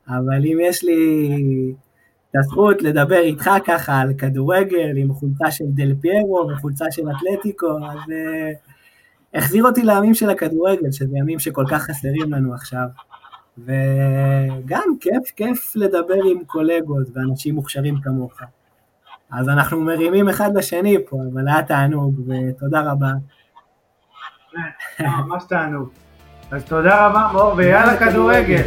אבל 0.09 0.45
אם 0.45 0.57
יש 0.61 0.83
לי 0.83 1.29
את 2.31 2.35
הזכות 2.35 2.81
לדבר 2.81 3.19
איתך 3.19 3.49
ככה 3.65 3.99
על 3.99 4.13
כדורגל, 4.13 4.97
עם 4.97 5.13
חולצה 5.13 5.51
של 5.51 5.65
דל 5.67 5.93
פיירו 6.01 6.49
וחולצה 6.49 6.85
של 6.91 7.03
אתלטיקו, 7.11 7.77
אז 7.77 7.97
uh, 7.97 9.37
החזיר 9.37 9.63
אותי 9.63 9.83
לימים 9.83 10.13
של 10.13 10.29
הכדורגל, 10.29 10.91
שזה 10.91 11.17
ימים 11.17 11.39
שכל 11.39 11.65
כך 11.71 11.83
חסרים 11.83 12.33
לנו 12.33 12.53
עכשיו. 12.53 12.87
וגם 13.57 14.95
כיף, 14.99 15.31
כיף 15.35 15.75
לדבר 15.75 16.23
עם 16.31 16.43
קולגות 16.45 17.07
ואנשים 17.13 17.55
מוכשרים 17.55 17.95
כמוך. 18.03 18.41
אז 19.31 19.49
אנחנו 19.49 19.81
מרימים 19.81 20.29
אחד 20.29 20.57
לשני 20.57 20.97
פה, 21.09 21.17
אבל 21.33 21.47
היה 21.47 21.63
תענוג, 21.63 22.19
ותודה 22.27 22.81
רבה. 22.81 23.11
ממש 24.99 25.43
תענוג. 25.49 25.89
אז 26.51 26.63
תודה 26.63 27.07
רבה 27.07 27.29
מור, 27.33 27.53
ויאללה 27.57 27.97
כדורגל. 27.97 28.63